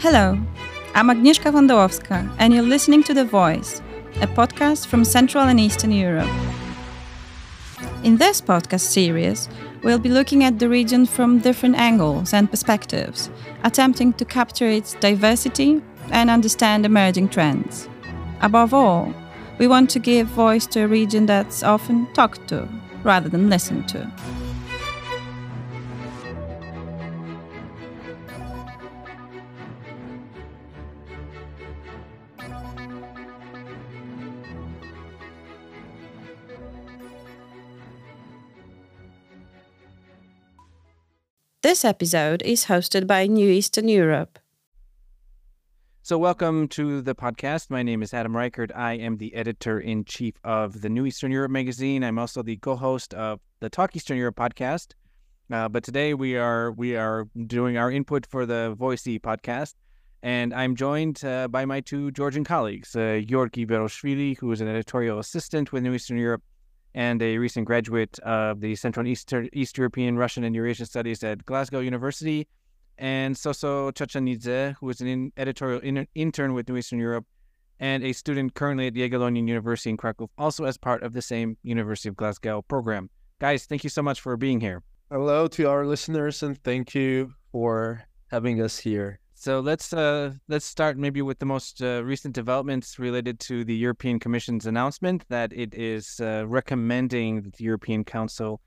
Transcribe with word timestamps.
Hello, 0.00 0.38
I'm 0.94 1.08
Agnieszka 1.08 1.50
Wondowska, 1.50 2.28
and 2.38 2.52
you're 2.52 2.62
listening 2.62 3.02
to 3.04 3.14
The 3.14 3.24
VoiCEE, 3.24 3.80
a 4.22 4.26
podcast 4.26 4.86
from 4.86 5.04
Central 5.04 5.44
and 5.44 5.58
Eastern 5.58 5.92
Europe. 5.92 6.28
In 8.02 8.18
this 8.18 8.40
podcast 8.40 8.80
series, 8.80 9.48
we'll 9.82 9.98
be 9.98 10.10
looking 10.10 10.44
at 10.44 10.58
the 10.58 10.68
region 10.68 11.06
from 11.06 11.38
different 11.38 11.76
angles 11.76 12.34
and 12.34 12.50
perspectives, 12.50 13.30
attempting 13.62 14.12
to 14.14 14.24
capture 14.24 14.68
its 14.68 14.94
diversity 14.94 15.80
and 16.10 16.28
understand 16.28 16.84
emerging 16.84 17.30
trends. 17.30 17.88
Above 18.42 18.74
all, 18.74 19.14
we 19.58 19.66
want 19.66 19.88
to 19.90 19.98
give 19.98 20.26
voice 20.26 20.66
to 20.66 20.80
a 20.80 20.88
region 20.88 21.24
that's 21.24 21.62
often 21.62 22.12
talked 22.12 22.46
to 22.48 22.68
rather 23.04 23.28
than 23.28 23.48
listened 23.48 23.88
to. 23.88 24.10
This 41.64 41.82
episode 41.82 42.42
is 42.42 42.66
hosted 42.66 43.06
by 43.06 43.26
New 43.26 43.48
Eastern 43.48 43.88
Europe. 43.88 44.38
So, 46.02 46.18
welcome 46.18 46.68
to 46.68 47.00
the 47.00 47.14
podcast. 47.14 47.70
My 47.70 47.82
name 47.82 48.02
is 48.02 48.12
Adam 48.12 48.36
Reichardt. 48.36 48.70
I 48.76 48.98
am 48.98 49.16
the 49.16 49.34
editor 49.34 49.80
in 49.80 50.04
chief 50.04 50.34
of 50.44 50.82
the 50.82 50.90
New 50.90 51.06
Eastern 51.06 51.32
Europe 51.32 51.50
magazine. 51.50 52.04
I'm 52.04 52.18
also 52.18 52.42
the 52.42 52.58
co-host 52.58 53.14
of 53.14 53.40
the 53.60 53.70
Talk 53.70 53.96
Eastern 53.96 54.18
Europe 54.18 54.36
podcast. 54.36 54.92
Uh, 55.50 55.70
but 55.70 55.82
today 55.82 56.12
we 56.12 56.36
are 56.36 56.70
we 56.72 56.96
are 56.96 57.28
doing 57.46 57.78
our 57.78 57.90
input 57.90 58.26
for 58.26 58.44
the 58.44 58.76
VoiCEE 58.78 59.22
podcast, 59.22 59.72
and 60.22 60.52
I'm 60.52 60.76
joined 60.76 61.24
uh, 61.24 61.48
by 61.48 61.64
my 61.64 61.80
two 61.80 62.10
Georgian 62.10 62.44
colleagues, 62.44 62.94
uh, 62.94 63.22
Giorgi 63.24 63.66
Beroshvili, 63.66 64.36
who 64.36 64.52
is 64.52 64.60
an 64.60 64.68
editorial 64.68 65.18
assistant 65.18 65.72
with 65.72 65.82
New 65.82 65.94
Eastern 65.94 66.18
Europe, 66.18 66.42
and 66.94 67.20
a 67.22 67.38
recent 67.38 67.66
graduate 67.66 68.18
of 68.20 68.60
the 68.60 68.74
Central 68.76 69.02
and 69.02 69.08
Eastern, 69.08 69.48
East 69.52 69.76
European, 69.78 70.16
Russian, 70.16 70.44
and 70.44 70.54
Eurasian 70.54 70.86
Studies 70.86 71.22
at 71.24 71.44
Glasgow 71.44 71.80
University, 71.80 72.46
and 72.98 73.34
Soso 73.34 73.92
Chachanidze, 73.92 74.76
who 74.78 74.88
is 74.88 75.00
an 75.00 75.08
in, 75.08 75.32
editorial 75.36 75.80
in, 75.80 76.06
intern 76.14 76.54
with 76.54 76.68
New 76.68 76.76
Eastern 76.76 77.00
Europe 77.00 77.26
and 77.80 78.04
a 78.04 78.12
student 78.12 78.54
currently 78.54 78.86
at 78.86 78.94
Jagiellonian 78.94 79.48
University 79.48 79.90
in 79.90 79.96
Krakow, 79.96 80.30
also 80.38 80.64
as 80.64 80.76
part 80.76 81.02
of 81.02 81.12
the 81.12 81.22
same 81.22 81.56
University 81.62 82.08
of 82.08 82.16
Glasgow 82.16 82.62
program. 82.62 83.10
Guys, 83.40 83.66
thank 83.66 83.82
you 83.82 83.90
so 83.90 84.02
much 84.02 84.20
for 84.20 84.36
being 84.36 84.60
here. 84.60 84.82
Hello 85.10 85.48
to 85.48 85.68
our 85.68 85.84
listeners, 85.84 86.42
and 86.42 86.56
thank 86.62 86.94
you 86.94 87.34
for 87.50 88.04
having 88.30 88.60
us 88.60 88.78
here. 88.78 89.18
So 89.44 89.60
let's 89.60 89.92
uh, 89.92 90.32
let's 90.48 90.64
start 90.64 90.96
maybe 90.96 91.20
with 91.20 91.38
the 91.38 91.44
most 91.44 91.82
uh, 91.82 92.02
recent 92.02 92.34
developments 92.34 92.98
related 92.98 93.38
to 93.40 93.62
the 93.62 93.76
European 93.76 94.18
Commission's 94.18 94.64
announcement 94.64 95.26
that 95.28 95.52
it 95.52 95.74
is 95.74 96.18
uh, 96.18 96.46
recommending 96.46 97.42
that 97.42 97.52
the 97.52 97.64
European 97.64 98.04
Council 98.04 98.62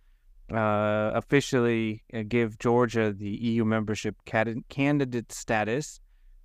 uh, 0.53 1.09
officially 1.15 2.03
uh, 2.13 2.21
give 2.27 2.59
Georgia 2.59 3.11
the 3.11 3.27
EU 3.27 3.65
membership 3.65 4.17
candidate 4.23 5.31
status. 5.31 5.99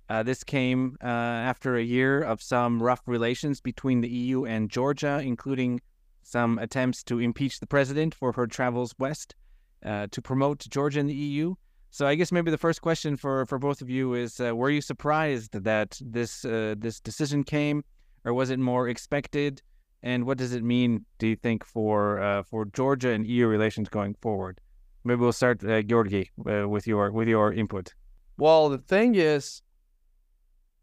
Uh, 0.09 0.23
this 0.23 0.43
came 0.43 0.97
after 1.01 1.75
a 1.75 1.83
year 1.83 2.19
of 2.19 2.41
some 2.41 2.81
rough 2.81 3.03
relations 3.05 3.61
between 3.61 4.01
the 4.01 4.09
EU 4.09 4.45
and 4.45 4.71
Georgia, 4.71 5.21
including 5.23 5.79
some 6.23 6.57
attempts 6.57 7.03
to 7.03 7.19
impeach 7.19 7.59
the 7.59 7.67
president 7.67 8.15
for 8.15 8.31
her 8.31 8.47
travels 8.47 8.95
west 8.97 9.35
to 9.83 10.21
promote 10.23 10.67
Georgia 10.71 11.01
in 11.01 11.05
the 11.05 11.13
EU. 11.13 11.53
So 11.93 12.07
I 12.07 12.15
guess 12.15 12.31
maybe 12.31 12.49
the 12.49 12.57
first 12.57 12.81
question 12.81 13.15
for, 13.15 13.45
for 13.45 13.59
both 13.59 13.79
of 13.83 13.87
you 13.87 14.15
is: 14.15 14.39
uh, 14.39 14.55
Were 14.55 14.71
you 14.71 14.81
surprised 14.81 15.51
that 15.63 15.99
this 16.01 16.43
uh, 16.43 16.73
this 16.75 16.99
decision 16.99 17.43
came, 17.43 17.83
or 18.25 18.33
was 18.33 18.49
it 18.49 18.57
more 18.57 18.89
expected? 18.89 19.61
And 20.01 20.25
what 20.25 20.39
does 20.39 20.53
it 20.53 20.63
mean, 20.63 21.05
do 21.19 21.27
you 21.27 21.35
think, 21.35 21.63
for 21.63 22.19
uh, 22.19 22.41
for 22.41 22.65
Georgia 22.65 23.11
and 23.11 23.27
EU 23.27 23.45
relations 23.45 23.89
going 23.89 24.15
forward? 24.15 24.59
Maybe 25.03 25.21
we'll 25.21 25.33
start, 25.33 25.63
uh, 25.63 25.83
Giorgi, 25.83 26.29
uh, 26.49 26.67
with 26.67 26.87
your 26.87 27.11
with 27.11 27.27
your 27.27 27.53
input. 27.53 27.93
Well, 28.37 28.69
the 28.69 28.79
thing 28.79 29.13
is, 29.13 29.61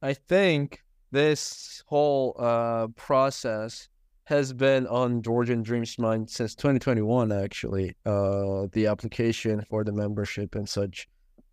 I 0.00 0.14
think 0.14 0.84
this 1.10 1.82
whole 1.86 2.36
uh, 2.38 2.86
process 2.94 3.88
has 4.30 4.52
been 4.52 4.86
on 4.86 5.22
Georgian 5.22 5.62
Dreams 5.62 5.98
mind 5.98 6.30
since 6.30 6.54
2021, 6.54 7.32
actually. 7.32 7.96
Uh, 8.06 8.68
the 8.72 8.86
application 8.86 9.62
for 9.68 9.84
the 9.84 9.92
membership 9.92 10.54
and 10.54 10.68
such. 10.68 11.08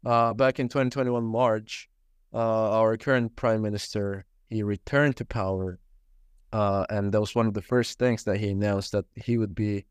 Uh, 0.06 0.34
back 0.34 0.60
in 0.60 0.70
2021 0.70 1.24
March, 1.24 1.90
uh, 2.34 2.80
our 2.80 2.96
current 2.96 3.36
prime 3.36 3.62
minister 3.64 4.26
he 4.50 4.62
returned 4.64 5.18
to 5.18 5.26
power, 5.26 5.80
uh, 6.54 6.86
and 6.90 7.12
that 7.12 7.20
was 7.20 7.36
one 7.36 7.48
of 7.48 7.56
the 7.56 7.62
first 7.62 8.00
things 8.00 8.24
that 8.24 8.38
he 8.38 8.50
announced 8.50 8.92
that 8.92 9.06
he 9.16 9.38
would 9.38 9.56
be 9.56 9.86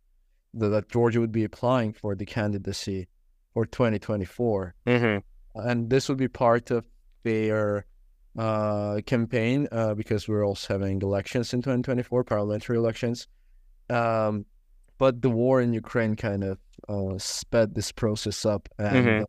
that 0.55 0.89
Georgia 0.89 1.21
would 1.21 1.33
be 1.33 1.45
applying 1.45 1.93
for 1.93 2.15
the 2.15 2.25
candidacy 2.25 3.09
for 3.53 3.67
2024, 3.67 4.75
mm-hmm. 4.87 5.59
and 5.69 5.91
this 5.91 6.09
would 6.09 6.19
be 6.19 6.29
part 6.29 6.71
of 6.71 6.87
their 7.25 7.85
uh, 8.37 9.01
campaign 9.07 9.69
uh, 9.73 9.95
because 9.95 10.29
we're 10.29 10.45
also 10.45 10.75
having 10.75 11.01
elections 11.03 11.53
in 11.53 11.61
2024, 11.61 12.25
parliamentary 12.25 12.77
elections. 12.77 13.29
Um, 13.89 14.45
but 14.99 15.23
the 15.23 15.31
war 15.31 15.61
in 15.61 15.73
Ukraine 15.73 16.17
kind 16.17 16.45
of 16.45 16.59
uh, 16.89 17.19
sped 17.19 17.75
this 17.75 17.93
process 17.93 18.45
up, 18.47 18.69
and 18.79 19.07
mm-hmm. 19.07 19.25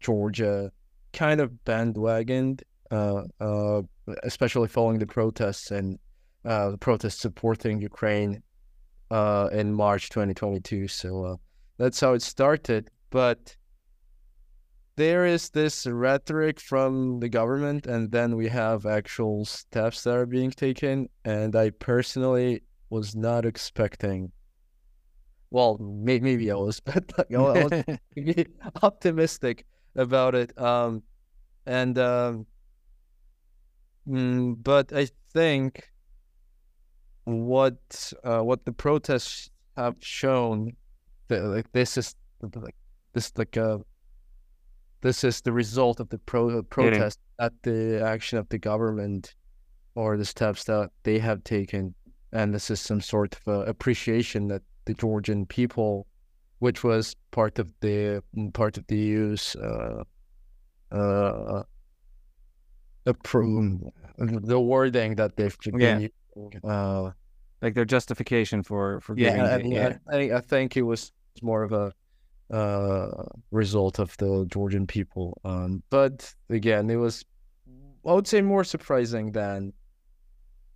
Georgia 0.00 0.72
kind 1.12 1.40
of 1.40 1.52
bandwagoned, 1.64 2.62
uh, 2.90 3.22
uh, 3.40 3.82
especially 4.22 4.68
following 4.68 4.98
the 4.98 5.06
protests 5.06 5.70
and 5.70 5.98
uh, 6.44 6.70
the 6.70 6.78
protests 6.78 7.20
supporting 7.20 7.80
Ukraine 7.80 8.42
in 9.10 9.74
March 9.74 10.08
2022. 10.10 10.88
So 10.88 11.40
that's 11.78 12.00
how 12.00 12.14
it 12.14 12.22
started. 12.22 12.90
But 13.10 13.56
there 14.96 15.26
is 15.26 15.50
this 15.50 15.86
rhetoric 15.86 16.58
from 16.58 17.20
the 17.20 17.28
government, 17.28 17.86
and 17.86 18.10
then 18.10 18.36
we 18.36 18.48
have 18.48 18.86
actual 18.86 19.44
steps 19.44 20.02
that 20.04 20.16
are 20.16 20.26
being 20.26 20.50
taken. 20.50 21.08
And 21.24 21.54
I 21.54 21.70
personally 21.70 22.62
was 22.90 23.14
not 23.14 23.44
expecting. 23.44 24.32
Well, 25.50 25.78
may- 25.78 26.20
maybe 26.20 26.50
I 26.50 26.54
was, 26.54 26.80
but 26.84 27.12
like, 27.16 27.32
I 27.32 27.38
was 27.38 27.84
optimistic 28.82 29.66
about 29.94 30.34
it. 30.34 30.58
Um, 30.58 31.02
and 31.66 31.98
um, 31.98 32.46
mm, 34.08 34.56
but 34.62 34.92
I 34.92 35.08
think 35.32 35.90
what 37.24 38.12
uh, 38.24 38.40
what 38.40 38.64
the 38.64 38.72
protests 38.72 39.50
have 39.76 39.96
shown 39.98 40.72
that 41.28 41.42
like 41.42 41.70
this 41.72 41.98
is 41.98 42.14
like 42.54 42.76
this 43.12 43.32
like 43.36 43.56
a 43.56 43.80
this 45.00 45.24
is 45.24 45.40
the 45.40 45.52
result 45.52 46.00
of 46.00 46.08
the 46.08 46.18
pro- 46.18 46.62
protest 46.62 47.18
at 47.38 47.52
the 47.62 48.02
action 48.04 48.38
of 48.38 48.48
the 48.48 48.58
government 48.58 49.34
or 49.94 50.16
the 50.16 50.24
steps 50.24 50.64
that 50.64 50.90
they 51.02 51.18
have 51.18 51.44
taken. 51.44 51.94
And 52.32 52.54
this 52.54 52.70
is 52.70 52.80
some 52.80 53.00
sort 53.00 53.36
of 53.36 53.48
uh, 53.48 53.64
appreciation 53.66 54.48
that 54.48 54.62
the 54.84 54.94
Georgian 54.94 55.46
people, 55.46 56.06
which 56.58 56.84
was 56.84 57.16
part 57.30 57.58
of 57.58 57.72
the 57.80 58.22
mm, 58.36 58.52
part 58.52 58.76
of 58.76 58.86
the 58.88 58.96
EU's 58.96 59.56
uh, 59.56 60.04
uh, 60.92 61.62
approve, 63.06 63.80
the 64.18 64.60
wording 64.60 65.14
that 65.16 65.36
they've 65.36 65.56
yeah. 65.78 65.98
using, 65.98 66.60
uh, 66.64 67.10
like 67.62 67.74
their 67.74 67.84
justification 67.84 68.62
for 68.62 69.00
for 69.00 69.16
yeah, 69.16 69.30
giving 69.30 69.74
I, 69.74 69.88
it, 69.88 69.98
yeah. 70.10 70.32
I, 70.34 70.36
I 70.36 70.40
think 70.40 70.76
it 70.76 70.82
was 70.82 71.12
more 71.42 71.62
of 71.62 71.72
a 71.72 71.92
uh, 72.50 73.24
result 73.50 73.98
of 73.98 74.16
the 74.18 74.46
Georgian 74.48 74.86
people. 74.86 75.40
Um, 75.44 75.82
but 75.90 76.32
again, 76.48 76.88
it 76.90 76.96
was, 76.96 77.24
I 78.06 78.12
would 78.12 78.26
say, 78.26 78.40
more 78.42 78.64
surprising 78.64 79.32
than 79.32 79.72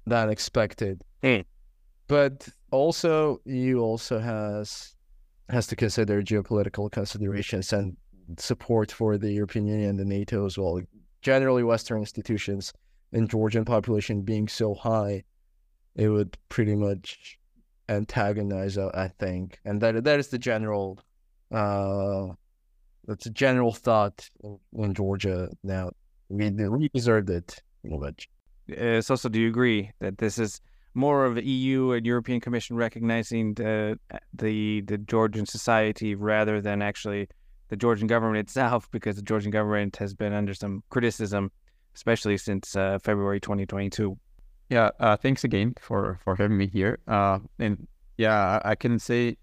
than 0.06 0.30
expected. 0.30 1.02
Mm. 1.22 1.44
But 2.08 2.48
also, 2.70 3.40
you 3.44 3.80
also 3.80 4.18
has 4.18 4.96
has 5.48 5.66
to 5.68 5.76
consider 5.76 6.22
geopolitical 6.22 6.90
considerations 6.90 7.72
and 7.72 7.96
support 8.38 8.92
for 8.92 9.18
the 9.18 9.32
European 9.32 9.66
Union 9.66 9.90
and 9.90 9.98
the 9.98 10.04
NATO 10.04 10.46
as 10.46 10.56
well. 10.56 10.80
Generally, 11.22 11.64
Western 11.64 11.98
institutions 11.98 12.72
and 13.12 13.28
Georgian 13.28 13.64
population 13.64 14.22
being 14.22 14.48
so 14.48 14.74
high, 14.74 15.24
it 15.96 16.08
would 16.08 16.36
pretty 16.48 16.74
much 16.74 17.38
antagonize, 17.88 18.78
I 18.78 19.10
think, 19.18 19.58
and 19.64 19.80
that 19.80 20.04
that 20.04 20.18
is 20.18 20.28
the 20.28 20.38
general 20.38 21.00
uh, 21.50 22.28
that's 23.06 23.26
a 23.26 23.30
general 23.30 23.72
thought 23.72 24.28
in, 24.42 24.58
in 24.78 24.94
Georgia 24.94 25.48
now. 25.62 25.90
We, 26.28 26.50
we 26.50 26.88
deserved 26.90 27.30
it 27.30 27.60
a 27.84 27.88
little 27.88 28.00
bit. 28.00 28.26
Uh, 28.78 29.00
so, 29.00 29.16
so 29.16 29.28
do 29.28 29.40
you 29.40 29.48
agree 29.48 29.90
that 29.98 30.18
this 30.18 30.38
is 30.38 30.60
more 30.94 31.24
of 31.24 31.34
the 31.34 31.44
EU 31.44 31.92
and 31.92 32.06
European 32.06 32.40
Commission 32.40 32.76
recognizing 32.76 33.54
the, 33.54 33.98
the 34.32 34.80
the 34.82 34.98
Georgian 34.98 35.46
society 35.46 36.14
rather 36.14 36.60
than 36.60 36.82
actually 36.82 37.28
the 37.68 37.76
Georgian 37.76 38.06
government 38.06 38.38
itself, 38.38 38.88
because 38.92 39.16
the 39.16 39.22
Georgian 39.22 39.50
government 39.50 39.96
has 39.96 40.14
been 40.14 40.32
under 40.32 40.54
some 40.54 40.82
criticism 40.90 41.50
especially 41.94 42.36
since 42.36 42.76
uh, 42.76 42.98
February 43.02 43.40
2022. 43.40 44.16
Yeah, 44.68 44.90
uh, 45.00 45.16
thanks 45.16 45.44
again 45.44 45.74
for 45.80 46.18
for 46.22 46.36
having 46.36 46.56
me 46.56 46.68
here. 46.68 46.98
Uh, 47.08 47.40
and 47.58 47.86
yeah, 48.16 48.60
I 48.64 48.74
can 48.74 48.98
say 48.98 49.36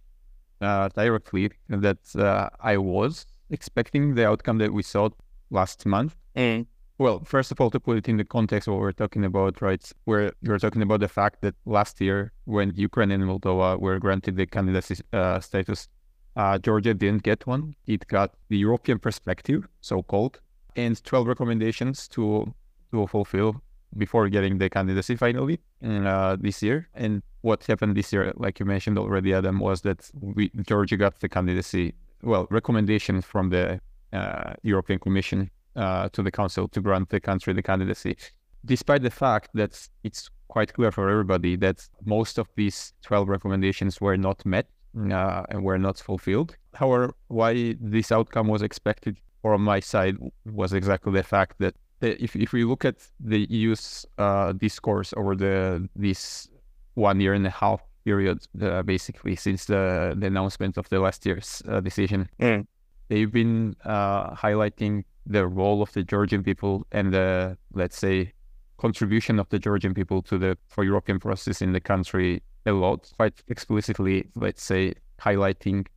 uh, 0.61 0.89
directly 0.89 1.51
that 1.69 1.99
uh, 2.15 2.49
I 2.59 2.77
was 2.77 3.25
expecting 3.49 4.15
the 4.15 4.27
outcome 4.27 4.57
that 4.59 4.73
we 4.73 4.83
saw 4.83 5.09
last 5.49 5.85
month. 5.85 6.15
Mm. 6.35 6.65
Well, 6.99 7.23
first 7.23 7.51
of 7.51 7.61
all, 7.61 7.69
to 7.69 7.79
put 7.79 7.97
it 7.97 8.09
in 8.09 8.17
the 8.17 8.25
context 8.25 8.67
of 8.67 8.73
what 8.73 8.81
we're 8.81 8.91
talking 8.91 9.23
about, 9.23 9.61
right? 9.61 9.91
Where 10.05 10.31
you're 10.41 10.57
talking 10.57 10.81
about 10.81 10.99
the 10.99 11.07
fact 11.07 11.41
that 11.41 11.53
last 11.65 12.01
year, 12.01 12.31
when 12.45 12.73
Ukraine 12.75 13.11
and 13.11 13.23
Moldova 13.23 13.79
were 13.79 13.99
granted 13.99 14.35
the 14.35 14.47
candidacy 14.47 14.95
uh, 15.13 15.39
status, 15.39 15.89
uh, 16.35 16.57
Georgia 16.57 16.93
didn't 16.95 17.21
get 17.21 17.45
one. 17.45 17.75
It 17.85 18.07
got 18.07 18.33
the 18.49 18.57
European 18.57 18.97
perspective, 18.97 19.67
so-called, 19.81 20.39
and 20.75 21.03
12 21.03 21.27
recommendations 21.27 22.07
to 22.09 22.53
to 22.91 23.05
fulfill 23.07 23.61
before 23.95 24.27
getting 24.29 24.57
the 24.57 24.69
candidacy 24.69 25.15
finally 25.15 25.59
uh, 25.83 26.35
this 26.39 26.61
year. 26.61 26.89
And 26.93 27.21
what 27.41 27.63
happened 27.65 27.95
this 27.95 28.11
year, 28.11 28.33
like 28.35 28.59
you 28.59 28.65
mentioned 28.65 28.97
already, 28.97 29.33
Adam, 29.33 29.59
was 29.59 29.81
that 29.81 30.09
we, 30.19 30.51
Georgia 30.67 30.97
got 30.97 31.19
the 31.19 31.29
candidacy, 31.29 31.93
well, 32.21 32.47
recommendations 32.49 33.25
from 33.25 33.49
the 33.49 33.79
uh, 34.13 34.53
European 34.63 34.99
Commission 34.99 35.49
uh, 35.75 36.09
to 36.09 36.21
the 36.23 36.31
Council 36.31 36.67
to 36.69 36.81
grant 36.81 37.09
the 37.09 37.19
country 37.19 37.53
the 37.53 37.63
candidacy, 37.63 38.17
despite 38.65 39.03
the 39.03 39.11
fact 39.11 39.49
that 39.53 39.87
it's 40.03 40.29
quite 40.47 40.73
clear 40.73 40.91
for 40.91 41.09
everybody 41.09 41.55
that 41.55 41.87
most 42.05 42.37
of 42.37 42.47
these 42.55 42.93
12 43.03 43.27
recommendations 43.29 44.01
were 44.01 44.17
not 44.17 44.45
met 44.45 44.67
uh, 45.11 45.43
and 45.49 45.63
were 45.63 45.77
not 45.77 45.97
fulfilled. 45.97 46.55
However, 46.73 47.13
why 47.27 47.75
this 47.79 48.11
outcome 48.11 48.47
was 48.47 48.61
expected 48.61 49.17
from 49.41 49.63
my 49.63 49.79
side 49.79 50.17
was 50.45 50.73
exactly 50.73 51.13
the 51.13 51.23
fact 51.23 51.55
that 51.59 51.75
if, 52.01 52.35
if 52.35 52.53
we 52.53 52.63
look 52.63 52.85
at 52.85 52.95
the 53.19 53.47
EU's 53.49 54.05
uh, 54.17 54.53
discourse 54.53 55.13
over 55.17 55.35
the 55.35 55.87
this 55.95 56.49
one 56.93 57.19
year 57.19 57.33
and 57.33 57.45
a 57.45 57.49
half 57.49 57.81
period, 58.05 58.39
uh, 58.61 58.81
basically 58.83 59.35
since 59.35 59.65
the, 59.65 60.15
the 60.17 60.27
announcement 60.27 60.77
of 60.77 60.87
the 60.89 60.99
last 60.99 61.25
year's 61.25 61.61
uh, 61.67 61.79
decision, 61.79 62.29
mm. 62.39 62.65
they've 63.09 63.31
been 63.31 63.75
uh, 63.85 64.33
highlighting 64.35 65.03
the 65.25 65.45
role 65.45 65.81
of 65.81 65.91
the 65.93 66.03
Georgian 66.03 66.43
people 66.43 66.85
and 66.91 67.13
the 67.13 67.57
let's 67.73 67.97
say 67.97 68.31
contribution 68.77 69.39
of 69.39 69.49
the 69.49 69.59
Georgian 69.59 69.93
people 69.93 70.21
to 70.21 70.37
the 70.37 70.57
for 70.67 70.83
European 70.83 71.19
process 71.19 71.61
in 71.61 71.73
the 71.73 71.81
country 71.81 72.41
a 72.65 72.71
lot, 72.71 73.11
quite 73.15 73.41
explicitly, 73.47 74.27
let's 74.35 74.63
say, 74.63 74.93
highlighting 75.19 75.87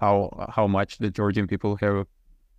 how 0.00 0.48
how 0.50 0.66
much 0.66 0.98
the 0.98 1.10
Georgian 1.10 1.46
people 1.46 1.76
have 1.76 2.06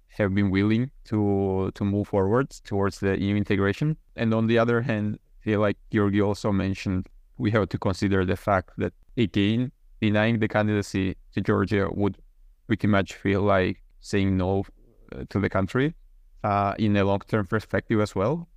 have 0.10 0.34
been 0.34 0.50
willing 0.50 0.90
to 1.06 1.72
to 1.76 1.84
move 1.86 2.08
forward 2.08 2.50
towards 2.64 3.00
the 3.00 3.20
EU 3.20 3.36
integration. 3.36 3.98
And 4.16 4.34
on 4.34 4.48
the 4.48 4.58
other 4.58 4.82
hand, 4.82 5.20
like 5.46 5.78
Giorgi 5.92 6.26
also 6.26 6.52
mentioned, 6.52 7.08
we 7.38 7.52
have 7.52 7.70
to 7.70 7.78
consider 7.78 8.26
the 8.26 8.36
fact 8.36 8.72
that 8.78 8.94
again, 9.18 9.72
denying 10.02 10.40
the 10.40 10.48
candidacy 10.48 11.16
to 11.34 11.42
Georgia 11.42 11.90
would 11.92 12.18
pretty 12.68 12.88
much 12.88 13.14
feel 13.14 13.42
like 13.42 13.82
saying 14.02 14.38
no 14.38 14.64
uh, 15.14 15.24
to 15.30 15.40
the 15.40 15.50
country 15.50 15.96
uh, 16.44 16.74
in 16.78 16.96
a 16.98 17.04
long-term 17.04 17.48
perspective 17.48 18.00
as 18.00 18.16
well. 18.16 18.48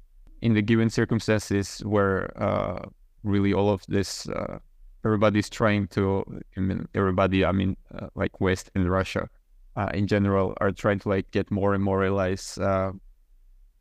In 0.43 0.55
the 0.55 0.62
given 0.62 0.91
circumstances 0.91 1.81
where 1.85 2.31
uh, 2.43 2.87
really 3.23 3.53
all 3.53 3.70
of 3.70 3.85
this, 3.88 4.29
uh, 4.29 4.58
everybody's 5.05 5.50
trying 5.50 5.87
to, 5.88 6.25
I 6.56 6.61
mean, 6.61 6.88
everybody, 6.94 7.44
I 7.44 7.53
mean, 7.53 7.76
uh, 7.94 8.08
like 8.14 8.41
West 8.41 8.70
and 8.75 8.91
Russia, 8.91 9.29
uh, 9.81 9.91
in 9.94 10.06
general 10.06 10.55
are 10.61 10.73
trying 10.73 10.99
to 10.99 11.09
like 11.09 11.31
get 11.31 11.50
more 11.50 11.75
and 11.75 11.82
more 11.82 12.05
allies, 12.05 12.59
uh, 12.59 12.91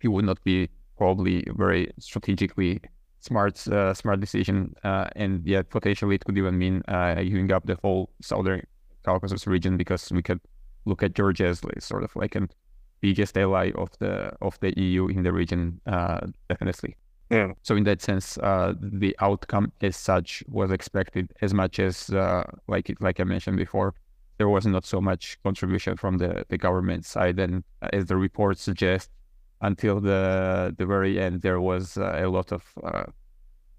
it 0.01 0.07
would 0.07 0.25
not 0.25 0.41
be 0.43 0.69
probably 0.97 1.45
very 1.55 1.91
strategically 1.99 2.81
smart 3.19 3.67
uh, 3.67 3.93
smart 3.93 4.19
decision. 4.19 4.73
Uh, 4.83 5.07
and 5.15 5.45
yet 5.45 5.69
potentially 5.69 6.15
it 6.15 6.25
could 6.25 6.37
even 6.37 6.57
mean 6.57 6.81
uh, 6.87 7.15
giving 7.15 7.51
up 7.51 7.65
the 7.65 7.77
whole 7.83 8.09
southern 8.21 8.61
Caucasus 9.03 9.47
region 9.47 9.77
because 9.77 10.11
we 10.11 10.21
could 10.21 10.39
look 10.85 11.03
at 11.03 11.13
Georgia 11.13 11.47
as 11.47 11.63
like, 11.63 11.81
sort 11.81 12.03
of 12.03 12.15
like 12.15 12.35
an 12.35 12.49
biggest 13.01 13.37
ally 13.37 13.71
of 13.75 13.89
the 13.99 14.31
of 14.41 14.59
the 14.59 14.73
EU 14.79 15.07
in 15.07 15.23
the 15.23 15.31
region, 15.31 15.79
uh, 15.85 16.19
definitely. 16.49 16.95
Yeah. 17.29 17.53
So 17.61 17.75
in 17.75 17.83
that 17.83 18.01
sense, 18.01 18.37
uh, 18.39 18.73
the 18.81 19.15
outcome 19.19 19.71
as 19.81 19.95
such 19.95 20.43
was 20.47 20.71
expected 20.71 21.31
as 21.41 21.53
much 21.53 21.79
as 21.79 22.09
uh, 22.09 22.43
like 22.67 22.89
it, 22.89 23.01
like 23.01 23.19
I 23.19 23.23
mentioned 23.23 23.57
before, 23.57 23.93
there 24.39 24.49
was 24.49 24.65
not 24.65 24.85
so 24.85 24.99
much 24.99 25.37
contribution 25.43 25.97
from 25.97 26.17
the, 26.17 26.45
the 26.47 26.57
government 26.57 27.05
side. 27.05 27.37
And 27.37 27.63
as 27.93 28.05
the 28.05 28.15
report 28.15 28.57
suggests, 28.57 29.11
until 29.61 29.99
the 29.99 30.73
the 30.77 30.85
very 30.85 31.19
end, 31.19 31.41
there 31.41 31.59
was 31.59 31.97
uh, 31.97 32.15
a 32.17 32.29
lot 32.29 32.53
of, 32.53 32.63
uh, 32.81 33.03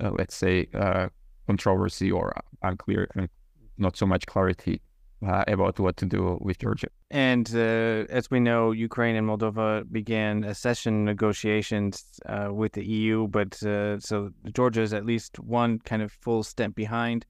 uh, 0.01 0.11
let's 0.19 0.35
say, 0.35 0.69
uh, 0.75 1.09
controversy 1.47 2.13
or 2.13 2.35
unclear, 2.63 3.09
not 3.79 3.97
so 3.97 4.05
much 4.07 4.27
clarity 4.27 4.83
uh, 5.27 5.43
about 5.49 5.81
what 5.81 5.97
to 5.97 6.05
do 6.05 6.39
with 6.43 6.59
Georgia. 6.59 6.89
And 7.11 7.51
uh, 7.55 8.05
as 8.11 8.31
we 8.31 8.41
know, 8.41 8.73
Ukraine 8.73 9.17
and 9.17 9.27
Moldova 9.27 9.91
began 9.91 10.45
accession 10.45 11.07
negotiations 11.07 12.21
with 12.51 12.73
the 12.73 12.85
EU, 12.85 13.27
but 13.29 13.55
so 13.55 14.31
Georgia 14.53 14.83
is 14.83 14.93
at 14.93 15.07
least 15.07 15.39
one 15.39 15.79
kind 15.79 16.03
of 16.03 16.13
full 16.13 16.43
step 16.43 16.75
behind. 16.75 17.25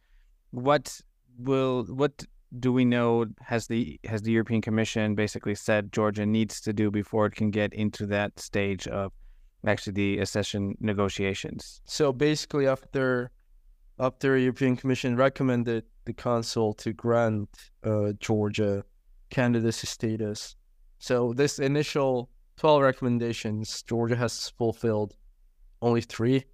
What 0.51 1.01
will 1.39 1.85
what 1.85 2.25
do 2.59 2.73
we 2.73 2.85
know 2.85 3.27
has 3.41 3.67
the 3.69 4.01
has 4.05 4.23
the 4.23 4.33
European 4.33 4.61
Commission 4.61 5.15
basically 5.15 5.55
said 5.55 5.93
Georgia 5.93 6.27
needs 6.27 6.61
to 6.63 6.73
do 6.73 6.91
before 6.91 7.27
it 7.27 7.35
can 7.35 7.51
get 7.51 7.73
into 7.73 8.07
that 8.07 8.39
stage 8.41 8.89
of 8.89 9.13
actually 9.67 9.93
the 9.93 10.19
accession 10.19 10.75
negotiations? 10.81 11.81
So 11.85 12.13
basically, 12.13 12.67
after 12.67 13.31
after 13.99 14.37
European 14.37 14.77
Commission 14.77 15.17
recommended 15.17 15.85
the 16.07 16.13
Council 16.13 16.73
to 16.75 16.93
grant 16.93 17.49
uh, 17.85 18.13
Georgia 18.19 18.85
candidacy 19.31 19.87
status, 19.87 20.57
so 20.99 21.33
this 21.33 21.59
initial 21.61 22.31
twelve 22.57 22.83
recommendations, 22.83 23.83
Georgia 23.85 24.17
has 24.17 24.51
fulfilled 24.59 25.15
only 25.83 26.01
three, 26.01 26.45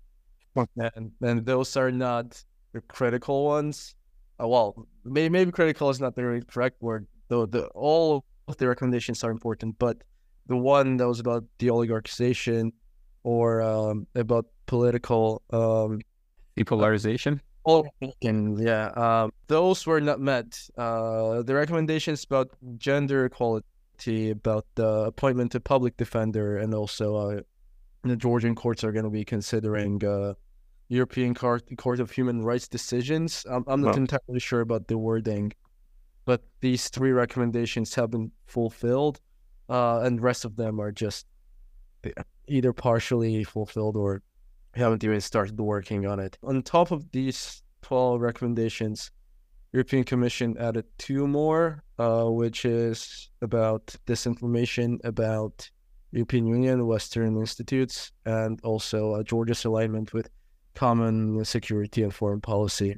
and 0.77 1.13
and 1.23 1.47
those 1.47 1.75
are 1.77 1.91
not 1.91 2.45
the 2.73 2.83
critical 2.83 3.47
ones 3.47 3.95
uh, 4.41 4.49
well, 4.49 4.87
maybe, 5.05 5.29
maybe 5.29 5.53
critical 5.53 5.91
is 5.91 6.01
not 6.01 6.15
the 6.15 6.43
correct 6.49 6.81
word. 6.83 7.07
Though 7.29 7.47
the 7.47 7.67
all 7.69 8.25
of 8.49 8.57
the 8.57 8.69
recommendations 8.69 9.25
are 9.25 9.31
important, 9.31 9.79
but 9.79 9.99
the 10.47 10.57
one 10.57 10.97
that 10.99 11.09
was 11.09 11.21
about 11.21 11.45
the 11.59 11.69
oligarchization 11.69 12.73
or 13.25 13.63
um, 13.63 14.07
about 14.15 14.47
political 14.67 15.43
um, 15.51 16.01
depolarization. 16.57 17.41
Oh, 17.69 17.85
yeah, 18.21 18.91
um, 18.91 19.33
those 19.49 19.85
were 19.87 20.01
not 20.01 20.21
met. 20.21 20.69
Uh, 20.79 21.43
the 21.43 21.53
recommendations 21.53 22.23
about 22.23 22.51
gender 22.79 23.25
equality, 23.25 24.31
about 24.31 24.67
the 24.77 24.87
appointment 24.87 25.57
of 25.57 25.65
public 25.65 25.97
defender, 25.97 26.59
and 26.59 26.73
also 26.73 27.17
uh, 27.17 27.41
the 28.05 28.15
Georgian 28.15 28.55
courts 28.55 28.85
are 28.85 28.93
going 28.93 29.05
to 29.05 29.11
be 29.11 29.25
considering 29.25 30.05
uh, 30.05 30.35
European 30.89 31.35
Court, 31.35 31.65
Court 31.77 32.01
of 32.01 32.11
Human 32.11 32.43
Rights 32.43 32.69
decisions. 32.69 33.45
I'm, 33.51 33.65
I'm 33.67 33.81
not 33.81 33.97
entirely 33.97 34.41
sure 34.41 34.61
about 34.61 34.87
the 34.87 34.99
wording, 34.99 35.53
but 36.25 36.43
these 36.61 36.89
three 36.89 37.13
recommendations 37.13 37.95
have 37.95 38.11
been 38.11 38.31
fulfilled, 38.47 39.21
uh, 39.69 40.01
and 40.01 40.19
the 40.19 40.23
rest 40.23 40.45
of 40.45 40.57
them 40.57 40.81
are 40.81 40.93
just 40.93 41.27
either 42.49 42.73
partially 42.73 43.43
fulfilled 43.45 43.97
or 43.97 44.23
haven't 44.75 45.03
even 45.03 45.21
started 45.21 45.59
working 45.59 46.07
on 46.07 46.21
it. 46.21 46.39
On 46.43 46.63
top 46.63 46.91
of 46.91 47.11
these 47.11 47.63
12 47.83 48.21
recommendations, 48.21 49.11
European 49.73 50.05
Commission 50.05 50.57
added 50.59 50.85
two 50.99 51.27
more, 51.27 51.83
uh, 51.99 52.25
which 52.25 52.65
is 52.65 53.31
about 53.43 53.95
disinformation 54.07 54.99
about 55.05 55.69
European 56.13 56.47
Union, 56.47 56.87
Western 56.87 57.37
institutes, 57.37 58.13
and 58.25 58.61
also 58.63 59.15
uh, 59.15 59.23
Georgia's 59.23 59.65
alignment 59.65 60.15
with 60.15 60.31
common 60.77 61.45
security 61.45 62.03
and 62.03 62.15
foreign 62.15 62.41
policy, 62.41 62.97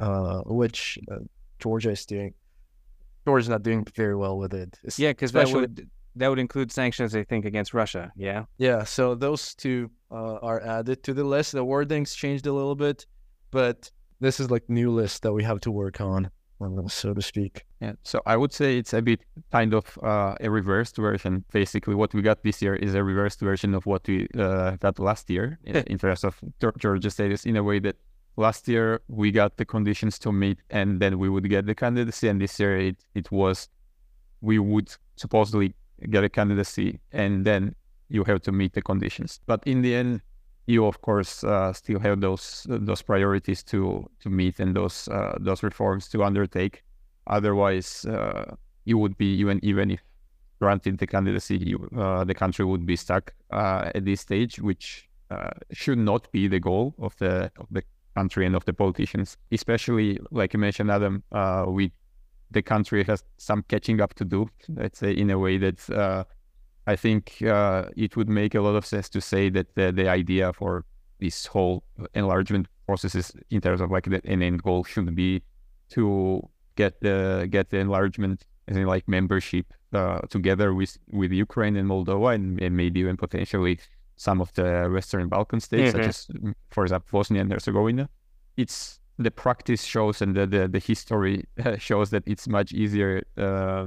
uh, 0.00 0.40
which 0.46 0.98
uh, 1.10 1.18
Georgia 1.60 1.90
is 1.90 2.04
doing. 2.04 2.34
Georgia's 3.24 3.48
not 3.48 3.62
doing 3.62 3.86
very 3.94 4.16
well 4.16 4.36
with 4.36 4.52
it. 4.52 4.78
Yeah, 4.96 5.10
because 5.10 5.32
that 5.32 5.48
would 5.48 5.88
that 6.16 6.28
would 6.28 6.38
include 6.38 6.70
sanctions, 6.72 7.14
I 7.14 7.24
think, 7.24 7.44
against 7.44 7.74
Russia. 7.74 8.12
Yeah. 8.16 8.44
Yeah. 8.58 8.84
So 8.84 9.14
those 9.14 9.54
two 9.54 9.90
uh, 10.10 10.36
are 10.36 10.60
added 10.62 11.02
to 11.04 11.14
the 11.14 11.24
list. 11.24 11.52
The 11.52 11.64
wording's 11.64 12.14
changed 12.14 12.46
a 12.46 12.52
little 12.52 12.76
bit, 12.76 13.06
but 13.50 13.90
this 14.20 14.40
is 14.40 14.50
like 14.50 14.68
new 14.68 14.90
list 14.90 15.22
that 15.22 15.32
we 15.32 15.42
have 15.44 15.60
to 15.60 15.70
work 15.70 16.00
on 16.00 16.30
so 16.88 17.14
to 17.14 17.22
speak. 17.22 17.64
Yeah. 17.80 17.92
So 18.02 18.20
I 18.26 18.36
would 18.36 18.52
say 18.52 18.78
it's 18.78 18.92
a 18.92 19.02
bit 19.02 19.20
kind 19.52 19.74
of 19.74 19.98
uh, 20.02 20.34
a 20.40 20.50
reversed 20.50 20.96
version. 20.96 21.44
Basically, 21.52 21.94
what 21.94 22.14
we 22.14 22.22
got 22.22 22.42
this 22.42 22.62
year 22.62 22.74
is 22.76 22.94
a 22.94 23.02
reversed 23.02 23.40
version 23.40 23.74
of 23.74 23.86
what 23.86 24.06
we 24.08 24.28
uh, 24.38 24.76
got 24.76 24.98
last 24.98 25.28
year 25.30 25.58
in 25.64 25.98
terms 25.98 26.24
of 26.24 26.40
Georgia 26.78 27.10
status. 27.10 27.44
In 27.44 27.56
a 27.56 27.62
way 27.62 27.80
that 27.80 27.96
last 28.36 28.68
year 28.68 29.00
we 29.08 29.30
got 29.30 29.56
the 29.56 29.64
conditions 29.64 30.18
to 30.20 30.32
meet, 30.32 30.58
and 30.70 31.00
then 31.00 31.18
we 31.18 31.28
would 31.28 31.48
get 31.48 31.66
the 31.66 31.74
candidacy, 31.74 32.28
and 32.28 32.40
this 32.40 32.58
year 32.58 32.76
it, 32.78 32.96
it 33.14 33.30
was 33.30 33.68
we 34.40 34.58
would 34.58 34.90
supposedly 35.16 35.74
get 36.10 36.24
a 36.24 36.28
candidacy, 36.28 37.00
and 37.12 37.44
then 37.44 37.74
you 38.08 38.24
have 38.24 38.42
to 38.42 38.52
meet 38.52 38.72
the 38.74 38.82
conditions. 38.82 39.40
But 39.46 39.62
in 39.66 39.82
the 39.82 39.94
end, 39.94 40.20
you 40.66 40.86
of 40.86 41.00
course 41.02 41.44
uh, 41.44 41.72
still 41.72 41.98
have 42.00 42.20
those 42.20 42.66
those 42.68 43.02
priorities 43.02 43.62
to 43.62 44.08
to 44.20 44.30
meet 44.30 44.60
and 44.60 44.74
those 44.74 45.08
uh, 45.08 45.36
those 45.40 45.62
reforms 45.62 46.08
to 46.08 46.24
undertake. 46.24 46.82
Otherwise, 47.26 48.04
uh, 48.06 48.54
you 48.84 48.98
would 48.98 49.16
be 49.16 49.34
even 49.34 49.60
even 49.62 49.90
if 49.90 50.00
granted 50.60 50.98
the 50.98 51.06
candidacy, 51.06 51.58
you, 51.58 51.88
uh, 51.96 52.24
the 52.24 52.34
country 52.34 52.64
would 52.64 52.86
be 52.86 52.96
stuck 52.96 53.34
uh, 53.50 53.90
at 53.94 54.04
this 54.04 54.20
stage, 54.20 54.58
which 54.60 55.08
uh, 55.30 55.50
should 55.72 55.98
not 55.98 56.30
be 56.32 56.48
the 56.48 56.60
goal 56.60 56.94
of 56.98 57.16
the 57.18 57.50
of 57.58 57.66
the 57.70 57.82
country 58.14 58.46
and 58.46 58.54
of 58.54 58.64
the 58.64 58.72
politicians. 58.72 59.36
Especially 59.52 60.18
like 60.30 60.54
you 60.54 60.60
mentioned, 60.60 60.90
Adam, 60.90 61.22
we 61.68 61.92
the 62.50 62.62
country 62.62 63.04
has 63.04 63.24
some 63.36 63.62
catching 63.68 64.00
up 64.00 64.14
to 64.14 64.24
do. 64.24 64.48
Let's 64.68 64.98
say 64.98 65.12
in 65.12 65.30
a 65.30 65.38
way 65.38 65.58
that 65.58 66.26
I 66.86 66.96
think 66.96 67.42
uh, 67.42 67.86
it 67.96 68.16
would 68.16 68.28
make 68.28 68.54
a 68.54 68.60
lot 68.60 68.76
of 68.76 68.84
sense 68.84 69.08
to 69.10 69.20
say 69.20 69.48
that 69.50 69.74
the, 69.74 69.90
the 69.92 70.08
idea 70.08 70.52
for 70.52 70.84
this 71.20 71.46
whole 71.46 71.84
enlargement 72.14 72.68
process 72.86 73.14
is 73.14 73.32
in 73.50 73.60
terms 73.60 73.80
of 73.80 73.90
like 73.90 74.04
the 74.04 74.20
an 74.24 74.42
end 74.42 74.62
goal 74.62 74.84
should 74.84 75.14
be 75.14 75.42
to 75.90 76.46
get 76.76 77.00
the 77.00 77.48
get 77.50 77.70
the 77.70 77.78
enlargement 77.78 78.44
as 78.68 78.76
in 78.76 78.86
like 78.86 79.06
membership 79.08 79.66
uh, 79.92 80.20
together 80.28 80.74
with 80.74 80.96
with 81.12 81.32
Ukraine 81.32 81.76
and 81.76 81.88
Moldova 81.88 82.34
and, 82.34 82.60
and, 82.60 82.76
maybe 82.76 83.00
even 83.00 83.16
potentially 83.16 83.78
some 84.16 84.40
of 84.40 84.52
the 84.54 84.88
Western 84.92 85.28
Balkan 85.28 85.60
states, 85.60 85.92
mm-hmm. 85.92 86.02
such 86.02 86.08
as 86.08 86.28
for 86.70 86.84
example 86.84 87.08
Bosnia 87.12 87.42
and 87.42 87.52
Herzegovina. 87.52 88.08
It's 88.56 89.00
the 89.18 89.30
practice 89.30 89.84
shows 89.84 90.20
and 90.20 90.34
the 90.34 90.46
the, 90.46 90.68
the 90.68 90.78
history 90.78 91.44
shows 91.78 92.10
that 92.10 92.24
it's 92.26 92.48
much 92.48 92.72
easier 92.72 93.22
uh, 93.36 93.86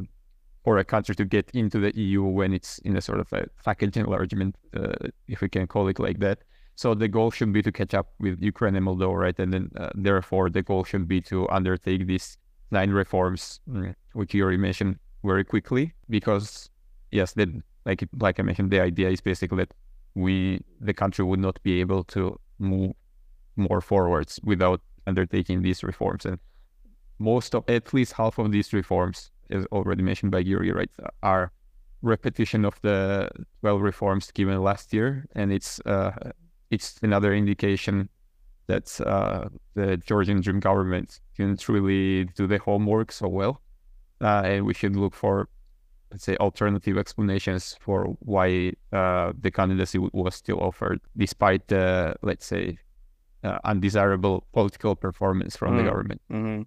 for 0.68 0.80
a 0.80 0.84
country 0.84 1.16
to 1.16 1.24
get 1.24 1.50
into 1.54 1.80
the 1.80 1.98
EU 1.98 2.24
when 2.24 2.52
it's 2.52 2.78
in 2.80 2.98
a 2.98 3.00
sort 3.00 3.22
of 3.22 3.32
a 3.32 3.46
package 3.64 3.96
enlargement, 3.96 4.54
uh, 4.76 5.08
if 5.30 5.40
we 5.40 5.48
can 5.48 5.66
call 5.66 5.88
it 5.88 5.98
like 5.98 6.20
that. 6.20 6.40
So 6.76 6.94
the 6.94 7.08
goal 7.08 7.32
should 7.32 7.54
be 7.54 7.62
to 7.62 7.72
catch 7.72 7.94
up 7.94 8.08
with 8.20 8.44
Ukraine 8.44 8.76
and 8.76 8.86
Moldova, 8.86 9.18
right? 9.18 9.40
And 9.40 9.54
then 9.54 9.72
uh, 9.78 9.92
therefore 9.96 10.50
the 10.50 10.62
goal 10.62 10.84
should 10.84 11.08
be 11.08 11.22
to 11.22 11.48
undertake 11.48 12.06
these 12.06 12.38
nine 12.70 12.90
reforms, 12.90 13.62
mm, 13.70 13.96
which 14.12 14.34
you 14.34 14.44
already 14.44 14.58
mentioned 14.58 15.00
very 15.24 15.46
quickly, 15.46 15.94
because 16.10 16.70
yes, 17.12 17.32
then 17.32 17.64
like 17.86 18.04
like 18.20 18.38
I 18.38 18.44
mentioned, 18.44 18.70
the 18.70 18.82
idea 18.82 19.10
is 19.10 19.22
basically 19.22 19.60
that 19.60 19.74
we 20.16 20.60
the 20.82 20.94
country 20.94 21.24
would 21.24 21.40
not 21.40 21.64
be 21.64 21.80
able 21.80 22.04
to 22.16 22.38
move 22.60 22.92
more 23.56 23.80
forwards 23.80 24.38
without 24.44 24.82
undertaking 25.12 25.62
these 25.62 25.82
reforms, 25.82 26.26
and 26.26 26.40
most 27.20 27.56
of 27.56 27.64
at 27.70 27.94
least 27.94 28.12
half 28.12 28.38
of 28.38 28.52
these 28.52 28.74
reforms 28.74 29.32
as 29.52 29.66
already 29.68 30.04
mentioned 30.04 30.32
by 30.32 30.40
Yuri, 30.40 30.72
right, 30.72 30.90
are 31.24 31.52
repetition 32.02 32.66
of 32.66 32.80
the 32.82 33.30
12 33.62 33.82
reforms 33.82 34.32
given 34.32 34.62
last 34.62 34.94
year, 34.94 35.26
and 35.36 35.52
it's 35.52 35.80
uh, 35.82 36.12
it's 36.70 37.00
another 37.02 37.34
indication 37.34 38.10
that 38.68 39.00
uh, 39.02 39.48
the 39.76 39.98
Georgian 39.98 40.42
Dream 40.42 40.60
government 40.60 41.20
didn't 41.38 41.68
really 41.70 42.26
do 42.36 42.48
the 42.48 42.58
homework 42.60 43.12
so 43.12 43.28
well, 43.28 43.62
uh, 44.22 44.42
and 44.46 44.66
we 44.66 44.74
should 44.74 44.96
look 44.96 45.16
for, 45.16 45.48
let's 46.12 46.26
say, 46.26 46.36
alternative 46.38 46.98
explanations 46.98 47.78
for 47.80 48.18
why 48.20 48.74
uh, 48.92 49.32
the 49.40 49.52
candidacy 49.52 49.98
was 49.98 50.36
still 50.36 50.60
offered, 50.60 51.00
despite 51.16 51.68
the, 51.70 52.16
let's 52.22 52.46
say, 52.46 52.78
uh, 53.44 53.58
undesirable 53.64 54.46
political 54.52 54.96
performance 54.96 55.56
from 55.56 55.74
mm. 55.74 55.78
the 55.78 55.84
government. 55.90 56.22
Mm-hmm. 56.32 56.62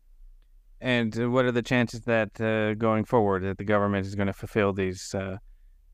And 0.81 1.19
uh, 1.19 1.31
what 1.31 1.45
are 1.45 1.53
the 1.53 1.63
chances 1.63 2.01
that 2.03 2.41
uh, 2.41 2.75
going 2.75 3.05
forward 3.05 3.45
that 3.45 3.59
the 3.59 3.65
government 3.65 4.07
is 4.07 4.15
going 4.15 4.29
to 4.29 4.33
fulfill 4.33 4.73
these 4.73 5.15
uh, 5.15 5.37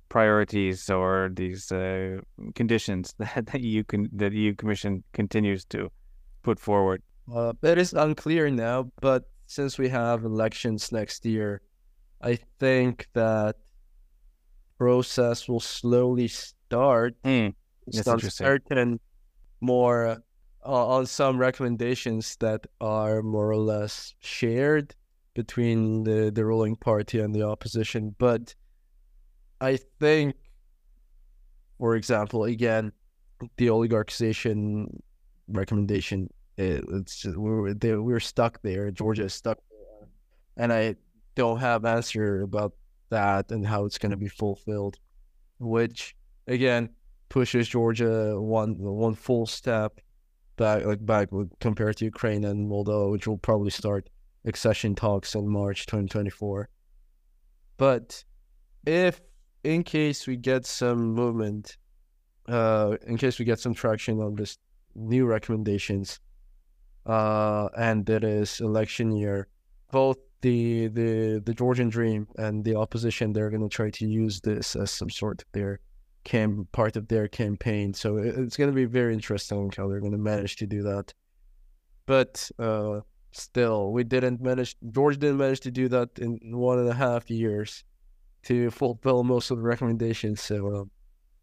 priorities 0.08 0.88
or 0.88 1.30
these 1.32 1.72
uh, 1.72 2.18
conditions 2.54 3.14
that 3.18 3.46
the 3.46 3.60
EU 3.60 3.84
can, 3.84 4.08
that 4.12 4.32
EU 4.32 4.54
Commission 4.54 5.02
continues 5.12 5.64
to 5.66 5.90
put 6.42 6.60
forward? 6.60 7.02
Uh, 7.32 7.52
it 7.62 7.78
is 7.78 7.92
unclear 7.92 8.48
now, 8.50 8.90
but 9.00 9.24
since 9.46 9.78
we 9.78 9.88
have 9.88 10.24
elections 10.24 10.92
next 10.92 11.26
year, 11.26 11.60
I 12.22 12.38
think 12.60 13.08
that 13.14 13.56
process 14.78 15.48
will 15.48 15.60
slowly 15.60 16.28
start. 16.28 17.16
Mm, 17.24 17.54
that's 17.86 18.06
interesting. 18.06 18.46
certain 18.46 19.00
more 19.60 20.18
uh, 20.66 20.86
on 20.86 21.06
some 21.06 21.38
recommendations 21.38 22.36
that 22.36 22.66
are 22.80 23.22
more 23.22 23.50
or 23.50 23.56
less 23.56 24.14
shared 24.20 24.94
between 25.34 26.04
the, 26.04 26.30
the 26.34 26.44
ruling 26.44 26.76
party 26.76 27.20
and 27.20 27.34
the 27.34 27.42
opposition. 27.42 28.14
But 28.18 28.54
I 29.60 29.78
think, 30.00 30.34
for 31.78 31.94
example, 31.94 32.44
again, 32.44 32.92
the 33.56 33.66
oligarchization 33.66 34.86
recommendation, 35.48 36.30
it, 36.56 36.84
it's 36.88 37.20
just, 37.20 37.36
we're, 37.36 37.74
they, 37.74 37.94
we're 37.94 38.20
stuck 38.20 38.60
there. 38.62 38.90
Georgia 38.90 39.24
is 39.24 39.34
stuck 39.34 39.58
there. 39.70 40.08
And 40.56 40.72
I 40.72 40.96
don't 41.34 41.58
have 41.58 41.84
answer 41.84 42.42
about 42.42 42.72
that 43.10 43.50
and 43.52 43.66
how 43.66 43.84
it's 43.84 43.98
going 43.98 44.10
to 44.10 44.16
be 44.16 44.28
fulfilled, 44.28 44.96
which, 45.58 46.16
again, 46.46 46.88
pushes 47.28 47.68
Georgia 47.68 48.40
one 48.40 48.76
one 48.78 49.14
full 49.14 49.46
step 49.46 50.00
back 50.56 50.84
like 50.84 51.04
back 51.04 51.28
compared 51.60 51.96
to 51.98 52.04
Ukraine 52.04 52.44
and 52.44 52.70
Moldova, 52.70 53.10
which 53.10 53.26
will 53.26 53.38
probably 53.38 53.70
start 53.70 54.08
accession 54.44 54.94
talks 54.94 55.34
in 55.34 55.48
March 55.48 55.86
2024. 55.86 56.68
But 57.76 58.24
if 58.86 59.20
in 59.64 59.82
case 59.82 60.26
we 60.26 60.36
get 60.36 60.64
some 60.64 61.12
movement, 61.12 61.76
uh, 62.48 62.96
in 63.06 63.16
case 63.16 63.38
we 63.38 63.44
get 63.44 63.58
some 63.58 63.74
traction 63.74 64.20
on 64.20 64.36
this 64.36 64.56
new 64.94 65.26
recommendations, 65.26 66.20
uh, 67.04 67.68
and 67.76 68.08
it 68.08 68.24
is 68.24 68.60
election 68.60 69.10
year, 69.10 69.48
both 69.90 70.16
the 70.42 70.88
the 70.88 71.42
the 71.44 71.54
Georgian 71.54 71.88
Dream 71.88 72.28
and 72.38 72.64
the 72.64 72.76
opposition 72.76 73.32
they're 73.32 73.50
going 73.50 73.68
to 73.68 73.68
try 73.68 73.90
to 73.90 74.06
use 74.06 74.40
this 74.40 74.76
as 74.76 74.90
some 74.90 75.10
sort 75.10 75.42
of 75.42 75.48
their 75.52 75.80
cam 76.26 76.66
part 76.72 76.96
of 76.96 77.06
their 77.06 77.28
campaign. 77.28 77.94
So 77.94 78.18
it's 78.18 78.56
going 78.56 78.68
to 78.68 78.74
be 78.74 78.84
very 78.84 79.14
interesting 79.14 79.72
how 79.76 79.88
they're 79.88 80.00
going 80.00 80.12
to 80.12 80.18
manage 80.18 80.56
to 80.56 80.66
do 80.66 80.82
that. 80.82 81.14
But 82.04 82.50
uh, 82.58 83.00
still, 83.30 83.92
we 83.92 84.02
didn't 84.04 84.40
manage. 84.40 84.76
George 84.90 85.18
didn't 85.18 85.38
manage 85.38 85.60
to 85.60 85.70
do 85.70 85.88
that 85.88 86.10
in 86.18 86.38
one 86.42 86.80
and 86.80 86.88
a 86.88 86.94
half 86.94 87.30
years 87.30 87.84
to 88.42 88.70
fulfill 88.70 89.22
most 89.24 89.50
of 89.50 89.58
the 89.58 89.62
recommendations. 89.62 90.42
So 90.42 90.56
uh, 90.74 90.84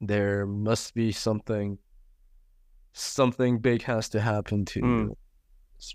there 0.01 0.45
must 0.45 0.93
be 0.93 1.11
something. 1.11 1.77
Something 2.91 3.59
big 3.59 3.81
has 3.83 4.09
to 4.09 4.21
happen 4.21 4.65
to. 4.65 4.81
Mm. 4.81 5.15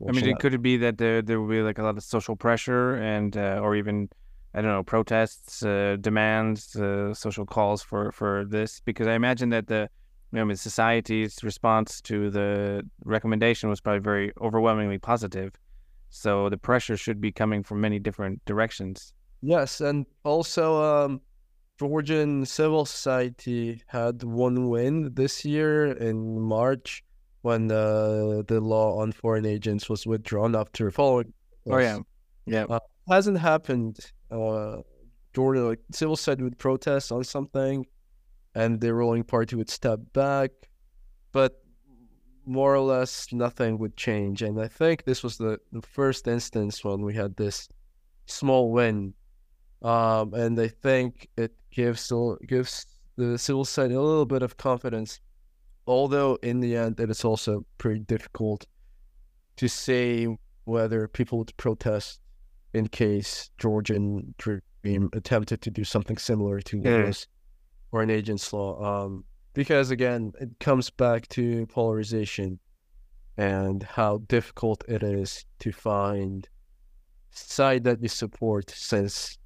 I 0.08 0.12
mean, 0.12 0.28
it 0.28 0.38
could 0.38 0.54
it 0.54 0.62
be 0.62 0.78
that 0.78 0.98
there 0.98 1.22
there 1.22 1.40
will 1.40 1.48
be 1.48 1.62
like 1.62 1.78
a 1.78 1.82
lot 1.82 1.96
of 1.96 2.02
social 2.02 2.36
pressure 2.36 2.96
and 2.96 3.36
uh, 3.36 3.60
or 3.62 3.76
even 3.76 4.08
I 4.54 4.62
don't 4.62 4.70
know, 4.70 4.82
protests, 4.82 5.62
uh, 5.62 5.96
demands, 6.00 6.74
uh, 6.76 7.12
social 7.14 7.44
calls 7.44 7.82
for, 7.82 8.12
for 8.12 8.44
this? 8.44 8.80
Because 8.80 9.06
I 9.06 9.14
imagine 9.14 9.50
that 9.50 9.66
the 9.66 9.88
you 10.32 10.44
know, 10.44 10.54
society's 10.54 11.42
response 11.42 12.00
to 12.02 12.30
the 12.30 12.86
recommendation 13.04 13.68
was 13.68 13.80
probably 13.80 14.00
very 14.00 14.32
overwhelmingly 14.40 14.98
positive. 14.98 15.54
So 16.10 16.48
the 16.48 16.58
pressure 16.58 16.96
should 16.96 17.20
be 17.20 17.32
coming 17.32 17.62
from 17.62 17.80
many 17.80 17.98
different 17.98 18.44
directions. 18.44 19.12
Yes, 19.42 19.80
and 19.80 20.06
also 20.24 20.82
um, 20.82 21.20
Georgian 21.78 22.44
civil 22.44 22.84
society 22.84 23.82
had 23.86 24.22
one 24.22 24.68
win 24.68 25.14
this 25.14 25.44
year 25.44 25.92
in 25.92 26.40
March 26.40 27.04
when 27.42 27.68
the 27.68 28.44
the 28.48 28.60
law 28.60 29.00
on 29.00 29.12
foreign 29.12 29.46
agents 29.46 29.88
was 29.88 30.06
withdrawn 30.06 30.56
after 30.56 30.90
following. 30.90 31.32
Oh 31.70 31.78
yeah, 31.78 31.98
yeah. 32.46 32.64
Uh, 32.64 32.80
hasn't 33.08 33.38
happened 33.38 33.98
uh, 34.30 34.78
Georgia, 35.34 35.62
like 35.62 35.80
civil 35.92 36.16
society 36.16 36.42
would 36.42 36.58
protest 36.58 37.12
on 37.12 37.24
something, 37.24 37.86
and 38.54 38.80
the 38.80 38.92
ruling 38.92 39.24
party 39.24 39.56
would 39.56 39.70
step 39.70 40.00
back, 40.12 40.50
but 41.32 41.62
more 42.44 42.74
or 42.74 42.80
less 42.80 43.32
nothing 43.32 43.78
would 43.78 43.96
change. 43.96 44.42
And 44.42 44.60
I 44.60 44.68
think 44.68 45.04
this 45.04 45.22
was 45.22 45.36
the, 45.36 45.58
the 45.70 45.82
first 45.82 46.26
instance 46.26 46.82
when 46.82 47.02
we 47.02 47.14
had 47.14 47.36
this 47.36 47.68
small 48.26 48.72
win, 48.72 49.14
um, 49.82 50.34
and 50.34 50.58
I 50.58 50.68
think 50.68 51.28
it 51.36 51.52
gives 51.70 52.12
gives 52.46 52.86
the 53.16 53.38
civil 53.38 53.64
side 53.64 53.92
a 53.92 54.00
little 54.00 54.26
bit 54.26 54.42
of 54.42 54.56
confidence. 54.56 55.20
Although 55.86 56.38
in 56.42 56.60
the 56.60 56.76
end, 56.76 57.00
it 57.00 57.10
is 57.10 57.24
also 57.24 57.64
pretty 57.78 58.00
difficult 58.00 58.66
to 59.56 59.68
say 59.68 60.26
whether 60.64 61.08
people 61.08 61.38
would 61.38 61.56
protest 61.56 62.20
in 62.74 62.88
case 62.88 63.50
Georgian 63.58 64.34
Dream 64.38 65.10
attempted 65.12 65.62
to 65.62 65.70
do 65.70 65.84
something 65.84 66.16
similar 66.16 66.60
to 66.60 66.78
yeah. 66.78 67.02
this 67.02 67.26
or 67.92 68.02
an 68.02 68.10
agent's 68.10 68.52
law. 68.52 69.04
Um, 69.04 69.24
because 69.54 69.90
again, 69.90 70.32
it 70.40 70.50
comes 70.60 70.90
back 70.90 71.26
to 71.28 71.66
polarization 71.66 72.58
and 73.36 73.82
how 73.82 74.18
difficult 74.28 74.84
it 74.88 75.02
is 75.02 75.44
to 75.60 75.72
find 75.72 76.48
side 77.30 77.84
that 77.84 78.02
you 78.02 78.08
support 78.08 78.70
since 78.70 79.38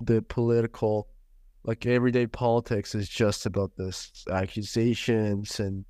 the 0.00 0.22
political 0.22 1.08
like 1.64 1.84
everyday 1.86 2.26
politics 2.26 2.94
is 2.94 3.08
just 3.08 3.44
about 3.44 3.70
this 3.76 4.24
accusations 4.30 5.60
and 5.60 5.84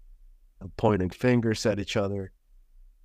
pointing 0.76 1.11
fingers 1.11 1.64
at 1.66 1.78
each 1.78 1.97
other. 1.97 2.33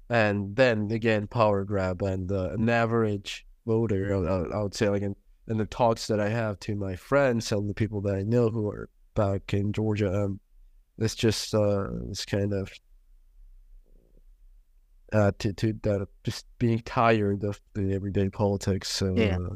And 0.09 0.55
then 0.55 0.91
again, 0.91 1.27
power 1.27 1.63
grab 1.63 2.01
and 2.01 2.31
uh, 2.31 2.51
an 2.51 2.69
average 2.69 3.45
voter, 3.65 4.13
I, 4.15 4.57
I 4.57 4.61
would 4.61 4.75
say, 4.75 4.89
like 4.89 5.01
in, 5.01 5.15
in 5.47 5.57
the 5.57 5.65
talks 5.65 6.07
that 6.07 6.19
I 6.19 6.29
have 6.29 6.59
to 6.61 6.75
my 6.75 6.95
friends 6.95 7.51
and 7.51 7.69
the 7.69 7.73
people 7.73 8.01
that 8.01 8.15
I 8.15 8.23
know 8.23 8.49
who 8.49 8.69
are 8.69 8.89
back 9.15 9.53
in 9.53 9.73
Georgia, 9.73 10.25
um, 10.25 10.39
it's 10.97 11.15
just 11.15 11.53
uh, 11.55 11.87
it's 12.09 12.25
kind 12.25 12.53
of 12.53 12.71
attitude 15.11 15.81
that 15.83 16.07
just 16.23 16.45
being 16.57 16.79
tired 16.79 17.43
of 17.43 17.59
the 17.73 17.93
everyday 17.93 18.29
politics. 18.29 18.89
So 18.89 19.15
Yeah. 19.15 19.37
uh, 19.37 19.55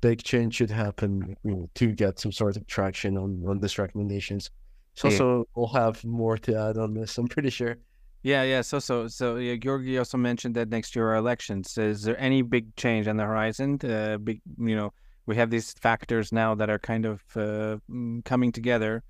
big 0.00 0.22
change 0.22 0.54
should 0.54 0.70
happen 0.70 1.36
you 1.44 1.50
know, 1.50 1.70
to 1.74 1.92
get 1.92 2.18
some 2.18 2.32
sort 2.32 2.56
of 2.56 2.66
traction 2.66 3.16
on 3.16 3.44
on 3.46 3.60
these 3.60 3.78
recommendations. 3.78 4.50
So 4.94 5.08
Yeah. 5.08 5.14
also 5.14 5.48
we'll 5.54 5.68
have 5.68 6.04
more 6.04 6.38
to 6.38 6.56
add 6.58 6.78
on 6.78 6.94
this. 6.94 7.18
I'm 7.18 7.28
pretty 7.28 7.50
sure. 7.50 7.76
Yeah, 8.22 8.42
yeah. 8.42 8.62
So, 8.62 8.78
so, 8.78 9.06
so, 9.08 9.36
yeah, 9.36 9.54
Giorgi 9.54 9.98
also 9.98 10.18
mentioned 10.18 10.56
that 10.56 10.68
next 10.68 10.96
year 10.96 11.10
are 11.10 11.16
elections. 11.16 11.78
Is 11.78 12.02
there 12.02 12.18
any 12.18 12.42
big 12.42 12.74
change 12.76 13.06
on 13.06 13.16
the 13.16 13.24
horizon? 13.24 13.78
Uh, 13.82 14.18
big, 14.18 14.40
you 14.58 14.74
know, 14.74 14.92
we 15.26 15.36
have 15.36 15.50
these 15.50 15.72
factors 15.74 16.32
now 16.32 16.54
that 16.54 16.70
are 16.70 16.78
kind 16.78 17.04
of 17.04 17.20
uh, 17.36 17.76
mm, 17.90 18.24
coming 18.24 18.52
together. 18.52 19.02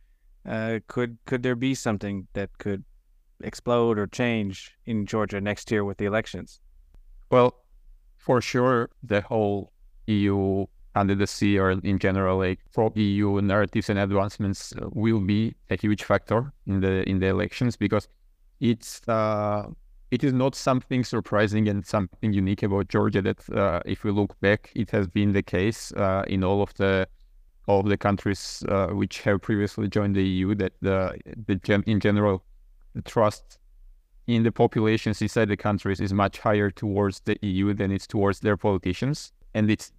Uh, 0.47 0.81
could 0.87 1.19
could 1.27 1.43
there 1.43 1.57
be 1.57 1.75
something 1.75 2.27
that 2.35 2.51
could 2.59 2.85
explode 3.43 3.99
or 3.99 4.07
change 4.07 4.77
in 4.87 5.07
Georgia 5.07 5.41
next 5.41 5.71
year 5.71 5.85
with 5.85 5.99
the 5.99 6.05
elections? 6.05 6.61
Well, 7.31 7.57
for 8.17 8.41
sure, 8.41 8.91
the 9.03 9.21
whole 9.21 9.73
EU 10.07 10.67
candidacy 10.95 11.59
or 11.59 11.73
in 11.73 11.99
general, 11.99 12.39
like 12.39 12.61
pro 12.73 12.93
EU 12.95 13.41
narratives 13.43 13.91
and 13.91 13.99
advancements 13.99 14.73
will 14.93 15.21
be 15.21 15.55
a 15.71 15.77
huge 15.77 16.05
factor 16.05 16.53
in 16.67 16.81
the 16.81 17.09
in 17.09 17.19
the 17.19 17.27
elections 17.27 17.77
because 17.77 18.09
it's 18.61 19.07
uh, 19.09 19.69
it 20.11 20.25
is 20.25 20.33
not 20.33 20.55
something 20.55 21.05
surprising 21.05 21.69
and 21.69 21.85
something 21.85 22.33
unique 22.33 22.63
about 22.63 22.89
Georgia 22.89 23.23
that 23.23 23.51
uh, 23.51 23.81
if 23.85 24.05
we 24.05 24.11
look 24.11 24.39
back, 24.41 24.71
it 24.75 24.91
has 24.91 25.07
been 25.09 25.33
the 25.33 25.43
case 25.43 25.93
uh, 25.93 26.25
in 26.27 26.45
all 26.45 26.63
of 26.63 26.73
the 26.75 27.09
all 27.67 27.81
of 27.81 27.89
the 27.89 27.97
countries 27.97 28.63
uh, 28.69 28.89
which 28.89 29.23
have 29.23 29.43
previously 29.43 29.89
joined 29.89 30.15
the 30.15 30.23
EU 30.23 30.55
that 30.55 30.73
the 30.81 31.19
the 31.47 31.57
gen- 31.57 31.85
in 31.87 31.99
general 32.01 32.45
the 32.95 33.03
trust 33.03 33.59
in 34.27 34.43
the 34.43 34.53
populations 34.53 35.23
inside 35.23 35.49
the 35.49 35.57
countries 35.57 36.01
is 36.01 36.13
much 36.13 36.39
higher 36.39 36.71
towards 36.71 37.21
the 37.21 37.37
EU 37.43 37.73
than 37.75 37.93
it's 37.93 38.07
towards 38.07 38.41
their 38.41 38.57
politicians. 38.57 39.33
And 39.55 39.71
it's 39.71 39.93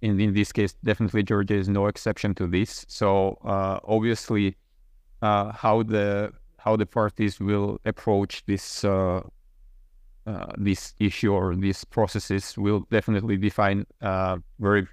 in, 0.00 0.18
in 0.20 0.34
this 0.34 0.52
case, 0.52 0.74
definitely 0.84 1.22
Georgia 1.22 1.54
is 1.54 1.68
no 1.68 1.86
exception 1.86 2.34
to 2.36 2.46
this. 2.46 2.84
So 2.88 3.38
uh, 3.44 3.80
obviously, 3.84 4.56
uh, 5.22 5.52
how 5.52 5.82
the 5.82 6.32
how 6.64 6.76
the 6.76 6.86
parties 6.86 7.40
will 7.40 7.78
approach 7.84 8.44
this 8.46 8.84
uh, 8.84 9.20
uh, 10.26 10.52
this 10.56 10.94
issue 10.98 11.32
or 11.32 11.54
these 11.54 11.84
processes 11.84 12.56
will 12.56 12.80
definitely 12.90 13.36
define 13.36 13.86
uh, 14.00 14.38
very 14.58 14.86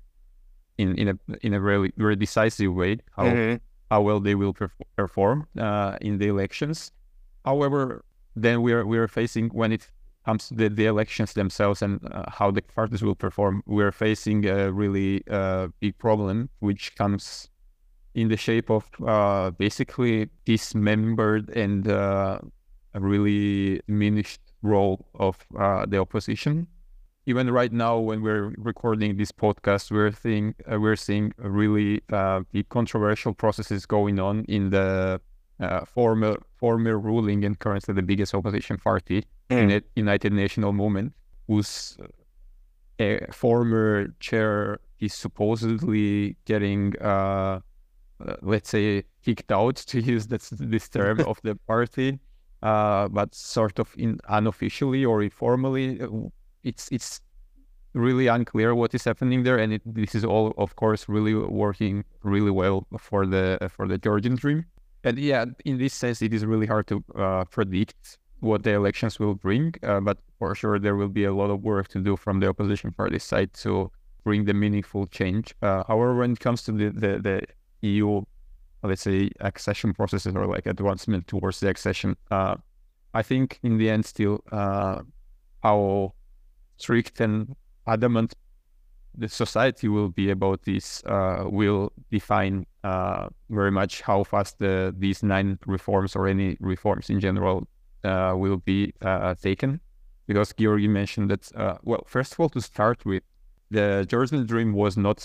in 0.77 0.95
in 0.97 1.07
a 1.09 1.15
in 1.41 1.53
a 1.53 1.59
very 1.59 1.93
very 1.97 2.15
decisive 2.15 2.73
way 2.73 2.97
how 3.17 3.25
how 3.91 4.01
well 4.01 4.19
they 4.19 4.35
will 4.35 4.53
perf- 4.53 4.87
perform 4.95 5.47
uh, 5.59 5.97
in 6.01 6.17
the 6.17 6.27
elections. 6.27 6.91
However, 7.45 8.03
then 8.35 8.61
we 8.61 8.71
are 8.73 8.85
we 8.85 8.97
are 8.97 9.07
facing 9.07 9.49
when 9.49 9.71
it 9.71 9.91
comes 10.25 10.47
to 10.47 10.53
the, 10.53 10.69
the 10.69 10.85
elections 10.85 11.33
themselves 11.33 11.81
and 11.81 11.99
uh, 12.11 12.23
how 12.29 12.51
the 12.51 12.61
parties 12.61 13.01
will 13.01 13.15
perform. 13.15 13.63
We 13.65 13.83
are 13.83 13.91
facing 13.91 14.45
a 14.45 14.71
really 14.71 15.23
uh, 15.29 15.67
big 15.79 15.97
problem, 15.97 16.49
which 16.59 16.95
comes 16.95 17.49
in 18.13 18.27
the 18.27 18.37
shape 18.37 18.69
of 18.69 18.85
uh, 19.05 19.51
basically 19.51 20.29
dismembered 20.45 21.49
and 21.49 21.87
uh, 21.87 22.39
a 22.93 22.99
really 22.99 23.81
diminished 23.87 24.41
role 24.61 25.05
of 25.15 25.37
uh, 25.57 25.85
the 25.85 25.97
opposition. 25.97 26.67
Even 27.25 27.51
right 27.51 27.71
now, 27.71 27.97
when 27.99 28.21
we're 28.21 28.53
recording 28.57 29.15
this 29.15 29.31
podcast, 29.31 29.91
we're 29.91 30.11
seeing 30.11 30.55
uh, 30.71 30.79
we're 30.79 30.95
seeing 30.95 31.31
really 31.37 32.01
uh, 32.11 32.41
big 32.51 32.67
controversial 32.69 33.33
processes 33.33 33.85
going 33.85 34.19
on 34.19 34.43
in 34.45 34.71
the 34.71 35.21
uh, 35.59 35.85
former 35.85 36.35
former 36.55 36.97
ruling 36.97 37.45
and 37.45 37.59
currently 37.59 37.93
the 37.93 38.01
biggest 38.01 38.33
opposition 38.33 38.77
party, 38.77 39.23
Uni- 39.51 39.81
United 39.95 40.33
National 40.33 40.73
Movement, 40.73 41.13
whose 41.47 41.97
former 43.31 44.07
chair 44.19 44.79
is 44.99 45.13
supposedly 45.13 46.37
getting, 46.45 46.97
uh, 47.01 47.59
uh, 48.27 48.35
let's 48.41 48.69
say, 48.69 49.03
kicked 49.23 49.51
out 49.51 49.75
to 49.75 49.99
use 50.01 50.27
this, 50.27 50.49
this 50.49 50.89
term 50.89 51.19
of 51.21 51.39
the 51.43 51.55
party, 51.67 52.19
uh, 52.63 53.07
but 53.09 53.33
sort 53.35 53.79
of 53.79 53.93
in 53.97 54.19
unofficially 54.29 55.05
or 55.05 55.21
informally. 55.23 56.01
uh, 56.01 56.07
It's 56.63 56.89
it's 56.91 57.21
really 57.93 58.27
unclear 58.27 58.73
what 58.75 58.93
is 58.93 59.03
happening 59.03 59.43
there, 59.43 59.57
and 59.57 59.73
it, 59.73 59.81
this 59.85 60.15
is 60.15 60.23
all, 60.23 60.53
of 60.57 60.75
course, 60.75 61.09
really 61.09 61.33
working 61.35 62.03
really 62.23 62.51
well 62.51 62.85
for 62.99 63.25
the 63.25 63.57
for 63.75 63.87
the 63.87 63.97
Georgian 63.97 64.35
dream. 64.35 64.65
And 65.03 65.17
yeah, 65.17 65.45
in 65.65 65.77
this 65.77 65.93
sense, 65.93 66.21
it 66.21 66.33
is 66.33 66.45
really 66.45 66.67
hard 66.67 66.85
to 66.87 67.03
uh, 67.15 67.45
predict 67.45 68.17
what 68.39 68.63
the 68.63 68.71
elections 68.73 69.19
will 69.19 69.35
bring. 69.35 69.73
Uh, 69.83 69.99
but 69.99 70.17
for 70.37 70.53
sure, 70.55 70.79
there 70.79 70.95
will 70.95 71.09
be 71.09 71.25
a 71.25 71.33
lot 71.33 71.49
of 71.49 71.61
work 71.63 71.87
to 71.89 71.99
do 71.99 72.15
from 72.15 72.39
the 72.39 72.47
opposition 72.47 72.91
party 72.91 73.19
side 73.19 73.53
to 73.63 73.91
bring 74.23 74.45
the 74.45 74.53
meaningful 74.53 75.07
change. 75.07 75.55
Uh, 75.61 75.83
however, 75.87 76.15
when 76.15 76.31
it 76.31 76.39
comes 76.39 76.61
to 76.63 76.71
the, 76.71 76.89
the, 76.91 77.19
the 77.19 77.41
EU, 77.81 78.21
let's 78.83 79.01
say, 79.01 79.29
accession 79.39 79.93
processes 79.93 80.35
or 80.35 80.47
like 80.47 80.65
advancement 80.65 81.27
towards 81.27 81.59
the 81.59 81.69
accession, 81.69 82.15
uh, 82.29 82.55
I 83.13 83.21
think 83.23 83.59
in 83.63 83.77
the 83.77 83.89
end, 83.89 84.05
still, 84.05 84.43
uh, 84.51 85.01
how 85.61 86.13
strict 86.77 87.19
and 87.19 87.55
adamant 87.87 88.33
the 89.17 89.27
society 89.27 89.87
will 89.87 90.09
be 90.09 90.29
about 90.29 90.63
this 90.63 91.03
uh, 91.05 91.43
will 91.45 91.91
define 92.09 92.65
uh, 92.83 93.27
very 93.49 93.71
much 93.71 94.01
how 94.01 94.23
fast 94.23 94.59
the, 94.59 94.95
these 94.97 95.21
nine 95.21 95.59
reforms 95.65 96.15
or 96.15 96.27
any 96.27 96.57
reforms 96.59 97.09
in 97.09 97.19
general 97.19 97.67
uh, 98.03 98.33
will 98.35 98.57
be 98.57 98.93
uh, 99.01 99.35
taken. 99.35 99.79
Because 100.27 100.53
Giorgi 100.53 100.87
mentioned 100.87 101.29
that, 101.29 101.53
uh, 101.55 101.77
well, 101.83 102.03
first 102.07 102.33
of 102.33 102.39
all, 102.39 102.49
to 102.49 102.61
start 102.61 103.05
with, 103.05 103.23
the 103.69 104.05
Georgian 104.07 104.45
Dream 104.45 104.73
was 104.73 104.97
not 104.97 105.19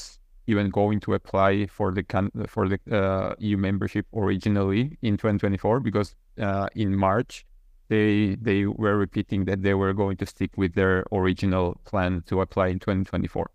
even 0.46 0.70
going 0.70 1.00
to 1.00 1.14
apply 1.14 1.66
for 1.66 1.92
the 1.92 2.04
for 2.48 2.68
the 2.68 2.78
uh, 2.90 3.34
EU 3.38 3.56
membership 3.56 4.06
originally 4.14 4.96
in 5.02 5.16
2024 5.16 5.80
because 5.80 6.14
uh, 6.40 6.68
in 6.74 6.96
March 6.96 7.44
they 7.88 8.36
they 8.40 8.66
were 8.66 8.96
repeating 8.96 9.44
that 9.44 9.62
they 9.62 9.74
were 9.74 9.92
going 9.92 10.16
to 10.16 10.26
stick 10.26 10.50
with 10.56 10.74
their 10.74 11.04
original 11.12 11.80
plan 11.84 12.22
to 12.26 12.40
apply 12.40 12.68
in 12.68 12.78
2024 12.78 13.50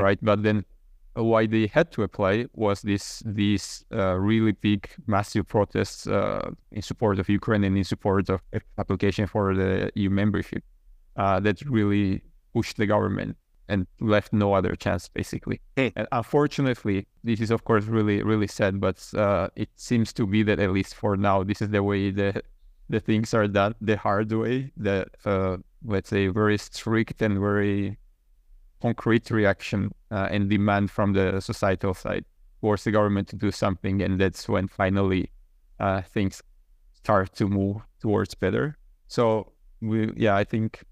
right? 0.00 0.18
But 0.22 0.42
then 0.42 0.64
uh, 1.16 1.24
why 1.24 1.46
they 1.46 1.66
had 1.66 1.90
to 1.92 2.02
apply 2.02 2.46
was 2.54 2.82
this 2.82 3.22
these 3.26 3.84
uh, 3.92 4.18
really 4.18 4.52
big, 4.52 4.88
massive 5.06 5.46
protests 5.46 6.06
uh, 6.06 6.50
in 6.70 6.82
support 6.82 7.18
of 7.18 7.28
Ukraine 7.28 7.64
and 7.64 7.76
in 7.76 7.84
support 7.84 8.28
of 8.30 8.40
application 8.78 9.26
for 9.26 9.54
the 9.54 9.90
EU 9.94 10.10
membership 10.10 10.64
uh, 11.16 11.40
that 11.40 11.60
really 11.62 12.22
pushed 12.54 12.76
the 12.76 12.86
government 12.86 13.36
and 13.72 13.86
left 14.00 14.32
no 14.32 14.48
other 14.58 14.74
chance, 14.84 15.08
basically. 15.08 15.58
And 15.76 16.06
unfortunately, 16.20 17.06
this 17.24 17.40
is 17.40 17.50
of 17.50 17.60
course 17.68 17.84
really 17.98 18.18
really 18.22 18.50
sad, 18.58 18.80
but 18.86 18.98
uh, 19.16 19.48
it 19.56 19.70
seems 19.76 20.12
to 20.18 20.26
be 20.26 20.40
that 20.48 20.58
at 20.60 20.70
least 20.78 20.94
for 20.94 21.16
now, 21.16 21.36
this 21.50 21.60
is 21.64 21.70
the 21.76 21.82
way 21.82 22.10
the 22.10 22.30
the 22.88 23.00
things 23.00 23.34
are 23.34 23.48
done 23.48 23.74
the 23.80 23.96
hard 23.96 24.30
way. 24.32 24.70
The 24.76 25.06
uh, 25.24 25.56
let's 25.84 26.10
say 26.10 26.28
very 26.28 26.58
strict 26.58 27.22
and 27.22 27.34
very 27.48 27.98
concrete 28.80 29.30
reaction 29.30 29.80
uh, 30.10 30.28
and 30.34 30.50
demand 30.50 30.90
from 30.90 31.12
the 31.12 31.40
societal 31.40 31.94
side 31.94 32.24
force 32.60 32.84
the 32.84 32.92
government 32.92 33.28
to 33.28 33.36
do 33.36 33.50
something, 33.50 34.02
and 34.02 34.20
that's 34.20 34.48
when 34.48 34.68
finally 34.68 35.30
uh, 35.80 36.02
things 36.02 36.42
start 36.92 37.34
to 37.34 37.48
move 37.48 37.76
towards 38.00 38.34
better. 38.34 38.76
So 39.08 39.52
we, 39.80 40.12
yeah, 40.16 40.36
I 40.36 40.44
think 40.44 40.84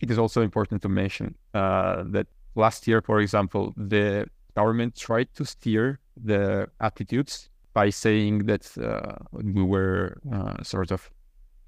it 0.00 0.10
is 0.10 0.18
also 0.18 0.42
important 0.42 0.82
to 0.82 0.88
mention 0.88 1.34
uh, 1.54 2.04
that 2.06 2.26
last 2.54 2.86
year, 2.86 3.00
for 3.00 3.20
example, 3.20 3.74
the 3.76 4.26
government 4.54 4.96
tried 4.96 5.28
to 5.34 5.44
steer 5.44 6.00
the 6.16 6.68
attitudes 6.80 7.48
by 7.74 7.90
saying 7.90 8.46
that 8.46 8.64
uh, 8.78 9.16
we 9.32 9.62
were 9.62 10.18
uh, 10.32 10.62
sort 10.62 10.90
of 10.90 11.10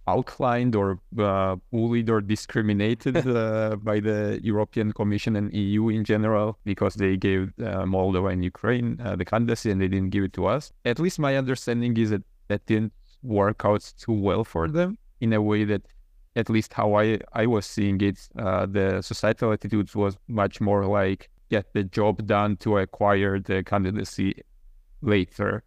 outlined 0.09 0.75
or 0.75 0.99
uh, 1.19 1.57
bullied 1.71 2.09
or 2.11 2.21
discriminated 2.21 3.17
uh, 3.27 3.77
by 3.77 4.01
the 4.01 4.41
European 4.43 4.93
Commission 4.93 5.37
and 5.37 5.53
EU 5.55 5.89
in 5.89 6.05
general 6.05 6.59
because 6.65 6.95
they 6.95 7.17
gave 7.17 7.53
uh, 7.61 7.85
Moldova 7.95 8.33
and 8.33 8.43
Ukraine 8.45 8.99
uh, 9.05 9.15
the 9.17 9.25
candidacy 9.25 9.71
and 9.71 9.81
they 9.81 9.89
didn't 9.89 10.11
give 10.11 10.25
it 10.25 10.33
to 10.33 10.47
us. 10.47 10.73
At 10.85 10.99
least 10.99 11.19
my 11.19 11.37
understanding 11.37 11.97
is 11.97 12.11
that 12.11 12.25
that 12.49 12.67
didn't 12.67 12.93
work 13.23 13.63
out 13.65 13.83
too 14.03 14.17
well 14.29 14.45
for 14.45 14.67
them 14.69 14.99
in 15.21 15.33
a 15.33 15.43
way 15.51 15.65
that 15.65 15.83
at 16.37 16.49
least 16.49 16.73
how 16.73 16.95
I, 16.95 17.19
I 17.33 17.47
was 17.47 17.67
seeing 17.67 18.01
it, 18.01 18.29
uh, 18.39 18.67
the 18.67 19.03
societal 19.03 19.53
attitudes 19.53 19.97
was 19.97 20.17
much 20.29 20.61
more 20.61 20.87
like 20.87 21.31
get 21.51 21.73
the 21.75 21.85
job 21.85 22.27
done 22.27 22.57
to 22.59 22.79
acquire 22.79 23.41
the 23.41 23.65
candidacy 23.65 24.35
later, 25.03 25.65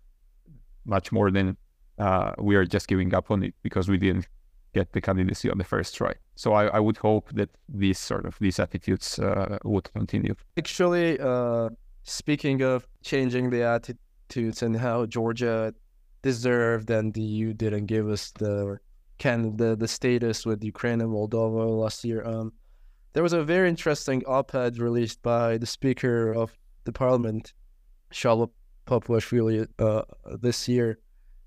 much 0.86 1.12
more 1.12 1.30
than 1.32 1.58
uh, 1.99 2.32
we 2.39 2.56
are 2.56 2.65
just 2.65 2.88
giving 2.88 3.13
up 3.13 3.30
on 3.30 3.43
it 3.43 3.54
because 3.62 3.89
we 3.89 3.97
didn't 3.97 4.28
get 4.73 4.91
the 4.93 5.02
candidacy 5.02 5.49
on 5.49 5.58
the 5.58 5.63
first 5.63 5.95
try. 5.95 6.13
So 6.36 6.54
I, 6.54 6.65
I 6.67 6.80
would 6.80 6.97
hope 6.97 7.30
that 7.34 7.49
these 7.69 7.99
sort 7.99 8.26
of 8.26 8.38
these 8.39 8.60
attitudes 8.60 9.19
uh, 9.19 9.58
would 9.63 9.91
continue. 9.93 10.36
Actually, 10.58 11.19
uh, 11.19 11.69
speaking 12.04 12.62
of 12.62 12.88
changing 13.04 13.49
the 13.49 13.63
attitudes 13.63 14.63
and 14.63 14.76
how 14.76 15.06
Georgia 15.06 15.73
deserved 16.23 16.89
and 16.89 17.13
the 17.13 17.21
EU 17.21 17.54
didn't 17.54 17.86
give 17.86 18.10
us 18.10 18.32
the 18.32 18.80
can 19.17 19.56
the, 19.58 19.76
the 19.76 19.88
status 19.88 20.45
with 20.45 20.63
Ukraine 20.63 21.02
and 21.02 21.12
Moldova 21.12 21.80
last 21.80 22.04
year. 22.04 22.26
Um, 22.26 22.52
there 23.13 23.23
was 23.23 23.34
a 23.34 23.43
very 23.43 23.69
interesting 23.69 24.23
op-ed 24.26 24.80
released 24.80 25.21
by 25.21 25.58
the 25.58 25.67
Speaker 25.67 26.32
of 26.34 26.58
the 26.84 26.91
Parliament, 26.91 27.54
Shalva 28.12 28.49
Papuashvili, 28.88 29.67
uh, 29.80 30.02
this 30.41 30.67
year, 30.67 30.97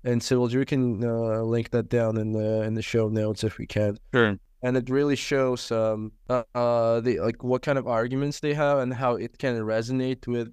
and 0.03 0.23
so 0.23 0.47
you 0.47 0.65
can 0.65 1.03
uh, 1.03 1.41
link 1.41 1.71
that 1.71 1.89
down 1.89 2.17
in 2.17 2.31
the 2.31 2.63
in 2.63 2.73
the 2.73 2.81
show 2.81 3.09
notes 3.09 3.43
if 3.43 3.57
we 3.57 3.67
can. 3.67 3.97
Sure. 4.13 4.37
And 4.63 4.75
it 4.75 4.89
really 4.89 5.15
shows 5.15 5.71
um 5.71 6.11
uh, 6.29 6.43
uh 6.55 6.99
the 7.01 7.19
like 7.19 7.43
what 7.43 7.61
kind 7.61 7.77
of 7.77 7.87
arguments 7.87 8.39
they 8.39 8.53
have 8.53 8.79
and 8.79 8.93
how 8.93 9.15
it 9.15 9.37
can 9.37 9.55
resonate 9.57 10.25
with 10.27 10.51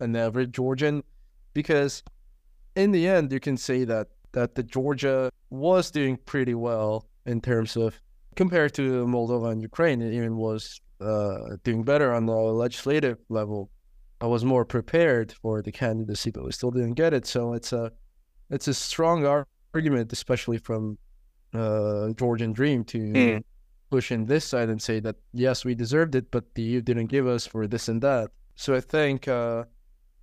an 0.00 0.14
average 0.14 0.52
Georgian, 0.52 1.02
because 1.54 2.02
in 2.76 2.92
the 2.92 3.08
end 3.08 3.32
you 3.32 3.40
can 3.40 3.56
say 3.56 3.84
that 3.84 4.08
that 4.34 4.54
the 4.54 4.62
Georgia 4.62 5.30
was 5.50 5.90
doing 5.90 6.16
pretty 6.32 6.54
well 6.54 7.06
in 7.26 7.40
terms 7.40 7.76
of 7.76 7.98
compared 8.36 8.74
to 8.74 9.06
Moldova 9.06 9.50
and 9.52 9.62
Ukraine. 9.62 10.02
It 10.02 10.12
even 10.12 10.36
was 10.36 10.80
uh, 11.00 11.56
doing 11.64 11.82
better 11.82 12.12
on 12.12 12.26
the 12.26 12.34
legislative 12.34 13.18
level. 13.28 13.70
I 14.20 14.26
was 14.26 14.44
more 14.44 14.64
prepared 14.64 15.32
for 15.42 15.62
the 15.62 15.72
candidacy, 15.72 16.30
but 16.30 16.44
we 16.44 16.52
still 16.52 16.70
didn't 16.70 16.94
get 16.94 17.12
it. 17.14 17.26
So 17.26 17.54
it's 17.54 17.72
a 17.72 17.90
it's 18.50 18.68
a 18.68 18.74
strong 18.74 19.18
argument, 19.74 20.12
especially 20.12 20.58
from 20.58 20.98
uh, 21.54 22.10
Georgian 22.20 22.52
Dream, 22.52 22.84
to 22.84 22.98
Mm. 22.98 23.44
push 23.90 24.10
in 24.10 24.24
this 24.26 24.44
side 24.44 24.68
and 24.68 24.80
say 24.82 25.00
that 25.00 25.16
yes, 25.32 25.64
we 25.64 25.74
deserved 25.74 26.14
it, 26.14 26.26
but 26.30 26.44
the 26.54 26.62
EU 26.62 26.80
didn't 26.80 27.06
give 27.06 27.26
us 27.26 27.46
for 27.46 27.66
this 27.66 27.88
and 27.88 28.00
that. 28.02 28.30
So 28.56 28.74
I 28.74 28.80
think 28.80 29.28
uh, 29.28 29.64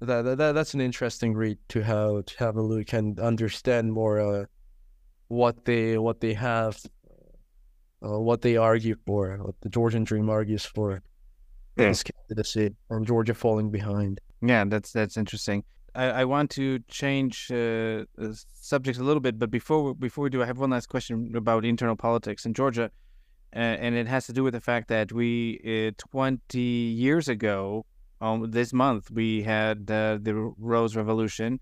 that, 0.01 0.21
that 0.23 0.37
that- 0.37 0.51
that's 0.53 0.73
an 0.73 0.81
interesting 0.81 1.33
read 1.33 1.57
to 1.69 1.81
have 1.83 2.25
to 2.25 2.37
have 2.39 2.55
a 2.57 2.61
look 2.61 2.93
and 2.93 3.19
understand 3.19 3.91
more 3.93 4.19
uh, 4.19 4.45
what 5.27 5.65
they 5.65 5.97
what 5.97 6.19
they 6.19 6.33
have, 6.33 6.77
uh, 8.03 8.19
what 8.19 8.41
they 8.41 8.57
argue 8.57 8.95
for, 9.05 9.37
what 9.37 9.55
the 9.61 9.69
Georgian 9.69 10.03
Dream 10.03 10.29
argues 10.29 10.65
for 10.65 11.01
Yeah. 11.77 11.87
this 11.89 12.03
candidacy, 12.03 12.75
and 12.89 13.05
Georgia 13.05 13.33
falling 13.33 13.71
behind. 13.71 14.19
Yeah, 14.41 14.65
that's 14.65 14.91
that's 14.91 15.17
interesting. 15.17 15.63
I, 15.93 16.05
I 16.21 16.25
want 16.25 16.49
to 16.51 16.79
change 16.87 17.51
uh, 17.51 18.05
the 18.15 18.29
subject 18.53 18.97
a 18.97 19.03
little 19.03 19.21
bit, 19.21 19.37
but 19.37 19.51
before 19.51 19.93
before 19.95 20.23
we 20.23 20.29
do, 20.29 20.41
I 20.41 20.45
have 20.45 20.57
one 20.59 20.69
last 20.71 20.87
question 20.89 21.33
about 21.35 21.65
internal 21.65 21.95
politics 21.95 22.45
in 22.45 22.53
Georgia, 22.53 22.89
uh, 23.55 23.59
and 23.59 23.95
it 23.95 24.07
has 24.07 24.25
to 24.27 24.33
do 24.33 24.43
with 24.43 24.53
the 24.53 24.61
fact 24.61 24.87
that 24.87 25.11
we 25.11 25.59
uh, 25.65 25.91
20 25.97 26.59
years 26.59 27.27
ago, 27.29 27.85
um, 28.21 28.51
this 28.51 28.71
month, 28.71 29.09
we 29.09 29.41
had 29.41 29.89
uh, 29.89 30.19
the 30.21 30.53
Rose 30.57 30.95
Revolution, 30.95 31.59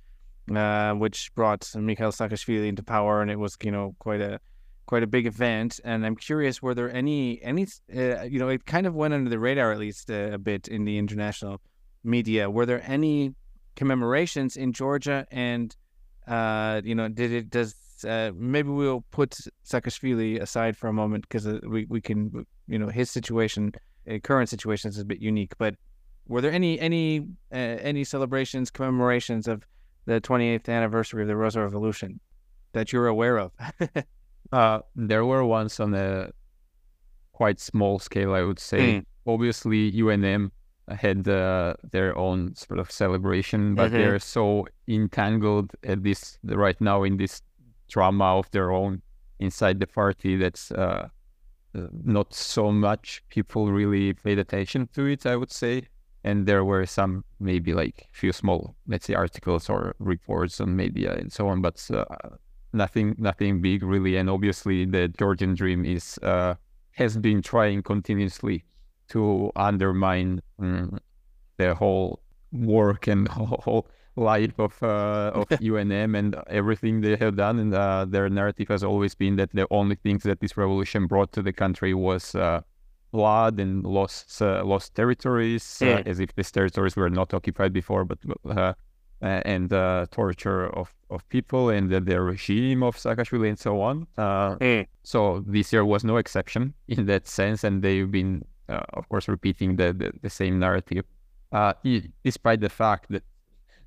uh, 0.53 0.93
which 0.93 1.33
brought 1.33 1.73
Mikhail 1.73 2.11
Saakashvili 2.11 2.67
into 2.67 2.83
power, 2.83 3.21
and 3.21 3.31
it 3.31 3.39
was 3.39 3.57
you 3.63 3.71
know 3.71 3.95
quite 3.99 4.19
a 4.19 4.39
quite 4.85 5.03
a 5.03 5.07
big 5.07 5.25
event. 5.25 5.79
And 5.85 6.05
I'm 6.05 6.17
curious, 6.17 6.61
were 6.61 6.75
there 6.75 6.91
any 6.93 7.41
any 7.41 7.65
uh, 7.95 8.23
you 8.23 8.39
know 8.39 8.49
it 8.49 8.65
kind 8.65 8.85
of 8.85 8.93
went 8.93 9.13
under 9.13 9.29
the 9.29 9.39
radar 9.39 9.71
at 9.71 9.79
least 9.79 10.11
uh, 10.11 10.31
a 10.33 10.37
bit 10.37 10.67
in 10.67 10.83
the 10.83 10.97
international 10.97 11.61
media. 12.03 12.49
Were 12.49 12.65
there 12.65 12.83
any 12.85 13.33
commemorations 13.77 14.57
in 14.57 14.73
Georgia? 14.73 15.25
And 15.31 15.73
uh, 16.27 16.81
you 16.83 16.93
know, 16.93 17.07
did 17.07 17.31
it 17.31 17.49
does 17.49 17.73
uh, 18.05 18.31
maybe 18.35 18.69
we'll 18.69 19.05
put 19.11 19.37
Saakashvili 19.65 20.41
aside 20.41 20.75
for 20.75 20.87
a 20.87 20.93
moment 20.93 21.23
because 21.29 21.47
we 21.61 21.85
we 21.85 22.01
can 22.01 22.45
you 22.67 22.79
know 22.79 22.89
his 22.89 23.09
situation, 23.09 23.71
current 24.23 24.49
situation 24.49 24.89
is 24.89 24.97
a 24.97 25.05
bit 25.05 25.21
unique. 25.21 25.53
But 25.57 25.75
were 26.29 26.41
there 26.41 26.51
any 26.51 26.79
any 26.79 27.05
uh, 27.51 27.57
any 27.91 28.03
celebrations, 28.05 28.71
commemorations 28.71 29.47
of 29.47 29.57
the 30.05 30.21
28th 30.21 30.69
anniversary 30.69 31.21
of 31.23 31.27
the 31.27 31.35
Rose 31.35 31.57
Revolution 31.57 32.19
that 32.71 32.93
you're 32.93 33.07
aware 33.07 33.37
of? 33.37 33.51
Uh, 34.51 34.79
there 34.95 35.23
were 35.25 35.45
ones 35.45 35.79
on 35.79 35.93
a 35.93 36.31
quite 37.33 37.59
small 37.59 37.99
scale, 37.99 38.33
I 38.33 38.41
would 38.41 38.57
say. 38.57 38.79
Mm. 38.93 39.05
Obviously, 39.27 39.91
UNM 39.91 40.49
had 40.87 41.27
uh, 41.27 41.75
their 41.91 42.17
own 42.17 42.55
sort 42.55 42.79
of 42.79 42.89
celebration, 42.89 43.75
but 43.75 43.91
Mhm. 43.91 43.97
they're 43.97 44.17
so 44.19 44.65
entangled 44.87 45.69
at 45.83 46.01
this 46.03 46.39
right 46.43 46.79
now 46.81 47.03
in 47.03 47.17
this 47.17 47.43
drama 47.89 48.39
of 48.39 48.49
their 48.49 48.71
own 48.71 49.01
inside 49.39 49.79
the 49.79 49.85
party 49.87 50.35
that's 50.35 50.71
uh, 50.71 51.07
uh, 51.75 51.87
not 52.03 52.33
so 52.33 52.71
much 52.71 53.21
people 53.29 53.71
really 53.71 54.13
paid 54.13 54.39
attention 54.39 54.87
to 54.95 55.05
it. 55.05 55.25
I 55.27 55.35
would 55.35 55.51
say, 55.51 55.83
and 56.23 56.45
there 56.45 56.63
were 56.65 56.85
some 56.85 57.23
maybe 57.39 57.73
like 57.73 58.07
few 58.11 58.31
small, 58.31 58.75
let's 58.87 59.05
say, 59.05 59.13
articles 59.13 59.69
or 59.69 59.95
reports 59.99 60.59
on 60.59 60.75
media 60.75 61.13
and 61.13 61.31
so 61.31 61.47
on, 61.47 61.61
but. 61.61 61.85
Uh, 61.91 62.05
nothing 62.71 63.15
nothing 63.17 63.61
big 63.61 63.81
really 63.81 64.15
and 64.15 64.29
obviously 64.29 64.85
the 64.85 65.07
georgian 65.07 65.55
dream 65.55 65.83
is 65.83 66.19
uh, 66.21 66.53
has 66.91 67.17
been 67.17 67.41
trying 67.41 67.81
continuously 67.81 68.63
to 69.07 69.51
undermine 69.55 70.41
mm, 70.61 70.97
the 71.57 71.73
whole 71.75 72.21
work 72.51 73.07
and 73.07 73.27
whole 73.29 73.87
life 74.15 74.59
of 74.59 74.81
uh, 74.83 75.31
of 75.33 75.47
UNM 75.61 76.17
and 76.17 76.35
everything 76.47 77.01
they 77.01 77.15
have 77.15 77.35
done 77.35 77.57
and 77.59 77.73
uh, 77.73 78.05
their 78.05 78.29
narrative 78.29 78.67
has 78.67 78.83
always 78.83 79.15
been 79.15 79.35
that 79.37 79.51
the 79.53 79.65
only 79.71 79.95
things 79.95 80.23
that 80.23 80.39
this 80.41 80.57
revolution 80.57 81.07
brought 81.07 81.31
to 81.31 81.41
the 81.41 81.53
country 81.53 81.93
was 81.93 82.35
uh, 82.35 82.61
blood 83.11 83.59
and 83.59 83.83
lost 83.83 84.41
uh, 84.41 84.63
lost 84.63 84.95
territories 84.95 85.79
uh, 85.81 85.85
Yeah. 85.85 86.01
as 86.05 86.19
if 86.19 86.29
these 86.35 86.51
territories 86.51 86.95
were 86.95 87.09
not 87.09 87.33
occupied 87.33 87.73
before 87.73 88.05
but 88.05 88.19
uh, 88.45 88.73
and 89.21 89.73
uh, 89.73 90.05
torture 90.11 90.67
of, 90.77 90.93
of 91.09 91.27
people 91.29 91.69
and 91.69 91.89
the, 91.89 91.99
the 91.99 92.21
regime 92.21 92.83
of 92.83 92.95
Saakashvili 92.95 93.49
and 93.49 93.59
so 93.59 93.81
on. 93.81 94.07
Uh, 94.17 94.55
Mm. 94.61 94.85
so 95.03 95.43
this 95.45 95.73
year 95.73 95.83
was 95.83 96.03
no 96.03 96.17
exception 96.17 96.73
in 96.87 97.05
that 97.07 97.27
sense, 97.27 97.63
and 97.67 97.81
they've 97.83 98.09
been, 98.09 98.45
uh, 98.69 98.83
of 98.93 99.09
course, 99.09 99.27
repeating 99.27 99.75
the, 99.75 99.91
the, 99.93 100.11
the 100.21 100.29
same 100.29 100.57
narrative, 100.59 101.03
despite 102.23 102.61
the 102.61 102.69
fact 102.69 103.07
that 103.09 103.23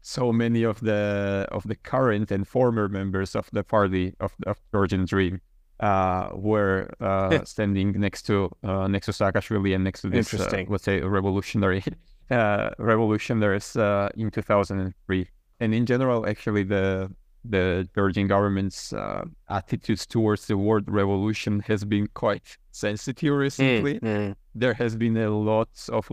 so 0.01 0.33
many 0.33 0.65
of 0.65 0.81
the 0.81 1.47
of 1.53 1.63
the 1.69 1.77
current 1.77 2.31
and 2.33 2.47
former 2.49 2.89
members 2.89 3.37
of 3.37 3.49
the 3.53 3.63
party 3.63 4.15
of, 4.21 4.35
of 4.47 4.57
Georgian 4.73 5.05
Dream 5.05 5.41
uh, 5.83 6.31
were 6.33 6.88
uh, 7.01 7.45
standing 7.45 7.92
next 7.92 8.23
to 8.23 8.51
uh, 8.62 8.87
next 8.87 9.07
to 9.07 9.12
Saakashvili 9.12 9.75
and 9.75 9.85
next 9.85 10.03
to 10.03 10.09
this, 10.09 10.33
uh, 10.33 10.37
Interesting. 10.37 10.66
let's 10.71 10.85
say, 10.85 11.01
revolutionary 11.01 11.85
uh, 12.31 12.71
revolutionaries 12.79 13.77
uh, 13.77 14.09
in 14.16 14.31
2003. 14.31 15.29
And 15.61 15.75
in 15.75 15.85
general, 15.85 16.27
actually, 16.27 16.62
the 16.62 17.11
the 17.45 17.88
Georgian 17.95 18.29
government's 18.29 18.92
uh, 18.92 19.25
attitudes 19.49 20.07
towards 20.07 20.47
the 20.47 20.57
word 20.57 20.88
revolution 20.88 21.61
has 21.66 21.85
been 21.85 22.07
quite 22.14 22.57
sensitive 22.71 23.35
recently. 23.35 23.99
Mm. 23.99 24.37
There 24.55 24.75
has 24.75 24.95
been 24.95 25.16
a 25.16 25.29
lots 25.29 25.88
of 25.88 26.09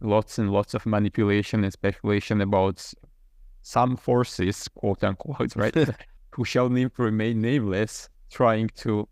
lots 0.00 0.38
and 0.38 0.52
lots 0.52 0.74
of 0.74 0.84
manipulation 0.84 1.64
and 1.64 1.72
speculation 1.72 2.42
about 2.42 2.92
some 3.62 3.96
forces, 3.96 4.68
quote 4.68 5.02
unquote, 5.02 5.56
right, 5.56 5.74
who 6.32 6.44
shall 6.44 6.68
remain 6.68 7.40
nameless, 7.40 8.10
trying 8.30 8.68
to 8.76 9.08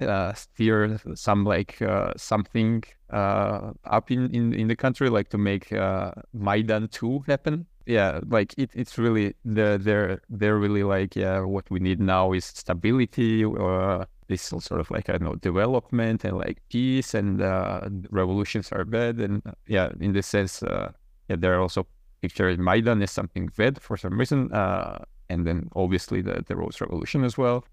uh, 0.00 0.32
steer 0.34 1.00
some 1.14 1.44
like 1.44 1.80
uh, 1.82 2.12
something 2.16 2.84
uh, 3.10 3.72
up 3.84 4.10
in, 4.10 4.34
in, 4.34 4.52
in 4.54 4.68
the 4.68 4.76
country, 4.76 5.08
like 5.10 5.28
to 5.30 5.38
make 5.38 5.72
uh, 5.72 6.12
Maidan 6.32 6.88
2 6.88 7.20
happen. 7.26 7.66
Yeah, 7.86 8.20
like 8.28 8.54
it, 8.58 8.70
it's 8.74 8.98
really 8.98 9.34
the 9.46 9.78
they're 9.80 10.20
they're 10.28 10.58
really 10.58 10.82
like 10.82 11.16
yeah 11.16 11.40
what 11.40 11.70
we 11.70 11.80
need 11.80 12.00
now 12.00 12.32
is 12.34 12.44
stability 12.44 13.42
or 13.42 14.06
this 14.26 14.52
is 14.52 14.64
sort 14.64 14.80
of 14.82 14.90
like 14.90 15.08
I 15.08 15.12
don't 15.12 15.22
know 15.22 15.34
development 15.36 16.22
and 16.22 16.36
like 16.36 16.60
peace 16.68 17.14
and 17.14 17.40
uh, 17.40 17.88
revolutions 18.10 18.70
are 18.72 18.84
bad 18.84 19.20
and 19.20 19.40
uh, 19.46 19.52
yeah 19.66 19.90
in 20.00 20.12
this 20.12 20.26
sense 20.26 20.62
uh, 20.62 20.92
yeah 21.30 21.36
they're 21.38 21.62
also 21.62 21.86
picturing 22.20 22.62
Maidan 22.62 23.00
as 23.00 23.10
something 23.10 23.50
bad 23.56 23.80
for 23.80 23.96
some 23.96 24.18
reason 24.18 24.52
uh, 24.52 24.98
and 25.28 25.46
then 25.46 25.68
obviously 25.74 26.20
the 26.20 26.44
the 26.46 26.56
Rose 26.56 26.80
Revolution 26.80 27.24
as 27.24 27.36
well. 27.38 27.64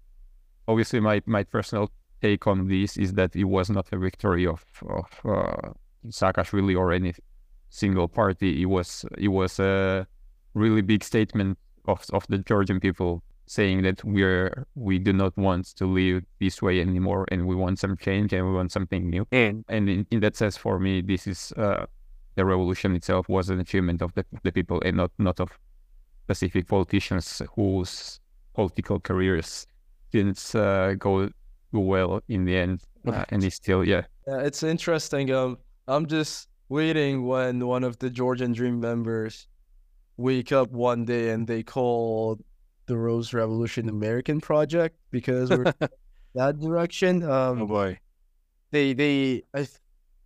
Obviously, 0.68 1.00
my 1.00 1.22
my 1.26 1.42
personal 1.42 1.90
take 2.20 2.46
on 2.46 2.68
this 2.68 2.96
is 2.96 3.14
that 3.14 3.34
it 3.36 3.44
was 3.44 3.70
not 3.70 3.86
a 3.92 3.98
victory 3.98 4.46
of 4.46 4.64
of 4.88 5.08
uh, 5.24 5.70
Saakashvili 6.08 6.76
or 6.76 6.92
any 6.92 7.14
single 7.70 8.08
party. 8.08 8.62
It 8.62 8.66
was 8.66 9.04
it 9.18 9.28
was 9.28 9.58
a 9.58 10.06
really 10.54 10.82
big 10.82 11.04
statement 11.04 11.58
of 11.86 12.04
of 12.12 12.26
the 12.28 12.38
Georgian 12.38 12.80
people 12.80 13.22
saying 13.46 13.82
that 13.82 14.02
we're 14.04 14.66
we 14.74 14.98
do 14.98 15.12
not 15.12 15.36
want 15.36 15.66
to 15.76 15.86
live 15.86 16.24
this 16.40 16.60
way 16.60 16.80
anymore 16.80 17.26
and 17.30 17.46
we 17.46 17.54
want 17.54 17.78
some 17.78 17.96
change 17.96 18.32
and 18.32 18.44
we 18.46 18.52
want 18.52 18.72
something 18.72 19.08
new. 19.08 19.24
Mm. 19.26 19.64
And 19.68 19.88
in, 19.88 20.06
in 20.10 20.20
that 20.20 20.36
sense, 20.36 20.56
for 20.56 20.78
me, 20.78 21.00
this 21.00 21.26
is 21.26 21.52
uh, 21.56 21.86
the 22.34 22.44
revolution 22.44 22.94
itself 22.96 23.28
was 23.28 23.48
an 23.48 23.60
achievement 23.60 24.02
of 24.02 24.12
the, 24.14 24.24
the 24.42 24.52
people 24.52 24.82
and 24.84 24.96
not 24.96 25.12
not 25.18 25.40
of 25.40 25.50
specific 26.24 26.66
politicians 26.66 27.40
whose 27.54 28.20
political 28.52 28.98
careers 28.98 29.66
didn't 30.10 30.54
uh, 30.54 30.94
go 30.94 31.30
well 31.72 32.20
in 32.28 32.44
the 32.44 32.56
end, 32.56 32.82
uh, 33.06 33.24
and 33.30 33.42
he's 33.42 33.54
still 33.54 33.84
yeah. 33.84 34.02
Yeah, 34.26 34.40
it's 34.40 34.62
interesting. 34.62 35.30
Um, 35.32 35.58
I'm 35.86 36.06
just 36.06 36.48
waiting 36.68 37.26
when 37.26 37.64
one 37.66 37.84
of 37.84 37.98
the 37.98 38.10
Georgian 38.10 38.52
Dream 38.52 38.80
members 38.80 39.46
wake 40.16 40.50
up 40.52 40.70
one 40.72 41.04
day 41.04 41.30
and 41.30 41.46
they 41.46 41.62
call 41.62 42.38
the 42.86 42.96
Rose 42.96 43.32
Revolution 43.32 43.88
American 43.88 44.40
Project 44.40 44.96
because 45.10 45.50
we're 45.50 45.72
that 46.34 46.58
direction. 46.60 47.22
Um, 47.22 47.62
Oh 47.62 47.66
boy. 47.66 47.98
they 48.70 48.92
they 48.94 49.42
I, 49.54 49.66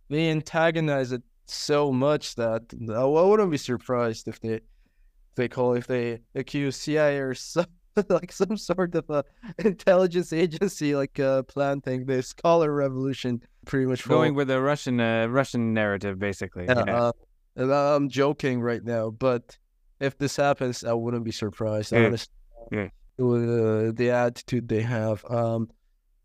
they 0.09 0.29
antagonize 0.29 1.11
it 1.11 1.23
so 1.45 1.91
much 1.91 2.35
that 2.35 2.63
I 2.89 2.93
I 3.01 3.05
wouldn't 3.23 3.51
be 3.51 3.57
surprised 3.57 4.27
if 4.27 4.39
they 4.39 4.53
if 4.55 5.35
they 5.35 5.47
call 5.47 5.73
if 5.73 5.87
they 5.87 6.21
accuse 6.35 6.75
CIA 6.77 7.19
or 7.19 7.33
some 7.33 7.65
like 8.09 8.31
some 8.31 8.57
sort 8.57 8.95
of 8.95 9.09
a 9.09 9.23
intelligence 9.59 10.31
agency 10.33 10.95
like 10.95 11.19
uh, 11.19 11.43
planting 11.43 12.05
this 12.05 12.33
color 12.33 12.73
revolution 12.73 13.41
pretty 13.65 13.85
much 13.85 14.07
Going 14.07 14.33
with 14.35 14.47
the 14.47 14.61
Russian 14.61 14.99
uh, 14.99 15.27
Russian 15.27 15.73
narrative, 15.73 16.17
basically. 16.19 16.65
yeah, 16.65 16.83
Yeah. 16.87 17.01
uh, 17.03 17.11
and 17.55 17.71
I'm 17.73 18.09
joking 18.09 18.61
right 18.61 18.83
now, 18.83 19.09
but 19.11 19.57
if 19.99 20.17
this 20.17 20.35
happens, 20.37 20.83
I 20.83 20.93
wouldn't 20.93 21.25
be 21.25 21.31
surprised. 21.31 21.91
Yeah. 21.91 22.05
Honestly, 22.05 22.33
Yeah. 22.71 22.89
with 23.17 23.43
uh, 23.49 23.91
the 23.93 24.09
attitude 24.11 24.67
they 24.67 24.81
have. 24.81 25.23
Um, 25.29 25.69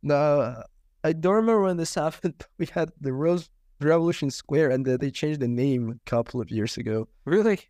now 0.03 0.63
I 1.05 1.13
don't 1.13 1.35
remember 1.35 1.63
when 1.63 1.77
this 1.77 1.95
happened. 2.05 2.43
We 2.59 2.67
had 2.67 2.91
the 3.01 3.13
Rose 3.13 3.51
Revolution 3.81 4.31
Square, 4.31 4.71
and 4.71 4.89
uh, 4.89 4.97
they 4.97 5.11
changed 5.11 5.41
the 5.41 5.49
name 5.49 5.91
a 5.91 6.11
couple 6.11 6.41
of 6.41 6.51
years 6.51 6.77
ago. 6.79 7.09
Really? 7.25 7.61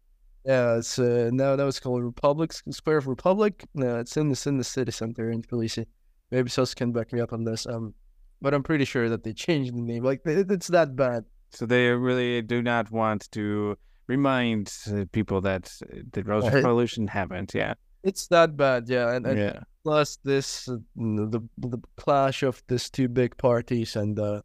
Yeah, 0.46 0.76
it's 0.76 0.98
uh, 0.98 1.30
now 1.32 1.56
now 1.56 1.66
it's 1.66 1.80
called 1.80 2.04
Republic 2.04 2.52
Square 2.52 2.98
of 2.98 3.08
Republic. 3.08 3.64
No, 3.74 3.98
it's 3.98 4.16
in 4.16 4.28
the 4.28 4.42
in 4.46 4.58
the 4.58 4.64
city 4.64 4.92
center 4.92 5.30
in 5.30 5.42
Tbilisi. 5.42 5.86
Maybe 6.30 6.48
Sos 6.48 6.72
can 6.72 6.92
back 6.92 7.12
me 7.12 7.20
up 7.20 7.32
on 7.32 7.44
this. 7.44 7.66
Um, 7.66 7.94
but 8.40 8.54
I'm 8.54 8.62
pretty 8.62 8.84
sure 8.84 9.08
that 9.08 9.24
they 9.24 9.32
changed 9.32 9.74
the 9.74 9.82
name. 9.82 10.04
Like 10.04 10.20
it, 10.24 10.50
it's 10.50 10.68
that 10.68 10.94
bad. 10.94 11.24
So 11.50 11.66
they 11.66 11.88
really 11.88 12.42
do 12.42 12.62
not 12.62 12.90
want 12.92 13.30
to 13.32 13.76
remind 14.06 14.72
uh, 14.88 15.04
people 15.10 15.40
that 15.40 15.72
uh, 15.92 15.98
the 16.12 16.22
Rose 16.22 16.44
Right. 16.44 16.54
Revolution 16.54 17.08
happened. 17.08 17.50
Yeah. 17.52 17.74
It's 18.04 18.28
that 18.28 18.56
bad, 18.56 18.88
yeah. 18.88 19.14
And, 19.14 19.26
and 19.26 19.38
yeah. 19.38 19.60
plus 19.82 20.18
this 20.22 20.68
uh, 20.68 20.76
the 20.94 21.42
the 21.58 21.78
clash 21.96 22.44
of 22.44 22.62
these 22.68 22.88
two 22.88 23.08
big 23.08 23.36
parties 23.36 23.96
and 23.96 24.18
uh 24.20 24.42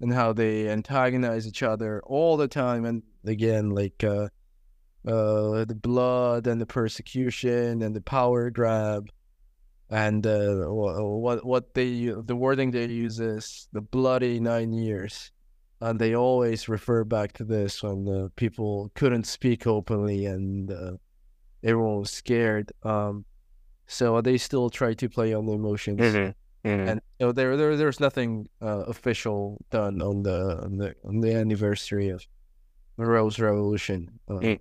and 0.00 0.12
how 0.12 0.32
they 0.32 0.68
antagonize 0.68 1.48
each 1.48 1.62
other 1.62 2.00
all 2.04 2.36
the 2.36 2.48
time 2.48 2.84
and 2.84 3.02
again 3.24 3.70
like 3.70 4.04
uh 4.04 4.28
uh 5.06 5.64
the 5.64 5.74
blood 5.74 6.46
and 6.46 6.60
the 6.60 6.66
persecution 6.66 7.82
and 7.82 7.94
the 7.96 8.00
power 8.00 8.50
grab 8.50 9.08
and 9.90 10.26
uh 10.26 10.64
what 10.66 11.44
what 11.44 11.74
they 11.74 12.06
the 12.24 12.36
wording 12.36 12.70
they 12.70 12.86
use 12.86 13.18
is 13.20 13.68
the 13.72 13.80
bloody 13.80 14.38
nine 14.40 14.72
years 14.72 15.32
and 15.80 15.98
they 15.98 16.14
always 16.14 16.68
refer 16.68 17.02
back 17.02 17.32
to 17.32 17.44
this 17.44 17.82
when 17.82 18.08
uh, 18.08 18.28
people 18.36 18.90
couldn't 18.94 19.26
speak 19.26 19.66
openly 19.66 20.26
and 20.26 20.70
uh, 20.70 20.92
everyone 21.64 21.98
was 21.98 22.10
scared 22.10 22.70
um 22.84 23.24
so 23.88 24.20
they 24.20 24.38
still 24.38 24.70
try 24.70 24.94
to 24.94 25.08
play 25.08 25.34
on 25.34 25.46
the 25.46 25.52
emotions 25.52 26.00
and 26.88 27.00
so 27.20 27.32
there, 27.32 27.56
there 27.56 27.76
there's 27.76 27.98
nothing 27.98 28.48
uh, 28.62 28.84
official 28.86 29.58
done 29.70 30.00
on 30.00 30.22
the 30.22 30.62
on 30.62 30.76
the 30.76 30.94
on 31.04 31.20
the 31.20 31.34
anniversary 31.34 32.08
of 32.08 32.24
the 32.96 33.04
Rose 33.04 33.40
Revolution. 33.40 34.20
Uh, 34.28 34.34
Mm. 34.34 34.60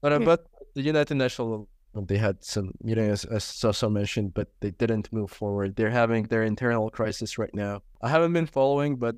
But 0.00 0.12
uh, 0.12 0.18
Mm. 0.20 0.24
but 0.24 0.46
the 0.74 0.82
United 0.82 1.14
National 1.16 1.68
they 1.94 2.18
had 2.18 2.44
some 2.44 2.72
you 2.84 2.94
know 2.94 3.02
as, 3.02 3.24
as 3.24 3.44
Soso 3.44 3.90
mentioned, 3.90 4.32
but 4.34 4.48
they 4.60 4.70
didn't 4.70 5.12
move 5.12 5.30
forward. 5.30 5.76
They're 5.76 5.90
having 5.90 6.24
their 6.24 6.44
internal 6.44 6.88
crisis 6.90 7.38
right 7.38 7.54
now. 7.54 7.82
I 8.00 8.08
haven't 8.08 8.32
been 8.32 8.46
following, 8.46 8.96
but 8.96 9.16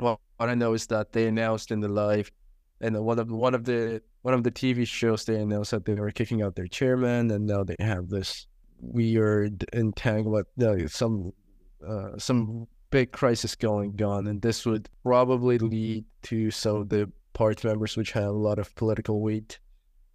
well, 0.00 0.20
what 0.36 0.48
I 0.50 0.54
know 0.54 0.74
is 0.74 0.86
that 0.88 1.12
they 1.12 1.26
announced 1.26 1.70
in 1.70 1.80
the 1.80 1.88
live 1.88 2.30
and 2.80 2.98
one 3.04 3.18
of 3.18 3.30
one 3.30 3.54
of 3.54 3.64
the 3.64 4.02
one 4.22 4.34
of 4.34 4.42
the 4.44 4.50
TV 4.50 4.86
shows 4.86 5.24
they 5.24 5.36
announced 5.36 5.70
that 5.70 5.84
they 5.84 5.94
were 5.94 6.10
kicking 6.10 6.42
out 6.42 6.54
their 6.54 6.66
chairman, 6.66 7.30
and 7.30 7.46
now 7.46 7.64
they 7.64 7.76
have 7.80 8.08
this 8.08 8.46
weird 8.80 9.64
entanglement. 9.72 10.46
No, 10.56 10.86
some 10.86 11.32
uh, 11.86 12.18
some 12.18 12.66
big 12.90 13.12
crisis 13.12 13.54
going 13.54 14.00
on, 14.02 14.26
and 14.26 14.42
this 14.42 14.66
would 14.66 14.88
probably 15.02 15.58
lead 15.58 16.04
to 16.24 16.50
some 16.50 16.76
of 16.76 16.88
the 16.88 17.10
party 17.32 17.66
members 17.66 17.96
which 17.96 18.12
have 18.12 18.24
a 18.26 18.30
lot 18.48 18.58
of 18.58 18.74
political 18.74 19.20
weight 19.22 19.58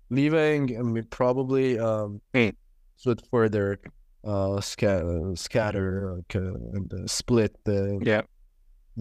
leaving. 0.10 0.78
I 0.78 0.82
mean, 0.82 1.04
probably 1.10 1.80
um, 1.80 2.22
Mm. 2.34 2.54
would 3.06 3.22
further 3.32 3.80
uh, 4.24 4.60
scatter, 4.62 5.32
scatter 5.36 6.16
like, 6.18 6.36
uh, 6.36 6.54
and 6.74 6.94
uh, 6.94 7.08
split 7.08 7.56
the 7.64 8.00
Yeah. 8.02 8.22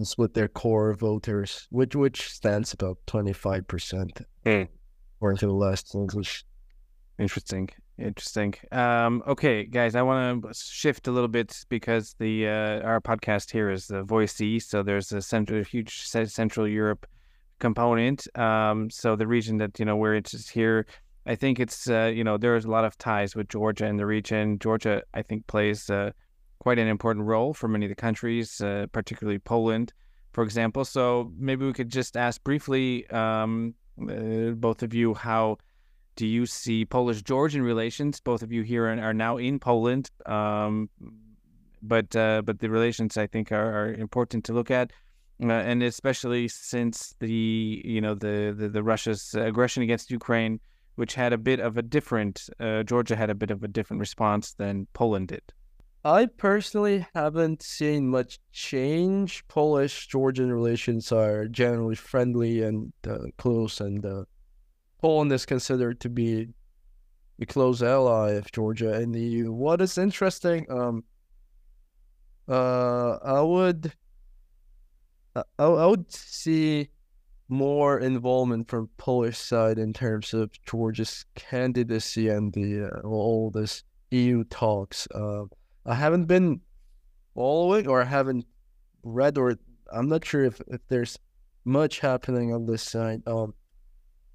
split 0.03 0.33
their 0.33 0.47
core 0.47 0.93
voters, 0.93 1.67
which 1.71 1.95
which 1.95 2.31
stands 2.31 2.73
about 2.73 2.97
twenty 3.07 3.33
five 3.33 3.67
percent, 3.67 4.21
Mm. 4.45 4.67
according 5.17 5.37
to 5.39 5.47
the 5.47 5.53
last 5.53 5.95
English. 5.95 6.45
Interesting. 7.19 7.69
Interesting. 7.97 8.53
Um, 8.71 9.23
okay, 9.27 9.65
guys, 9.65 9.95
I 9.95 10.03
want 10.03 10.43
to 10.43 10.53
shift 10.53 11.07
a 11.07 11.11
little 11.11 11.27
bit 11.27 11.65
because 11.67 12.15
the 12.19 12.47
uh, 12.47 12.81
our 12.81 13.01
podcast 13.01 13.49
here 13.51 13.71
is 13.71 13.87
the 13.87 14.03
Voice 14.03 14.39
East, 14.39 14.69
so 14.69 14.83
there's 14.83 15.11
a 15.11 15.21
central, 15.21 15.63
huge 15.63 16.03
Central 16.07 16.67
Europe 16.67 17.07
component. 17.59 18.27
Um, 18.37 18.89
so 18.89 19.15
the 19.15 19.27
region 19.27 19.57
that 19.57 19.79
you 19.79 19.85
know 19.85 19.95
we're 19.95 20.15
interested 20.15 20.51
here, 20.51 20.85
I 21.25 21.35
think 21.35 21.59
it's 21.59 21.89
uh, 21.89 22.11
you 22.13 22.23
know 22.23 22.37
there's 22.37 22.65
a 22.65 22.71
lot 22.71 22.85
of 22.85 22.97
ties 22.97 23.35
with 23.35 23.49
Georgia 23.49 23.85
in 23.85 23.97
the 23.97 24.05
region. 24.05 24.59
Georgia, 24.59 25.03
I 25.13 25.21
think, 25.21 25.47
plays 25.47 25.89
uh, 25.89 26.11
quite 26.59 26.79
an 26.79 26.87
important 26.87 27.25
role 27.25 27.53
for 27.53 27.67
many 27.67 27.85
of 27.85 27.89
the 27.89 27.95
countries, 27.95 28.61
uh, 28.61 28.87
particularly 28.91 29.39
Poland, 29.39 29.93
for 30.33 30.43
example. 30.43 30.85
So 30.85 31.31
maybe 31.37 31.65
we 31.65 31.73
could 31.73 31.89
just 31.89 32.17
ask 32.17 32.43
briefly, 32.43 33.07
um, 33.09 33.73
uh, 34.01 34.51
both 34.51 34.83
of 34.83 34.93
you, 34.93 35.13
how 35.13 35.57
do 36.15 36.25
you 36.25 36.45
see 36.45 36.85
Polish 36.85 37.21
Georgian 37.21 37.61
relations? 37.61 38.19
Both 38.19 38.41
of 38.41 38.51
you 38.51 38.63
here 38.63 38.85
are 38.87 38.99
are 38.99 39.13
now 39.13 39.37
in 39.37 39.59
Poland, 39.59 40.09
um, 40.25 40.89
but 41.81 42.15
uh, 42.15 42.41
but 42.43 42.59
the 42.59 42.69
relations 42.69 43.17
I 43.17 43.27
think 43.27 43.51
are, 43.51 43.71
are 43.79 43.93
important 43.93 44.43
to 44.45 44.53
look 44.53 44.71
at, 44.71 44.91
uh, 45.41 45.51
and 45.51 45.83
especially 45.83 46.47
since 46.47 47.15
the 47.19 47.81
you 47.85 48.01
know 48.01 48.15
the, 48.15 48.55
the 48.57 48.69
the 48.69 48.83
Russia's 48.83 49.33
aggression 49.33 49.83
against 49.83 50.11
Ukraine, 50.11 50.59
which 50.95 51.13
had 51.13 51.33
a 51.33 51.37
bit 51.37 51.59
of 51.59 51.77
a 51.77 51.81
different 51.81 52.49
uh, 52.59 52.83
Georgia 52.83 53.15
had 53.15 53.29
a 53.29 53.35
bit 53.35 53.51
of 53.51 53.63
a 53.63 53.67
different 53.67 53.99
response 53.99 54.53
than 54.53 54.87
Poland 54.93 55.29
did. 55.29 55.43
I 56.03 56.27
personally 56.27 57.05
haven't 57.13 57.61
seen 57.61 58.07
much 58.07 58.39
change. 58.51 59.45
Polish 59.47 60.07
Georgian 60.07 60.51
relations 60.51 61.11
are 61.11 61.47
generally 61.47 61.95
friendly 61.95 62.63
and 62.63 62.93
uh, 63.07 63.25
close, 63.37 63.81
and 63.81 64.05
uh, 64.05 64.23
Poland 65.01 65.31
is 65.33 65.45
considered 65.45 65.99
to 65.99 66.09
be 66.09 66.49
a 67.39 67.45
close 67.45 67.83
ally 67.83 68.31
of 68.31 68.51
Georgia 68.51 68.99
in 69.01 69.11
the 69.11 69.19
EU. 69.19 69.51
What 69.51 69.81
is 69.81 69.97
interesting, 69.97 70.65
um, 70.71 71.03
uh, 72.47 73.17
I 73.23 73.41
would, 73.41 73.93
I, 75.59 75.65
I 75.65 75.85
would 75.85 76.11
see 76.11 76.89
more 77.49 77.99
involvement 77.99 78.67
from 78.69 78.89
Polish 78.97 79.37
side 79.37 79.77
in 79.79 79.93
terms 79.93 80.33
of 80.33 80.51
Georgia's 80.63 81.25
candidacy 81.35 82.29
and 82.29 82.51
the 82.53 82.85
uh, 82.85 83.07
all 83.07 83.51
this 83.51 83.83
EU 84.11 84.43
talks. 84.45 85.07
Uh, 85.13 85.43
I 85.85 85.95
haven't 85.95 86.25
been 86.25 86.61
following 87.35 87.87
or 87.87 88.01
I 88.01 88.05
haven't 88.05 88.45
read 89.03 89.37
or 89.37 89.55
I'm 89.93 90.09
not 90.09 90.25
sure 90.25 90.43
if, 90.43 90.59
if 90.67 90.81
there's 90.89 91.17
much 91.63 91.99
happening 91.99 92.53
on 92.53 92.65
this 92.65 92.83
side. 92.83 93.21
Um, 93.27 93.53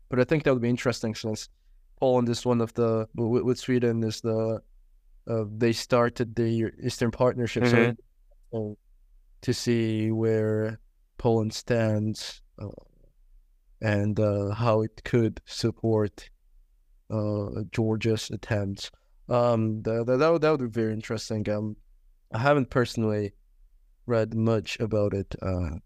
but 0.08 0.20
I 0.20 0.24
think 0.24 0.44
that 0.44 0.52
would 0.52 0.62
be 0.62 0.68
interesting 0.70 1.14
since 1.14 1.48
Poland 2.00 2.28
is 2.28 2.44
one 2.44 2.60
of 2.60 2.72
the 2.74 3.08
with, 3.14 3.42
with 3.42 3.58
Sweden 3.58 4.02
is 4.04 4.20
the 4.20 4.60
uh, 5.28 5.44
they 5.56 5.72
started 5.72 6.34
the 6.34 6.72
Eastern 6.82 7.10
Partnership 7.10 7.62
Mhm. 7.64 7.96
so 8.50 8.76
to 9.42 9.54
see 9.54 10.10
where 10.10 10.78
Poland 11.22 11.54
stands 11.54 12.42
uh, 12.58 12.66
and 13.80 14.18
uh, 14.18 14.50
how 14.54 14.82
it 14.82 15.04
could 15.04 15.40
support 15.46 16.28
uh, 17.10 17.62
Georgia's 17.70 18.28
attempts. 18.30 18.90
Um, 19.28 19.82
that, 19.82 20.04
would, 20.04 20.40
that 20.42 20.50
would 20.50 20.60
be 20.60 20.80
very 20.80 20.92
interesting. 20.92 21.48
Um, 21.48 21.76
I 22.32 22.38
haven't 22.38 22.70
personally 22.70 23.34
read 24.06 24.34
much 24.34 24.80
about 24.80 25.14
it, 25.14 25.32
um, 25.42 25.80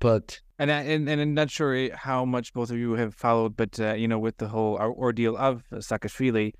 but 0.00 0.40
And 0.58 0.70
I, 0.72 0.80
and 0.82 1.08
and 1.08 1.20
I'm 1.20 1.34
not 1.34 1.50
sure 1.50 1.94
how 1.94 2.24
much 2.24 2.54
both 2.54 2.70
of 2.70 2.78
you 2.78 2.92
have 2.92 3.14
followed, 3.14 3.56
but 3.56 3.78
uh, 3.78 3.92
you 3.92 4.08
know, 4.08 4.18
with 4.18 4.38
the 4.38 4.48
whole 4.48 4.76
ordeal 4.78 5.36
of 5.36 5.64
Saakashvili, 5.70 6.54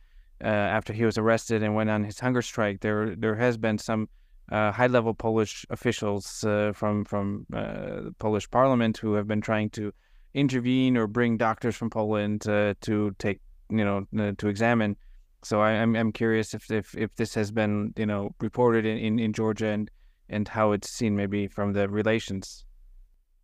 uh, 0.45 0.47
after 0.47 0.93
he 0.93 1.05
was 1.05 1.17
arrested 1.17 1.63
and 1.63 1.75
went 1.75 1.89
on 1.89 2.05
his 2.05 2.21
hunger 2.21 2.43
strike, 2.43 2.81
there 2.81 3.17
there 3.17 3.37
has 3.37 3.57
been 3.57 3.79
some 3.79 4.09
uh, 4.53 4.71
high-level 4.71 5.15
Polish 5.15 5.65
officials 5.71 6.45
uh, 6.45 6.73
from 6.75 7.05
from 7.07 7.47
uh, 7.55 8.03
the 8.05 8.15
Polish 8.19 8.49
Parliament 8.51 8.99
who 8.99 9.15
have 9.15 9.27
been 9.27 9.41
trying 9.41 9.71
to 9.71 9.93
intervene 10.35 10.97
or 10.97 11.07
bring 11.07 11.39
doctors 11.39 11.75
from 11.75 11.89
Poland 11.89 12.47
uh, 12.47 12.75
to 12.83 13.15
take 13.19 13.41
you 13.71 13.85
know 13.85 14.07
to 14.35 14.49
examine 14.49 14.97
So 15.43 15.61
I, 15.61 15.73
am 15.73 15.97
I'm, 15.97 15.97
I'm 15.97 16.13
curious 16.13 16.53
if, 16.53 16.71
if 16.71 16.95
if 16.95 17.15
this 17.17 17.35
has 17.35 17.51
been 17.51 17.95
you 17.97 18.07
know 18.07 18.35
reported 18.41 18.85
in, 18.85 18.99
in, 18.99 19.19
in 19.19 19.33
Georgia 19.33 19.69
and 19.69 19.91
and 20.29 20.47
how 20.49 20.73
it's 20.73 20.91
seen 20.91 21.17
maybe 21.17 21.49
from 21.49 21.73
the 21.73 21.89
relations. 21.89 22.65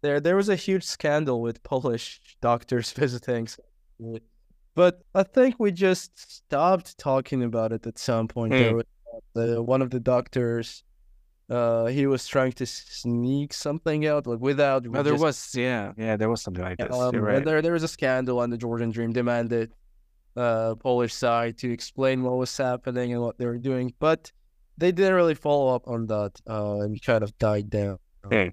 There 0.03 0.21
there 0.21 0.37
was 0.37 0.51
a 0.51 0.57
huge 0.57 0.85
scandal 0.85 1.41
with 1.41 1.63
Polish 1.63 2.21
doctors 2.43 2.93
visiting, 3.03 3.49
but 4.75 5.01
I 5.15 5.23
think 5.23 5.55
we 5.59 5.73
just 5.73 6.13
stopped 6.37 6.99
talking 6.99 7.43
about 7.43 7.73
it 7.73 7.87
at 7.87 7.99
some 7.99 8.29
point. 8.29 8.53
Mm. 8.53 8.59
There 8.59 8.77
was, 8.77 8.87
uh, 9.37 9.63
one 9.63 9.83
of 9.83 9.91
the 9.91 10.01
doctors 10.01 10.85
uh 11.51 11.87
he 11.87 12.07
was 12.07 12.27
trying 12.27 12.53
to 12.53 12.67
sneak 12.67 13.53
something 13.53 14.07
out 14.07 14.27
like 14.27 14.41
without 14.41 14.85
Oh, 14.87 15.03
there 15.03 15.15
just- 15.15 15.23
was 15.23 15.55
yeah 15.55 15.93
yeah 15.97 16.17
there 16.17 16.29
was 16.29 16.43
something 16.43 16.63
like 16.63 16.79
this. 16.79 16.93
um, 16.95 17.15
right. 17.17 17.45
there 17.45 17.63
there 17.63 17.73
was 17.73 17.83
a 17.83 17.89
scandal 17.89 18.43
and 18.43 18.53
the 18.53 18.59
Georgian 18.59 18.91
Dream 18.91 19.13
demanded 19.13 19.73
uh 20.37 20.75
Polish 20.77 21.15
side 21.15 21.57
to 21.59 21.71
explain 21.73 22.23
what 22.23 22.37
was 22.37 22.55
happening 22.57 23.13
and 23.13 23.23
what 23.23 23.39
they 23.39 23.47
were 23.47 23.59
doing 23.59 23.93
but 23.99 24.31
they 24.77 24.93
didn't 24.93 25.15
really 25.15 25.35
follow 25.35 25.75
up 25.75 25.89
on 25.89 26.07
that 26.07 26.33
uh 26.49 26.81
and 26.83 27.01
kind 27.03 27.23
of 27.25 27.31
died 27.39 27.71
down 27.71 27.99
Hmm. 28.31 28.49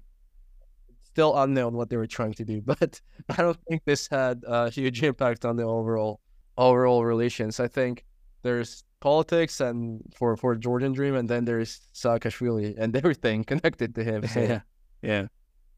still 1.02 1.36
unknown 1.42 1.74
what 1.76 1.90
they 1.90 1.96
were 1.96 2.06
trying 2.06 2.32
to 2.34 2.44
do 2.44 2.60
but 2.72 3.00
I 3.28 3.42
don't 3.42 3.58
think 3.68 3.82
this 3.84 4.08
had 4.08 4.42
a 4.46 4.70
huge 4.70 5.02
impact 5.02 5.44
on 5.44 5.56
the 5.56 5.64
overall 5.64 6.20
overall 6.56 7.04
relations 7.04 7.60
I 7.60 7.68
think 7.68 8.04
there's 8.46 8.84
politics 9.00 9.60
and 9.60 10.00
for 10.16 10.36
for 10.36 10.54
Georgian 10.54 10.92
Dream 10.92 11.14
and 11.14 11.28
then 11.28 11.44
there's 11.44 11.80
Saakashvili 11.94 12.74
and 12.78 12.96
everything 13.00 13.44
connected 13.44 13.94
to 13.96 14.02
him 14.04 14.26
so 14.26 14.40
yeah 14.40 14.60
yeah. 15.02 15.26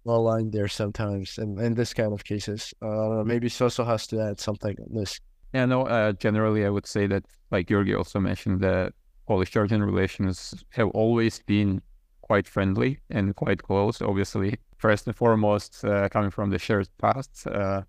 well 0.04 0.16
aligned 0.16 0.52
there 0.52 0.68
sometimes 0.68 1.38
in, 1.38 1.59
in 1.59 1.74
this 1.74 1.92
kind 1.94 2.12
of 2.12 2.24
cases. 2.24 2.74
Uh, 2.83 2.88
I 2.88 2.94
don't 2.94 3.16
know, 3.16 3.24
maybe 3.24 3.48
Soso 3.48 3.85
has 3.87 4.07
to 4.09 4.20
add 4.20 4.40
something 4.40 4.76
on 4.81 4.94
this. 4.94 5.20
Yeah, 5.52 5.64
no, 5.64 5.87
uh, 5.87 6.12
generally 6.12 6.64
I 6.64 6.70
would 6.70 6.87
say 6.87 7.07
that, 7.07 7.24
like 7.50 7.68
Giorgi 7.68 7.96
also 7.96 8.20
mentioned, 8.20 8.61
the 8.61 8.92
Polish-Georgian 9.26 9.83
relations 9.83 10.64
have 10.70 10.88
always 10.88 11.40
been 11.46 11.81
quite 12.22 12.46
friendly 12.46 13.00
and 13.11 13.35
quite 13.35 13.62
close, 13.62 14.02
obviously. 14.02 14.59
First 14.76 15.07
and 15.07 15.16
foremost, 15.16 15.85
uh, 15.85 16.09
coming 16.11 16.31
from 16.31 16.50
the 16.50 16.59
shared 16.59 16.88
past. 16.98 17.46
Uh, 17.46 17.83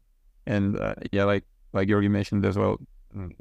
and 0.47 0.79
uh, 0.79 0.95
yeah, 1.11 1.25
like 1.25 1.43
like 1.73 1.87
Giorgi 1.87 2.09
mentioned 2.09 2.45
as 2.45 2.57
well, 2.57 2.77
mm, 3.15 3.31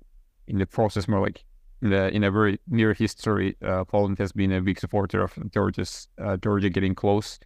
in 0.48 0.58
the 0.58 0.66
process, 0.66 1.08
more 1.08 1.20
like 1.20 1.44
in, 1.82 1.92
in 1.92 2.24
a 2.24 2.30
very 2.30 2.58
near 2.68 2.92
history, 2.94 3.56
uh, 3.62 3.84
Poland 3.84 4.18
has 4.18 4.32
been 4.32 4.52
a 4.52 4.60
big 4.60 4.78
supporter 4.80 5.22
of 5.22 5.32
Georgia's, 5.52 6.08
uh, 6.18 6.36
Georgia 6.36 6.70
getting 6.70 6.94
close 6.94 7.38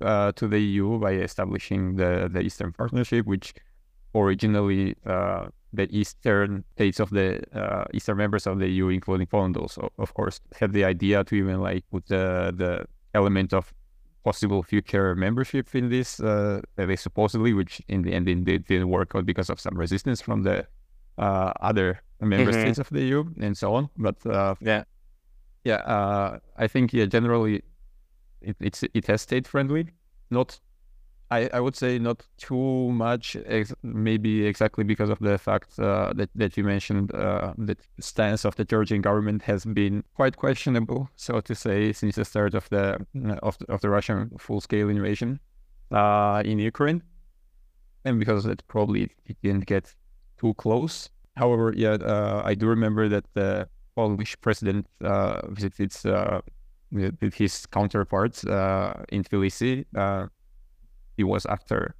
uh, 0.00 0.32
to 0.32 0.48
the 0.48 0.58
EU 0.58 0.98
by 0.98 1.12
establishing 1.12 1.96
the, 1.96 2.28
the 2.32 2.40
Eastern 2.40 2.72
Partnership, 2.72 3.26
which 3.26 3.54
originally 4.14 4.94
uh, 5.06 5.46
the 5.72 5.88
eastern 5.94 6.64
states 6.74 7.00
of 7.00 7.10
the 7.10 7.42
uh, 7.54 7.84
eastern 7.92 8.16
members 8.16 8.46
of 8.46 8.58
the 8.58 8.68
EU, 8.68 8.88
including 8.88 9.26
Poland, 9.26 9.56
also 9.56 9.92
of 9.98 10.14
course 10.14 10.40
had 10.58 10.72
the 10.72 10.84
idea 10.84 11.22
to 11.24 11.34
even 11.34 11.60
like 11.60 11.84
put 11.90 12.06
the 12.06 12.52
the 12.56 12.86
element 13.14 13.52
of 13.52 13.72
possible 14.24 14.62
future 14.62 15.14
membership 15.14 15.74
in 15.74 15.88
this. 15.88 16.18
Uh, 16.18 16.60
they 16.76 16.96
supposedly, 16.96 17.52
which 17.52 17.82
in 17.88 18.02
the 18.02 18.12
end 18.12 18.28
it 18.28 18.66
didn't 18.66 18.88
work 18.88 19.12
out 19.14 19.26
because 19.26 19.50
of 19.50 19.60
some 19.60 19.76
resistance 19.78 20.20
from 20.20 20.42
the 20.42 20.66
uh, 21.18 21.52
other 21.60 22.00
member 22.20 22.50
Mhm. 22.52 22.60
states 22.60 22.78
of 22.78 22.88
the 22.90 23.00
EU 23.00 23.24
and 23.40 23.56
so 23.56 23.74
on. 23.74 23.88
But 23.96 24.16
uh, 24.26 24.54
Yeah. 24.60 24.84
yeah, 25.64 25.76
uh, 25.96 26.38
I 26.56 26.66
think 26.68 26.92
yeah, 26.92 27.06
generally 27.06 27.62
it, 28.40 28.56
it's 28.60 28.82
it 28.94 29.06
has 29.06 29.20
stayed 29.22 29.46
friendly. 29.46 29.88
Not, 30.30 30.60
I, 31.30 31.48
I 31.52 31.60
would 31.60 31.76
say 31.76 31.98
not 31.98 32.26
too 32.36 32.92
much. 32.92 33.36
Ex- 33.46 33.74
maybe 33.82 34.46
exactly 34.46 34.84
because 34.84 35.10
of 35.10 35.18
the 35.18 35.38
fact 35.38 35.78
uh, 35.78 36.12
that 36.18 36.30
that 36.34 36.56
you 36.56 36.64
mentioned 36.64 37.12
uh, 37.14 37.52
the 37.58 37.76
stance 38.00 38.44
of 38.48 38.54
the 38.56 38.64
Georgian 38.64 39.00
government 39.02 39.42
has 39.42 39.64
been 39.64 40.04
quite 40.14 40.36
questionable, 40.36 41.08
so 41.16 41.40
to 41.40 41.54
say, 41.54 41.92
since 41.92 42.14
the 42.16 42.24
start 42.24 42.54
of 42.54 42.68
the 42.70 42.84
of 43.42 43.58
the, 43.58 43.66
of 43.72 43.80
the 43.80 43.88
Russian 43.90 44.30
full 44.38 44.60
scale 44.60 44.88
invasion 44.88 45.40
uh, 45.90 46.42
in 46.44 46.58
Ukraine, 46.58 47.02
and 48.04 48.18
because 48.18 48.44
of 48.44 48.50
that 48.50 48.66
probably 48.68 49.02
it 49.26 49.36
didn't 49.42 49.66
get 49.66 49.94
too 50.38 50.54
close. 50.54 51.08
However, 51.36 51.72
yeah, 51.76 51.92
uh, 51.94 52.42
I 52.44 52.54
do 52.54 52.66
remember 52.66 53.08
that 53.08 53.24
the 53.34 53.68
Polish 53.94 54.36
president 54.40 54.86
uh, 55.02 55.42
visited 55.48 55.94
uh, 56.06 56.40
his 57.34 57.66
counterparts 57.66 58.44
uh, 58.44 59.04
in 59.10 59.22
Tbilisi. 59.22 59.84
Uh, 59.94 60.26
it 61.16 61.24
was 61.24 61.46
after 61.46 61.94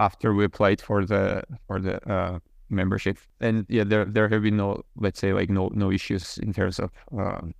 after 0.00 0.34
we 0.34 0.44
applied 0.44 0.80
for 0.80 1.04
the 1.04 1.42
for 1.66 1.80
the 1.80 1.96
uh, 2.10 2.38
membership, 2.68 3.18
and 3.40 3.66
yeah, 3.68 3.84
there 3.84 4.04
there 4.04 4.28
have 4.28 4.42
been 4.42 4.56
no 4.56 4.82
let's 4.96 5.18
say 5.20 5.32
like 5.32 5.50
no 5.50 5.70
no 5.74 5.90
issues 5.90 6.38
in 6.38 6.52
terms 6.52 6.78
of 6.78 6.90
um, 7.16 7.54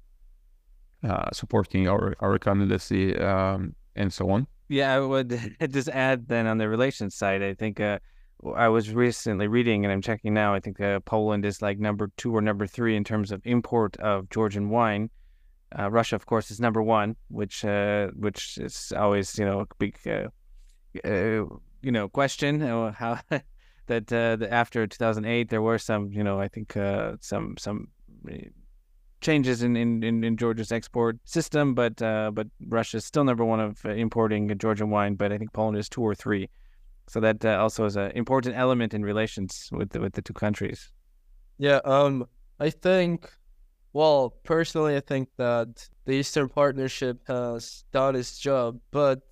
uh, 1.05 1.31
supporting 1.33 1.89
our 1.89 2.15
our 2.21 2.39
candidacy 2.39 3.17
um, 3.19 3.75
and 3.97 4.13
so 4.13 4.31
on. 4.31 4.47
Yeah, 4.69 4.95
I 4.95 5.01
would 5.01 5.57
just 5.71 5.89
add 5.89 6.29
then 6.29 6.47
on 6.47 6.59
the 6.59 6.69
relations 6.69 7.15
side, 7.15 7.43
I 7.43 7.55
think 7.55 7.81
uh, 7.81 7.99
I 8.57 8.69
was 8.69 8.95
recently 8.95 9.49
reading 9.49 9.85
and 9.85 9.93
I'm 9.93 10.01
checking 10.01 10.33
now. 10.33 10.55
I 10.55 10.61
think 10.61 10.81
uh, 10.81 11.01
Poland 11.01 11.45
is 11.45 11.61
like 11.61 11.79
number 11.79 12.11
two 12.17 12.35
or 12.35 12.41
number 12.41 12.67
three 12.67 12.95
in 12.97 13.03
terms 13.03 13.33
of 13.33 13.41
import 13.45 13.97
of 13.97 14.31
Georgian 14.31 14.71
wine. 14.71 15.11
Uh, 15.77 15.91
Russia, 15.91 16.17
of 16.17 16.27
course, 16.27 16.51
is 16.51 16.61
number 16.61 16.83
one, 16.83 17.17
which 17.29 17.65
uh, 17.65 18.09
which 18.15 18.57
is 18.59 18.93
always 18.97 19.39
you 19.39 19.45
know 19.45 19.61
a 19.61 19.67
big 19.79 19.99
uh, 20.07 20.29
uh, 21.05 21.45
you 21.83 21.93
know 21.93 22.09
question 22.09 22.63
uh, 22.63 22.93
how 22.93 23.19
that 23.87 24.07
the, 24.07 24.49
after 24.51 24.87
2008 24.87 25.51
there 25.51 25.61
were 25.61 25.79
some 25.79 26.11
you 26.13 26.25
know 26.25 26.41
I 26.41 26.49
think 26.49 26.77
some 27.21 27.57
some 27.59 27.89
uh, 28.31 28.35
changes 29.21 29.63
in, 29.63 29.77
in, 29.77 30.03
in, 30.05 30.23
in 30.23 30.37
Georgia's 30.37 30.71
export 30.71 31.19
system, 31.25 31.75
but 31.75 31.97
but 31.97 32.47
Russia 32.69 32.99
is 32.99 33.05
still 33.05 33.25
number 33.25 33.45
one 33.45 33.61
of 33.61 33.85
importing 33.85 34.57
Georgian 34.59 34.91
wine, 34.91 35.17
but 35.17 35.33
I 35.33 35.39
think 35.39 35.53
Poland 35.53 35.77
is 35.77 35.89
two 35.89 36.03
or 36.03 36.15
three. 36.15 36.49
So 37.09 37.21
that 37.21 37.45
uh, 37.45 37.59
also 37.61 37.85
is 37.87 37.97
an 37.97 38.11
important 38.13 38.57
element 38.57 38.95
in 38.95 39.03
relations 39.03 39.69
with 39.73 39.91
the, 39.91 40.01
with 40.01 40.13
the 40.13 40.23
two 40.23 40.35
countries. 40.35 40.93
Yeah, 41.59 41.81
um, 41.85 42.27
I 42.61 42.71
think, 42.71 43.31
well, 43.93 44.35
personally, 44.45 44.97
I 44.97 45.01
think 45.01 45.29
that 45.39 45.89
the 46.05 46.13
Eastern 46.13 46.49
Partnership 46.49 47.21
has 47.27 47.85
done 47.93 48.15
its 48.15 48.39
job, 48.39 48.79
but 48.91 49.23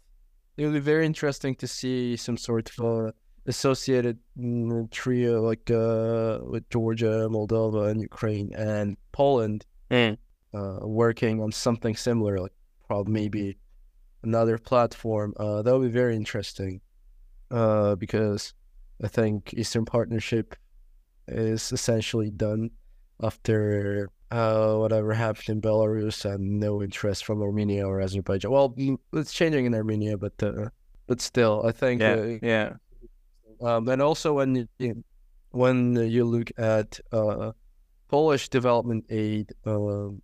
it 0.57 0.65
will 0.65 0.73
be 0.73 0.81
very 0.81 1.07
interesting 1.07 1.55
to 1.57 1.67
see 1.67 2.17
some 2.17 2.37
sort 2.37 2.71
of 2.71 2.85
uh, 2.85 3.12
associated 3.47 4.19
mm, 4.39 4.91
trio 4.91 5.43
like 5.43 5.71
uh, 5.71 6.41
with 6.43 6.69
Georgia, 6.71 7.29
Moldova, 7.31 7.91
and 7.91 8.01
Ukraine 8.01 8.53
and 8.55 8.97
Poland 9.12 9.65
Mm. 9.91 10.17
uh, 10.53 10.79
working 10.83 11.41
on 11.41 11.53
something 11.53 11.95
similar, 11.95 12.41
like 12.41 12.53
probably 12.89 13.12
maybe 13.12 13.59
another 14.25 14.59
platform. 14.59 15.33
Uh, 15.39 15.62
that 15.62 15.73
would 15.73 15.87
be 15.93 15.93
very 15.93 16.17
interesting 16.17 16.81
uh, 17.50 17.94
because 17.96 18.54
I 19.02 19.09
think 19.09 19.54
Eastern 19.54 19.85
Partnership 19.85 20.54
is 21.28 21.72
essentially 21.72 22.30
done 22.30 22.70
after 23.22 24.11
uh, 24.30 24.74
whatever 24.74 25.14
happened 25.14 25.48
in 25.48 25.61
Belarus 25.61 26.24
and 26.24 26.61
no 26.61 26.82
interest 26.82 27.24
from 27.24 27.42
Armenia 27.42 27.87
or 27.87 28.00
Azerbaijan. 28.00 28.50
Well, 28.50 28.70
mm, 28.70 28.98
it's 29.12 29.32
changing 29.32 29.66
in 29.66 29.74
Armenia, 29.74 30.16
but 30.16 30.35
uh, 30.42 30.68
but 31.06 31.20
still, 31.20 31.64
I 31.66 31.72
think 31.72 32.00
Yeah, 32.00 32.14
uh, 32.14 32.38
yeah, 32.42 32.72
um, 33.61 33.88
and 33.88 34.02
also 34.02 34.35
when 34.35 34.68
you, 34.78 35.04
when 35.50 35.94
you 35.96 36.24
look 36.24 36.50
at 36.59 36.98
uh, 37.12 37.52
Polish 38.09 38.48
development 38.48 39.04
aid, 39.11 39.52
um, 39.64 40.20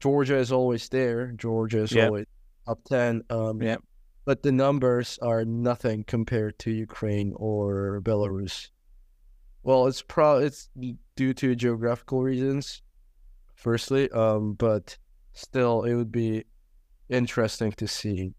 Georgia 0.00 0.36
is 0.36 0.52
always 0.52 0.88
there. 0.88 1.32
Georgia 1.32 1.82
is 1.82 1.92
Yep. 1.92 2.06
always 2.06 2.26
up 2.66 2.78
ten. 2.84 3.22
Um, 3.30 3.60
Yep. 3.60 3.82
But 4.24 4.42
the 4.42 4.52
numbers 4.52 5.18
are 5.20 5.44
nothing 5.44 6.04
compared 6.04 6.58
to 6.60 6.70
Ukraine 6.70 7.32
or 7.36 8.00
Belarus. 8.02 8.70
Well, 9.64 9.86
it's 9.86 10.02
pro 10.02 10.38
it's 10.38 10.70
due 11.16 11.34
to 11.34 11.54
geographical 11.54 12.22
reasons, 12.22 12.82
firstly. 13.54 14.10
Um, 14.10 14.54
but 14.54 14.96
still, 15.32 15.82
it 15.84 15.94
would 15.94 16.12
be 16.12 16.44
interesting 17.08 17.72
to 17.72 17.86
see 17.86 18.34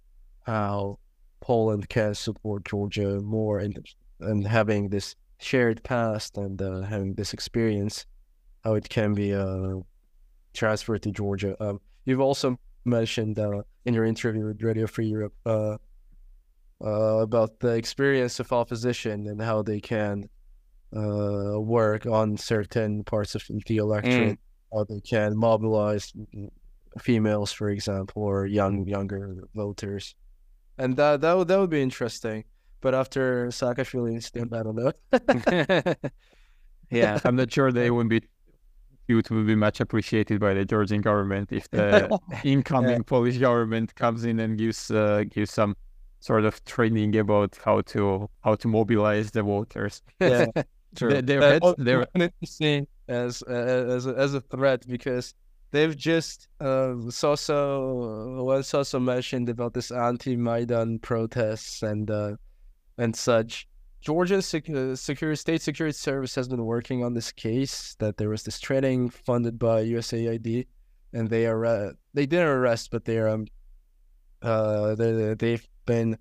how 0.46 1.00
Poland 1.42 1.90
can 1.90 2.16
support 2.16 2.66
Georgia 2.66 3.20
more 3.22 3.60
and 3.60 3.78
and 4.20 4.48
having 4.48 4.90
this 4.90 5.16
shared 5.40 5.84
past 5.84 6.38
and 6.38 6.62
uh, 6.62 6.82
having 6.82 7.14
this 7.16 7.34
experience, 7.34 8.06
how 8.64 8.76
it 8.76 8.88
can 8.88 9.14
be 9.14 9.34
uh, 9.34 9.76
transferred 10.54 11.04
to 11.04 11.12
Georgia. 11.12 11.56
Um, 11.62 11.82
you've 12.06 12.22
also 12.22 12.58
mentioned 12.86 13.40
uh, 13.40 13.64
in 13.86 13.94
your 13.94 14.06
interview 14.06 14.46
with 14.46 14.62
Radio 14.62 14.88
Free 14.88 15.08
Europe 15.08 15.34
uh, 15.46 15.78
uh, 16.84 17.20
about 17.22 17.60
the 17.60 17.70
experience 17.76 18.40
of 18.40 18.52
opposition 18.52 19.28
and 19.28 19.42
how 19.42 19.62
they 19.62 19.80
can 19.80 20.30
uh, 20.96 21.60
work 21.60 22.06
on 22.06 22.38
certain 22.38 23.04
parts 23.04 23.36
of 23.36 23.44
the 23.68 23.78
electorate, 23.78 24.40
how 24.74 24.84
they 24.84 25.00
can 25.00 25.36
mobilize 25.36 26.12
mm, 26.12 26.50
females, 27.00 27.52
for 27.52 27.70
example, 27.70 28.24
or 28.24 28.46
young 28.46 28.88
younger 28.88 29.44
voters, 29.56 30.16
and 30.78 30.96
that 30.98 31.22
that 31.22 31.38
would 31.38 31.48
that 31.48 31.60
would 31.60 31.70
be 31.70 31.82
interesting. 31.82 32.44
But 32.82 32.94
after 32.94 33.48
Saakashvili 33.48 34.12
incident, 34.14 34.54
I 34.54 34.62
don't 34.62 34.76
know. 34.76 35.94
yeah. 36.92 37.18
I'm 37.24 37.38
not 37.38 37.52
sure 37.52 37.72
they 37.72 37.90
wouldn't 37.92 38.10
be 38.10 38.28
it 39.08 39.16
would 39.16 39.48
be 39.48 39.56
much 39.56 39.80
appreciated 39.80 40.40
by 40.40 40.54
the 40.54 40.66
Georgian 40.66 41.02
government 41.02 41.52
if 41.52 41.70
the 41.72 42.20
incoming 42.44 42.92
yeah. 42.92 43.04
Polish 43.06 43.38
government 43.38 43.96
comes 43.96 44.24
in 44.24 44.40
and 44.40 44.58
gives 44.58 44.92
uh, 44.92 45.24
gives 45.30 45.52
some 45.52 45.76
sort 46.20 46.46
of 46.46 46.64
training 46.64 47.18
about 47.18 47.58
how 47.64 47.82
to 47.82 48.30
how 48.42 48.56
to 48.56 48.68
mobilize 48.68 49.32
the 49.32 49.44
voters. 49.44 50.02
Yeah, 50.20 50.46
true. 50.96 51.10
They, 51.10 51.22
they're, 51.22 51.60
they're, 51.78 52.08
they're 52.16 52.86
as 53.08 53.44
uh, 53.48 53.52
as 53.52 54.06
a, 54.06 54.16
as 54.16 54.34
a 54.34 54.42
threat 54.42 54.88
because 54.88 55.34
they've 55.72 55.98
just 55.98 56.48
uh, 56.62 56.94
also 57.24 58.42
was 58.44 58.74
also 58.74 59.00
mentioned 59.00 59.50
about 59.50 59.74
this 59.74 59.92
anti-Maidan 59.92 61.00
protests 61.00 61.84
and 61.84 62.10
uh, 62.10 62.36
and 62.98 63.16
such. 63.16 63.68
Georgia's 64.04 64.46
sec- 64.46 64.70
uh, 64.70 64.96
state 64.98 65.62
security 65.62 65.96
service 65.98 66.36
has 66.36 66.50
been 66.50 66.66
working 66.66 67.06
on 67.06 67.14
this 67.14 67.32
case 67.32 67.96
that 68.00 68.18
there 68.18 68.28
was 68.28 68.44
this 68.44 68.60
training 68.60 69.10
funded 69.10 69.58
by 69.58 69.82
USAID, 69.82 70.68
and 71.14 71.30
they 71.30 71.46
are 71.48 71.96
they 72.14 72.26
didn't 72.26 72.50
arrest, 72.50 72.92
but 72.92 73.06
they're 73.06 73.30
um 73.30 73.48
uh 74.42 74.94
they 74.96 75.34
they've 75.36 75.66
been 75.86 76.18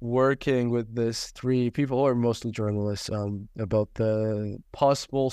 working 0.00 0.70
with 0.70 0.92
this 0.92 1.30
three 1.30 1.70
people 1.70 1.98
or 1.98 2.16
mostly 2.16 2.50
journalists 2.50 3.08
um 3.10 3.48
about 3.56 3.94
the 3.94 4.58
possible 4.72 5.32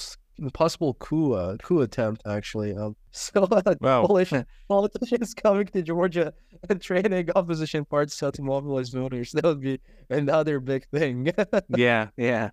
possible 0.54 0.94
coup 0.96 1.34
uh, 1.34 1.58
coup 1.58 1.82
attempt 1.82 2.22
actually. 2.26 2.76
Um, 2.76 2.96
so 3.12 3.44
uh, 3.44 3.76
wow. 3.82 4.06
Polish 4.06 4.34
politicians 4.68 5.34
coming 5.44 5.68
to 5.68 5.82
Georgia 5.82 6.34
and 6.70 6.82
training 6.82 7.30
opposition 7.36 7.86
parties 7.86 8.20
how 8.20 8.32
to 8.32 8.42
mobilize 8.42 8.90
voters. 8.90 9.32
That 9.32 9.44
would 9.44 9.62
be 9.62 9.80
another 10.10 10.60
big 10.60 10.88
thing. 10.90 11.32
yeah, 11.76 12.10
yeah. 12.18 12.50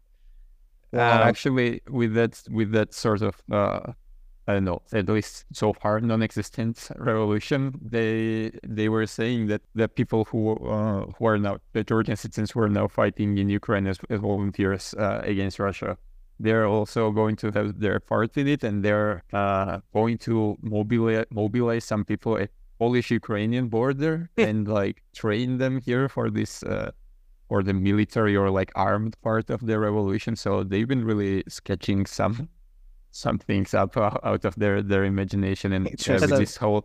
Uh, 0.93 0.99
actually, 0.99 1.83
with 1.91 2.15
that 2.15 2.43
with 2.51 2.73
that 2.73 2.95
sort 2.95 3.23
of 3.23 3.43
uh, 3.51 3.93
I 4.47 4.55
don't 4.55 4.65
know, 4.65 4.83
at 4.93 5.09
least 5.09 5.47
so 5.53 5.73
far 5.73 6.01
non-existent 6.01 6.91
revolution, 6.97 7.79
they 7.83 8.53
they 8.67 8.89
were 8.89 9.07
saying 9.07 9.47
that 9.49 9.63
the 9.75 9.89
people 9.89 10.25
who 10.27 10.57
uh, 10.69 11.07
who 11.19 11.27
are 11.27 11.39
now 11.39 11.59
the 11.73 11.83
Georgian 11.83 12.17
citizens 12.17 12.53
who 12.53 12.61
are 12.61 12.69
now 12.69 12.87
fighting 12.87 13.37
in 13.39 13.49
Ukraine 13.49 13.87
as, 13.87 13.99
as 14.09 14.21
volunteers 14.21 14.95
uh, 14.95 15.21
against 15.25 15.59
Russia 15.59 15.97
they're 16.41 16.67
also 16.67 17.11
going 17.11 17.37
to 17.37 17.51
have 17.53 17.81
their 17.81 18.01
part 18.01 18.37
in 18.37 18.49
it, 18.49 18.65
and 18.65 18.85
they're 18.85 19.23
uh, 19.33 19.81
going 19.93 20.19
to 20.19 20.57
mobilize 20.63 21.27
mobilize 21.31 21.85
some 21.85 22.05
people 22.05 22.37
at 22.39 22.51
Polish-Ukrainian 22.79 23.69
border 23.69 24.31
and 24.37 24.67
like 24.67 25.03
train 25.15 25.59
them 25.59 25.81
here 25.81 26.09
for 26.09 26.31
this 26.31 26.63
uh, 26.65 26.91
for 27.49 27.63
the 27.63 27.75
military 27.75 28.37
or 28.37 28.51
like 28.51 28.73
armed 28.75 29.17
part 29.23 29.51
of 29.51 29.65
the 29.65 29.79
revolution. 29.79 30.35
So 30.37 30.65
they've 30.65 30.89
been 30.89 31.05
really 31.05 31.45
sketching 31.49 32.07
some 32.07 32.49
some 33.11 33.39
things 33.39 33.75
up 33.75 33.97
uh, 33.97 34.11
out 34.25 34.45
of 34.45 34.57
their 34.57 34.83
their 34.83 35.05
imagination 35.05 35.73
and 35.73 35.87
uh, 35.87 36.27
this 36.27 36.57
whole 36.57 36.85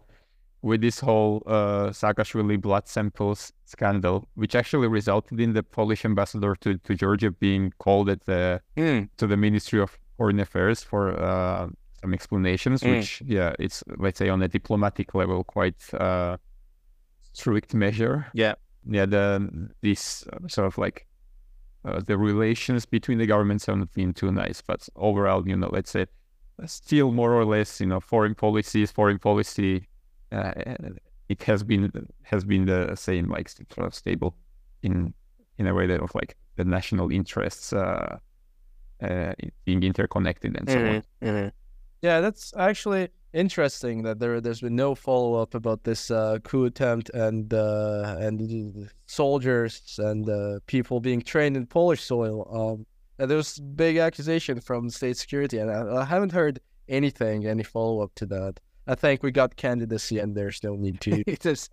with 0.62 0.82
this 0.82 1.00
whole 1.00 1.44
uh, 1.48 1.88
Saakashvili 1.90 2.60
blood 2.62 2.88
samples 2.88 3.54
scandal, 3.66 4.28
which 4.36 4.56
actually 4.56 4.88
resulted 4.88 5.40
in 5.40 5.54
the 5.54 5.64
Polish 5.64 6.06
ambassador 6.06 6.56
to, 6.62 6.78
to 6.78 6.96
Georgia 6.96 7.32
being 7.32 7.74
called 7.80 8.10
at 8.10 8.26
the 8.26 8.62
mm. 8.76 9.10
to 9.18 9.28
the 9.28 9.38
Ministry 9.38 9.80
of 9.80 9.98
Foreign 10.18 10.40
Affairs 10.40 10.84
for 10.84 11.18
uh, 11.20 11.68
some 12.02 12.14
explanations. 12.14 12.82
Mm. 12.82 12.98
Which, 12.98 13.22
yeah, 13.26 13.54
it's 13.60 13.84
let's 13.98 14.20
say 14.20 14.30
on 14.30 14.42
a 14.42 14.48
diplomatic 14.48 15.16
level 15.16 15.44
quite 15.44 15.82
uh, 15.94 16.38
strict 17.32 17.74
measure. 17.74 18.28
Yeah, 18.34 18.56
yeah. 18.86 19.06
The 19.06 19.70
this 19.82 20.28
uh, 20.28 20.48
sort 20.48 20.68
of 20.68 20.78
like 20.78 21.08
uh, 21.86 22.02
the 22.06 22.18
relations 22.18 22.86
between 22.86 23.18
the 23.18 23.26
governments 23.26 23.66
haven't 23.66 23.94
been 23.94 24.14
too 24.14 24.32
nice, 24.32 24.62
but 24.62 24.88
overall, 24.98 25.48
you 25.48 25.56
know, 25.56 25.70
let's 25.72 25.92
say 25.92 26.08
still 26.66 27.12
more 27.14 27.34
or 27.34 27.46
less, 27.46 27.80
you 27.80 27.88
know, 27.88 28.02
foreign 28.02 28.36
policies, 28.36 28.92
foreign 28.92 29.20
policy 29.20 29.88
uh, 30.32 30.52
it 31.30 31.44
has 31.44 31.64
been 31.64 31.92
has 32.24 32.44
been 32.44 32.66
the 32.66 32.96
same, 32.96 33.30
like 33.30 33.50
sort 33.50 33.88
of 33.88 33.94
stable 33.94 34.36
in 34.84 35.14
in 35.58 35.68
a 35.68 35.74
way 35.74 35.88
that 35.88 36.02
of 36.02 36.14
like 36.16 36.36
the 36.56 36.66
national 36.66 37.12
interests 37.12 37.74
uh, 37.74 38.18
uh, 39.02 39.34
being 39.66 39.84
interconnected 39.84 40.58
and 40.58 40.70
so 40.70 40.76
mm-hmm. 40.76 40.96
on. 40.96 41.34
Mm-hmm. 41.34 41.48
Yeah, 42.02 42.22
that's 42.22 42.54
actually 42.58 43.10
interesting 43.34 44.02
that 44.04 44.20
there 44.20 44.42
there's 44.42 44.62
been 44.62 44.76
no 44.76 44.96
follow 44.96 45.36
up 45.36 45.54
about 45.54 45.84
this 45.84 46.10
uh, 46.10 46.40
coup 46.44 46.66
attempt 46.66 47.10
and 47.12 47.54
uh, 47.54 48.16
and 48.20 48.90
soldiers 49.06 50.00
and 50.00 50.30
uh, 50.30 50.60
people 50.66 51.00
being 51.00 51.22
trained 51.22 51.56
in 51.58 51.66
Polish 51.66 52.02
soil. 52.02 52.48
Um, 52.52 52.86
and 53.20 53.30
there 53.30 53.38
was 53.38 53.60
big 53.60 53.98
accusation 53.98 54.62
from 54.62 54.90
state 54.90 55.18
security, 55.18 55.58
and 55.58 55.70
I, 55.70 56.02
I 56.02 56.06
haven't 56.06 56.32
heard 56.32 56.60
anything, 56.88 57.46
any 57.46 57.64
follow 57.64 58.02
up 58.02 58.16
to 58.16 58.26
that. 58.28 58.60
I 58.90 58.96
think 58.96 59.22
we 59.22 59.30
got 59.32 59.56
candidacy, 59.56 60.18
and 60.18 60.36
there's 60.36 60.64
no 60.64 60.76
need 60.76 61.00
to. 61.02 61.24
just, 61.40 61.72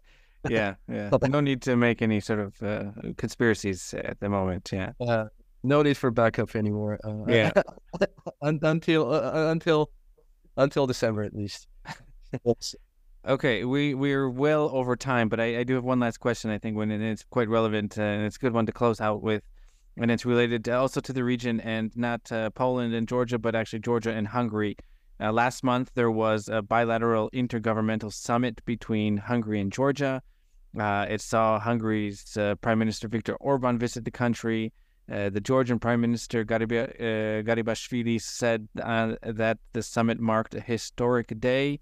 yeah, 0.48 0.74
yeah. 0.86 1.10
no 1.28 1.40
need 1.40 1.62
to 1.62 1.74
make 1.74 2.02
any 2.02 2.20
sort 2.20 2.40
of 2.40 2.62
uh, 2.62 2.84
conspiracies 3.16 3.94
at 3.94 4.20
the 4.20 4.28
moment. 4.28 4.70
Yeah. 4.70 4.92
Uh, 5.00 5.24
no 5.62 5.82
need 5.82 5.96
for 5.96 6.10
backup 6.10 6.54
anymore. 6.54 7.00
Uh, 7.02 7.24
yeah. 7.26 7.50
until 8.42 9.12
uh, 9.12 9.32
uh, 9.32 9.50
until 9.50 9.90
until 10.58 10.86
December 10.86 11.22
at 11.22 11.34
least. 11.34 11.68
okay, 13.26 13.64
we 13.64 13.94
we're 13.94 14.28
well 14.28 14.68
over 14.74 14.94
time, 14.94 15.30
but 15.30 15.40
I, 15.40 15.60
I 15.60 15.64
do 15.64 15.74
have 15.74 15.84
one 15.84 16.00
last 16.00 16.18
question. 16.18 16.50
I 16.50 16.58
think 16.58 16.76
when 16.76 16.90
it's 16.90 17.24
quite 17.24 17.48
relevant 17.48 17.98
uh, 17.98 18.02
and 18.02 18.26
it's 18.26 18.36
a 18.36 18.40
good 18.40 18.52
one 18.52 18.66
to 18.66 18.72
close 18.72 19.00
out 19.00 19.22
with, 19.22 19.42
and 19.96 20.10
it's 20.10 20.26
related 20.26 20.68
also 20.68 21.00
to 21.00 21.14
the 21.14 21.24
region 21.24 21.60
and 21.60 21.96
not 21.96 22.30
Poland 22.54 22.94
and 22.94 23.08
Georgia, 23.08 23.38
but 23.38 23.54
actually 23.54 23.78
Georgia 23.78 24.10
and 24.10 24.28
Hungary. 24.28 24.76
Uh, 25.18 25.32
last 25.32 25.64
month, 25.64 25.90
there 25.94 26.10
was 26.10 26.48
a 26.48 26.60
bilateral 26.60 27.30
intergovernmental 27.30 28.12
summit 28.12 28.62
between 28.64 29.16
Hungary 29.16 29.60
and 29.60 29.72
Georgia. 29.72 30.22
Uh, 30.78 31.06
it 31.08 31.20
saw 31.22 31.58
Hungary's 31.58 32.36
uh, 32.36 32.54
Prime 32.56 32.78
Minister 32.78 33.08
Viktor 33.08 33.34
Orban 33.36 33.78
visit 33.78 34.04
the 34.04 34.10
country. 34.10 34.72
Uh, 35.10 35.30
the 35.30 35.40
Georgian 35.40 35.78
Prime 35.78 36.00
Minister 36.00 36.44
Garib- 36.44 36.72
uh, 36.72 37.42
Garibashvili 37.42 38.20
said 38.20 38.68
uh, 38.82 39.14
that 39.22 39.58
the 39.72 39.82
summit 39.82 40.20
marked 40.20 40.54
a 40.54 40.60
historic 40.60 41.38
day 41.40 41.80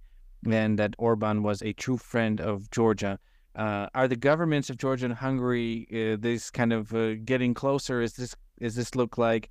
and 0.49 0.79
that 0.79 0.95
Orban 0.99 1.43
was 1.43 1.63
a 1.63 1.73
true 1.73 1.97
friend 1.97 2.41
of 2.41 2.71
Georgia. 2.71 3.19
are 3.57 4.07
the 4.07 4.17
governments 4.17 4.71
of 4.71 4.77
Georgia 4.77 5.07
and 5.07 5.15
Hungary 5.15 5.87
this 6.21 6.51
kind 6.51 6.73
of 6.73 6.93
getting 7.25 7.55
closer? 7.55 8.03
Is 8.03 8.13
this 8.13 8.37
is 8.61 8.77
this 8.77 8.95
look 8.95 9.19
like 9.19 9.51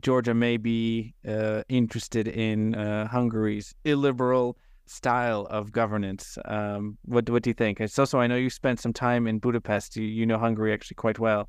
Georgia 0.00 0.34
may 0.34 0.56
be 0.56 1.14
uh, 1.26 1.62
interested 1.68 2.28
in 2.28 2.74
uh, 2.74 3.06
Hungary's 3.06 3.74
illiberal 3.84 4.56
style 4.86 5.46
of 5.50 5.72
governance. 5.72 6.36
Um, 6.44 6.98
what 7.04 7.28
what 7.30 7.42
do 7.42 7.50
you 7.50 7.54
think? 7.54 7.80
So, 7.88 8.04
so 8.04 8.20
I 8.20 8.26
know 8.26 8.36
you 8.36 8.50
spent 8.50 8.80
some 8.80 8.92
time 8.92 9.26
in 9.26 9.38
Budapest. 9.38 9.96
You, 9.96 10.04
you 10.04 10.26
know 10.26 10.38
Hungary 10.38 10.72
actually 10.72 10.96
quite 10.96 11.18
well, 11.18 11.48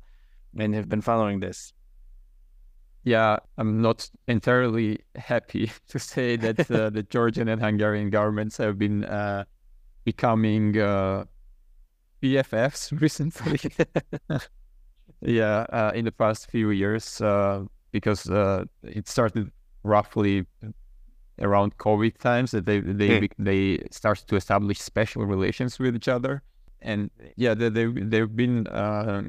and 0.58 0.74
have 0.74 0.88
been 0.88 1.00
following 1.00 1.40
this. 1.40 1.72
Yeah, 3.04 3.38
I'm 3.56 3.80
not 3.80 4.10
entirely 4.26 4.98
happy 5.14 5.70
to 5.88 5.98
say 5.98 6.36
that 6.36 6.70
uh, 6.70 6.90
the 6.90 7.04
Georgian 7.04 7.48
and 7.48 7.60
Hungarian 7.60 8.10
governments 8.10 8.56
have 8.56 8.78
been 8.78 9.04
uh, 9.04 9.44
becoming 10.04 10.78
uh, 10.78 11.24
BFFs 12.22 13.00
recently. 13.00 13.60
yeah, 15.20 15.66
uh, 15.70 15.92
in 15.94 16.04
the 16.04 16.12
past 16.12 16.50
few 16.50 16.70
years 16.70 17.20
because 17.92 18.28
uh, 18.28 18.64
it 18.82 19.08
started 19.08 19.50
roughly 19.82 20.46
around 21.40 21.76
COVID 21.78 22.18
times 22.18 22.50
that 22.50 22.66
they 22.66 22.80
they 22.80 23.20
mm. 23.20 23.30
they 23.38 23.86
started 23.90 24.26
to 24.28 24.36
establish 24.36 24.78
special 24.78 25.24
relations 25.26 25.78
with 25.78 25.94
each 25.94 26.08
other, 26.08 26.42
and 26.80 27.10
yeah, 27.36 27.54
they 27.54 27.68
they 27.68 27.86
they've 27.86 28.34
been 28.34 28.66
uh, 28.68 29.22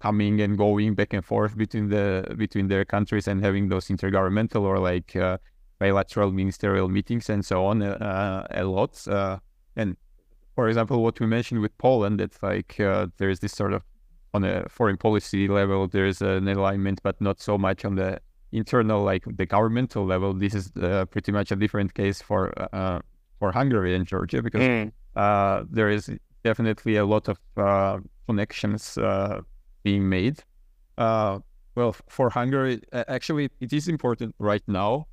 coming 0.00 0.40
and 0.40 0.56
going 0.56 0.94
back 0.94 1.12
and 1.12 1.24
forth 1.24 1.56
between 1.56 1.88
the 1.88 2.34
between 2.36 2.68
their 2.68 2.84
countries 2.84 3.28
and 3.28 3.42
having 3.42 3.68
those 3.68 3.88
intergovernmental 3.88 4.62
or 4.62 4.78
like 4.78 5.16
uh, 5.16 5.38
bilateral 5.78 6.32
ministerial 6.32 6.88
meetings 6.88 7.28
and 7.30 7.44
so 7.44 7.64
on 7.64 7.82
uh, 7.82 8.46
a 8.50 8.64
lot. 8.64 9.06
Uh, 9.08 9.38
and 9.76 9.96
for 10.54 10.68
example, 10.68 11.02
what 11.02 11.18
we 11.20 11.26
mentioned 11.26 11.60
with 11.60 11.76
Poland, 11.78 12.20
it's 12.20 12.42
like 12.42 12.78
uh, 12.80 13.06
there's 13.18 13.40
this 13.40 13.52
sort 13.52 13.72
of 13.72 13.82
on 14.34 14.44
a 14.44 14.68
foreign 14.68 14.96
policy 14.96 15.48
level, 15.48 15.88
there's 15.88 16.20
an 16.22 16.48
alignment, 16.48 17.00
but 17.02 17.20
not 17.20 17.40
so 17.40 17.56
much 17.58 17.84
on 17.84 17.94
the 17.94 18.20
internal, 18.52 19.02
like 19.02 19.24
the 19.36 19.46
governmental 19.46 20.04
level. 20.04 20.32
This 20.32 20.54
is 20.54 20.72
uh, 20.80 21.04
pretty 21.06 21.32
much 21.32 21.50
a 21.52 21.56
different 21.56 21.94
case 21.94 22.22
for 22.22 22.52
uh, 22.74 23.00
for 23.38 23.52
Hungary 23.52 23.94
and 23.94 24.06
Georgia 24.06 24.42
because 24.42 24.62
mm. 24.62 24.92
uh, 25.16 25.64
there 25.70 25.88
is 25.88 26.10
definitely 26.44 26.96
a 26.96 27.04
lot 27.04 27.28
of 27.28 27.38
uh, 27.56 27.98
connections 28.26 28.98
uh, 28.98 29.40
being 29.82 30.08
made. 30.08 30.42
Uh, 30.96 31.38
well, 31.74 31.94
for 32.08 32.28
Hungary, 32.30 32.80
actually, 32.92 33.50
it 33.60 33.72
is 33.72 33.86
important 33.88 34.34
right 34.38 34.62
now 34.66 35.06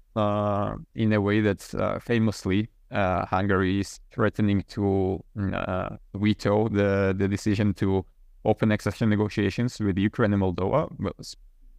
in 0.95 1.13
a 1.13 1.21
way 1.21 1.41
that 1.41 1.61
famously 2.01 2.69
Hungary 2.91 3.81
is 3.81 3.99
threatening 4.11 4.63
to 4.69 5.23
veto 6.15 6.69
the 6.69 7.13
the 7.15 7.27
decision 7.27 7.73
to 7.75 8.03
open 8.45 8.71
accession 8.71 9.09
negotiations 9.09 9.79
with 9.79 9.97
Ukraine 9.97 10.33
and 10.33 10.41
Moldova, 10.41 10.89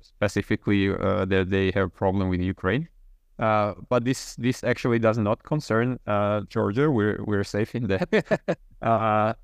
specifically 0.00 0.90
uh, 0.90 1.24
that 1.26 1.50
they 1.50 1.70
have 1.72 1.86
a 1.86 1.88
problem 1.88 2.28
with 2.28 2.40
Ukraine. 2.40 2.88
Uh, 3.38 3.74
but 3.88 4.04
this 4.04 4.34
this 4.36 4.64
actually 4.64 4.98
does 4.98 5.18
not 5.18 5.42
concern 5.42 5.98
uh, 6.06 6.40
Georgia. 6.48 6.90
We're 6.90 7.22
we're 7.24 7.44
safe 7.44 7.74
in 7.74 7.86
that. 7.88 8.08
uh, 8.82 9.34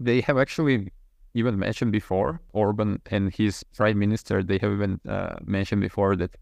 they 0.00 0.20
have 0.22 0.38
actually 0.38 0.90
even 1.34 1.58
mentioned 1.58 1.92
before 1.92 2.40
Orban 2.52 3.00
and 3.10 3.34
his 3.34 3.62
prime 3.76 3.98
minister. 3.98 4.42
They 4.42 4.58
have 4.58 4.72
even 4.72 5.00
uh, 5.06 5.36
mentioned 5.44 5.82
before 5.82 6.16
that 6.16 6.34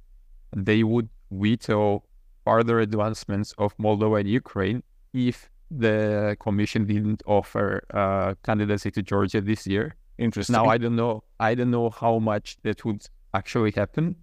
they 0.55 0.85
would 0.85 1.09
veto 1.31 2.05
further 2.45 2.79
advancements 2.81 3.55
of 3.59 3.77
Moldova 3.79 4.21
and 4.21 4.29
Ukraine 4.29 4.83
if 5.13 5.51
the 5.79 6.37
commission 6.41 6.87
didn't 6.87 7.23
offer 7.27 7.83
uh, 7.95 8.35
candidacy 8.45 8.91
to 8.93 9.03
Georgia 9.03 9.41
this 9.41 9.67
year. 9.67 9.97
Interesting. 10.19 10.53
Now 10.55 10.67
I 10.67 10.79
don't 10.79 10.97
know. 10.97 11.25
I 11.41 11.55
don't 11.55 11.71
know 11.71 11.91
how 11.91 12.19
much 12.19 12.57
that 12.63 12.85
would 12.85 13.05
actually 13.35 13.73
happen, 13.73 14.15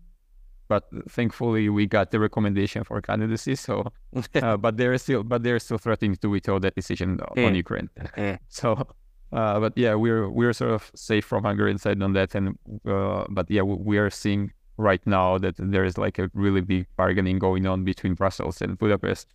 but 0.68 0.84
thankfully 1.10 1.70
we 1.70 1.88
got 1.88 2.12
the 2.12 2.20
recommendation 2.20 2.84
for 2.84 3.02
candidacy. 3.02 3.56
So, 3.56 3.92
uh, 4.36 4.58
but 4.58 4.78
they're 4.78 4.98
still, 4.98 5.24
but 5.24 5.44
they're 5.44 5.60
still 5.60 5.78
threatening 5.80 6.16
to 6.18 6.32
veto 6.32 6.60
that 6.60 6.76
decision 6.76 7.20
on 7.22 7.36
Mm. 7.36 7.56
Ukraine. 7.56 7.90
Mm. 8.18 8.40
So, 8.50 8.88
uh, 9.32 9.60
but 9.60 9.74
yeah, 9.76 9.96
we're 9.96 10.30
we're 10.30 10.54
sort 10.54 10.72
of 10.72 10.92
safe 10.96 11.26
from 11.26 11.44
Hungarian 11.44 11.78
side 11.78 12.02
on 12.02 12.14
that, 12.14 12.36
and 12.36 12.58
uh, 12.88 13.26
but 13.30 13.50
yeah, 13.50 13.64
we 13.64 13.98
are 13.98 14.10
seeing 14.10 14.52
right 14.78 15.06
now 15.06 15.38
that 15.40 15.56
there 15.58 15.84
is 15.84 15.98
like 15.98 16.18
a 16.20 16.30
really 16.34 16.62
big 16.62 16.86
bargaining 16.96 17.38
going 17.40 17.66
on 17.68 17.84
between 17.84 18.14
Brussels 18.14 18.62
and 18.62 18.78
Budapest. 18.78 19.28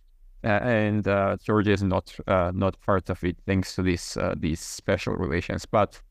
Uh, 0.45 0.59
and 0.63 1.07
uh, 1.07 1.35
Georgia 1.43 1.71
is 1.71 1.81
not 1.81 2.15
uh, 2.27 2.51
not 2.53 2.79
part 2.81 3.09
of 3.09 3.23
it 3.23 3.35
thanks 3.47 3.75
to 3.75 3.81
this 3.81 4.15
uh, 4.17 4.35
these 4.37 4.59
special 4.59 5.15
relations. 5.15 5.65
But 5.65 6.01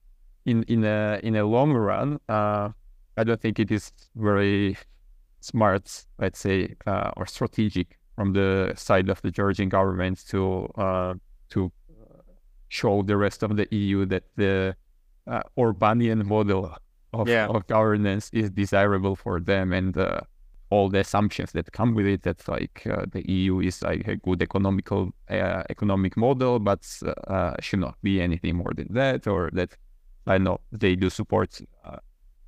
in 0.45 0.65
in 0.65 0.85
a 0.85 1.21
in 1.23 1.37
a 1.37 1.45
long 1.45 1.73
run, 1.73 2.19
uh, 2.29 2.71
I 3.17 3.25
don't 3.25 3.41
think 3.41 3.59
it 3.61 3.71
is 3.71 3.93
very 4.17 4.77
smart, 5.41 6.05
let's 6.19 6.41
say, 6.41 6.75
uh, 6.87 7.11
or 7.17 7.27
strategic 7.27 7.99
from 8.17 8.33
the 8.33 8.73
side 8.77 9.09
of 9.09 9.23
the 9.23 9.31
Georgian 9.31 9.69
government 9.69 10.25
to 10.31 10.69
uh, 10.77 11.15
to 11.51 11.71
show 12.69 13.03
the 13.03 13.17
rest 13.17 13.43
of 13.45 13.57
the 13.57 13.69
EU 13.71 14.05
that 14.07 14.25
the 14.37 14.75
uh, 15.27 15.43
Orbanian 15.57 16.25
model 16.25 16.77
of, 17.13 17.29
Yeah. 17.29 17.47
of 17.47 17.67
governance 17.69 18.31
is 18.33 18.51
desirable 18.51 19.15
for 19.17 19.41
them, 19.41 19.73
and 19.73 19.97
uh, 19.97 20.21
all 20.75 20.89
the 20.89 21.01
assumptions 21.01 21.53
that 21.53 21.71
come 21.73 21.95
with 21.95 22.07
it. 22.07 22.23
That 22.23 22.49
like 22.49 22.87
uh, 22.87 23.07
the 23.13 23.23
EU 23.31 23.61
is 23.61 23.83
like 23.83 24.09
a 24.09 24.17
good 24.17 24.43
economical 24.43 25.13
uh, 25.31 25.63
economic 25.71 26.17
model, 26.17 26.59
but 26.59 26.83
uh, 27.29 27.55
should 27.61 27.81
not 27.81 27.97
be 28.03 28.21
anything 28.21 28.57
more 28.57 28.73
than 28.75 28.89
that, 28.91 29.27
or 29.27 29.51
that 29.53 29.77
I 30.27 30.39
know 30.39 30.59
they 30.73 30.97
do 30.97 31.11
support. 31.11 31.61
Uh, 31.85 31.99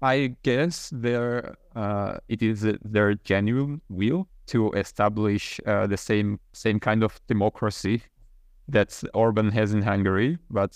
I 0.02 0.34
guess 0.42 0.90
their 0.92 1.56
uh, 1.76 2.18
it 2.28 2.42
is 2.42 2.66
their 2.82 3.14
genuine 3.14 3.80
will 3.88 4.26
to 4.46 4.72
establish 4.72 5.60
uh, 5.66 5.86
the 5.86 5.96
same 5.96 6.38
same 6.52 6.80
kind 6.80 7.02
of 7.02 7.20
democracy 7.28 8.02
that 8.68 9.02
Orban 9.14 9.50
has 9.52 9.72
in 9.72 9.82
Hungary, 9.82 10.38
but 10.50 10.74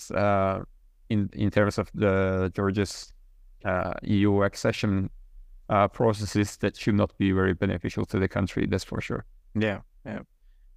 in 1.09 1.29
in 1.33 1.49
terms 1.51 1.77
of 1.77 1.91
the 1.93 2.51
Georgia's 2.55 3.13
EU 4.03 4.43
accession 4.43 5.09
uh, 5.71 5.87
processes, 5.87 6.57
that 6.57 6.77
should 6.77 6.95
not 6.95 7.11
be 7.17 7.31
very 7.31 7.53
beneficial 7.53 8.05
to 8.05 8.19
the 8.19 8.27
country. 8.27 8.67
That's 8.69 8.83
for 8.83 9.01
sure. 9.01 9.25
Yeah, 9.55 9.79
yeah. 10.05 10.19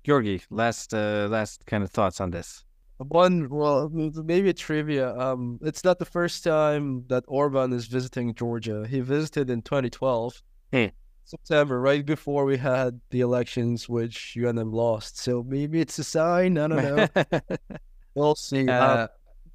Giorgi, 0.06 0.42
last 0.50 0.94
uh, 0.94 1.28
last 1.30 1.66
kind 1.66 1.82
of 1.84 1.90
thoughts 1.90 2.20
on 2.20 2.30
this. 2.30 2.64
One, 2.98 3.48
well, 3.48 3.90
maybe 3.90 4.48
a 4.50 4.52
trivia. 4.54 5.06
Um, 5.18 5.58
it's 5.62 5.82
not 5.84 5.98
the 5.98 6.04
first 6.04 6.44
time 6.44 7.04
that 7.08 7.24
Orban 7.26 7.72
is 7.72 7.86
visiting 7.86 8.34
Georgia. 8.34 8.86
He 8.88 9.00
visited 9.00 9.50
in 9.50 9.62
2012, 9.62 10.42
Hmm. 10.72 10.86
September, 11.24 11.80
right 11.80 12.04
before 12.06 12.44
we 12.44 12.56
had 12.56 13.00
the 13.10 13.20
elections, 13.20 13.88
which 13.88 14.36
UNM 14.36 14.72
lost. 14.72 15.18
So 15.18 15.42
maybe 15.42 15.80
it's 15.80 15.98
a 15.98 16.04
sign. 16.04 16.56
I 16.58 16.68
don't 16.68 16.82
know. 16.82 17.08
we'll 18.14 18.36
see. 18.36 18.68
Uh, 18.68 18.84
Uh, 18.84 19.06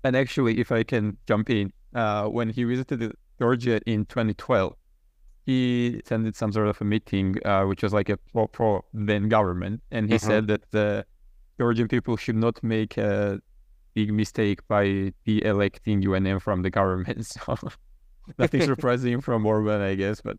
and 0.04 0.16
actually, 0.16 0.60
if 0.60 0.72
I 0.72 0.84
can 0.84 1.18
jump 1.28 1.50
in, 1.50 1.72
uh, 1.94 2.26
when 2.28 2.50
he 2.50 2.64
visited 2.66 3.14
Georgia 3.40 3.80
in 3.86 4.06
2012, 4.06 4.74
he 5.50 5.98
attended 6.02 6.36
some 6.36 6.52
sort 6.52 6.68
of 6.68 6.80
a 6.82 6.86
meeting, 6.94 7.28
uh, 7.46 7.64
which 7.70 7.82
was 7.86 7.94
like 8.00 8.10
a 8.16 8.18
pro 8.32 8.46
pro 8.48 8.70
then 9.10 9.24
government, 9.30 9.82
and 9.96 10.04
he 10.12 10.16
Mhm. 10.16 10.28
said 10.30 10.44
that 10.52 10.62
the 10.72 10.88
Georgian 11.60 11.88
people 11.88 12.16
should 12.24 12.36
not 12.46 12.56
make 12.64 12.94
a 12.98 13.40
big 13.96 14.10
mistake 14.14 14.60
by 14.68 14.84
de-electing 15.26 15.98
UNM 16.10 16.40
from 16.40 16.62
the 16.66 16.70
government. 16.80 17.26
So 17.34 17.58
nothing 18.38 18.62
surprising 18.74 19.22
from 19.22 19.46
Orban, 19.46 19.82
I 19.82 19.96
guess, 19.96 20.22
but 20.22 20.38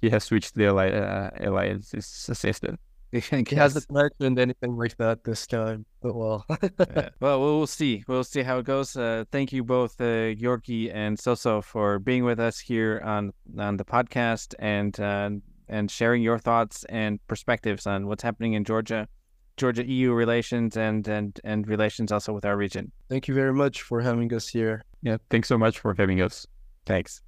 he 0.00 0.08
has 0.14 0.24
switched 0.24 0.54
the 0.54 0.66
alli- 0.72 0.94
uh, 0.94 1.30
alliances 1.48 2.06
since 2.42 2.60
then. 2.60 2.78
I 3.14 3.44
he 3.48 3.56
hasn't 3.56 3.90
mentioned 3.90 4.38
anything 4.38 4.76
like 4.76 4.96
that 4.98 5.24
this 5.24 5.46
time. 5.46 5.86
But 6.02 6.14
well, 6.14 6.44
Yeah. 6.50 7.08
Well, 7.20 7.40
we'll 7.40 7.66
see. 7.66 8.04
We'll 8.06 8.24
see 8.24 8.42
how 8.42 8.58
it 8.58 8.66
goes. 8.66 8.96
Uh, 8.96 9.24
thank 9.32 9.52
you 9.52 9.64
both, 9.64 10.00
uh, 10.00 10.34
Giorgi 10.34 10.94
and 10.94 11.16
Soso, 11.16 11.62
for 11.64 11.98
being 11.98 12.24
with 12.24 12.38
us 12.38 12.58
here 12.58 13.00
on 13.04 13.32
on 13.58 13.76
the 13.76 13.84
podcast 13.84 14.54
and 14.58 14.98
uh, 15.00 15.30
and 15.68 15.90
sharing 15.90 16.22
your 16.22 16.38
thoughts 16.38 16.84
and 16.88 17.18
perspectives 17.28 17.86
on 17.86 18.06
what's 18.06 18.22
happening 18.22 18.52
in 18.54 18.64
Georgia, 18.64 19.08
Georgia 19.56 19.86
EU 19.86 20.12
relations 20.12 20.76
and 20.76 21.08
and 21.08 21.40
and 21.44 21.66
relations 21.66 22.12
also 22.12 22.32
with 22.32 22.44
our 22.44 22.56
region. 22.56 22.92
thank 23.08 23.26
you 23.28 23.34
very 23.34 23.54
much 23.54 23.82
for 23.82 24.00
having 24.00 24.32
us 24.34 24.48
here. 24.48 24.82
Yeah, 25.02 25.16
thanks 25.30 25.48
so 25.48 25.56
much 25.56 25.78
for 25.78 25.94
having 25.96 26.20
us. 26.20 26.46
Thanks. 26.84 27.22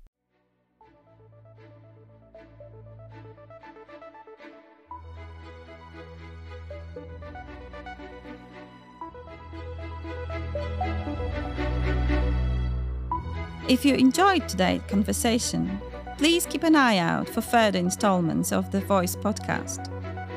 If 13.70 13.84
you 13.84 13.94
enjoyed 13.94 14.48
today's 14.48 14.82
conversation, 14.88 15.80
please 16.18 16.44
keep 16.44 16.64
an 16.64 16.74
eye 16.74 16.98
out 16.98 17.28
for 17.28 17.40
further 17.40 17.78
installments 17.78 18.50
of 18.50 18.72
the 18.72 18.80
VoiCEE 18.80 19.22
podcast, 19.22 19.86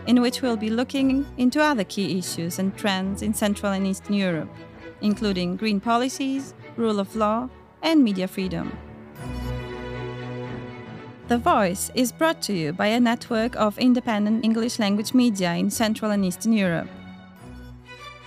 in 0.05 0.21
which 0.21 0.43
we'll 0.43 0.55
be 0.55 0.69
looking 0.69 1.25
into 1.37 1.59
other 1.59 1.83
key 1.83 2.19
issues 2.19 2.59
and 2.59 2.77
trends 2.77 3.23
in 3.23 3.33
Central 3.33 3.71
and 3.71 3.87
Eastern 3.87 4.13
Europe, 4.13 4.55
including 5.01 5.55
green 5.55 5.79
policies, 5.79 6.53
rule 6.77 6.99
of 6.99 7.15
law, 7.15 7.49
and 7.81 8.03
media 8.03 8.27
freedom. 8.27 8.71
The 11.27 11.39
VoiCEE 11.39 11.89
is 11.95 12.11
brought 12.11 12.39
to 12.43 12.53
you 12.53 12.71
by 12.71 12.85
a 12.85 12.99
network 12.99 13.55
of 13.55 13.79
independent 13.79 14.45
English 14.45 14.77
language 14.77 15.15
media 15.15 15.55
in 15.55 15.71
Central 15.71 16.11
and 16.11 16.23
Eastern 16.23 16.53
Europe. 16.53 16.87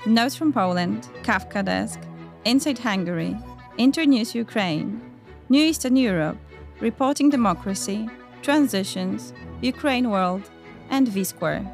Notes 0.04 0.34
from 0.34 0.52
Poland, 0.52 1.06
Kafka 1.22 1.64
Desk, 1.64 2.00
Insight 2.44 2.80
Hungary, 2.80 3.36
Internews 3.78 4.34
Ukraine, 4.34 5.02
New 5.50 5.62
Eastern 5.62 5.96
Europe, 5.96 6.38
Reporting 6.80 7.28
Democracy, 7.28 8.08
Transitions, 8.40 9.34
Ukraine 9.60 10.08
World, 10.08 10.42
and 10.88 11.06
VSquare. 11.08 11.66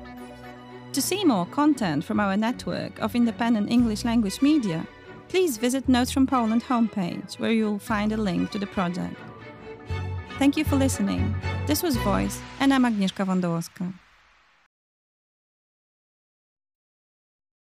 To 0.94 1.00
see 1.00 1.24
more 1.24 1.46
content 1.46 2.05
from 2.05 2.18
our 2.18 2.36
network 2.36 2.98
of 2.98 3.14
independent 3.14 3.70
English 3.70 4.05
language 4.05 4.42
media, 4.42 4.84
please 5.28 5.59
visit 5.59 5.88
Notes 5.88 6.11
from 6.11 6.26
Poland 6.26 6.64
homepage 6.64 7.38
where 7.38 7.53
you'll 7.53 7.78
find 7.78 8.12
a 8.12 8.16
link 8.16 8.50
to 8.50 8.59
the 8.59 8.66
project. 8.66 9.16
Thank 10.38 10.57
you 10.57 10.64
for 10.64 10.76
listening. 10.76 11.34
This 11.66 11.84
was 11.84 11.96
VoiCEE, 11.98 12.40
and 12.59 12.74
I'm 12.74 12.84
Agnieszka 12.84 13.24
Wondołowska. 13.24 14.01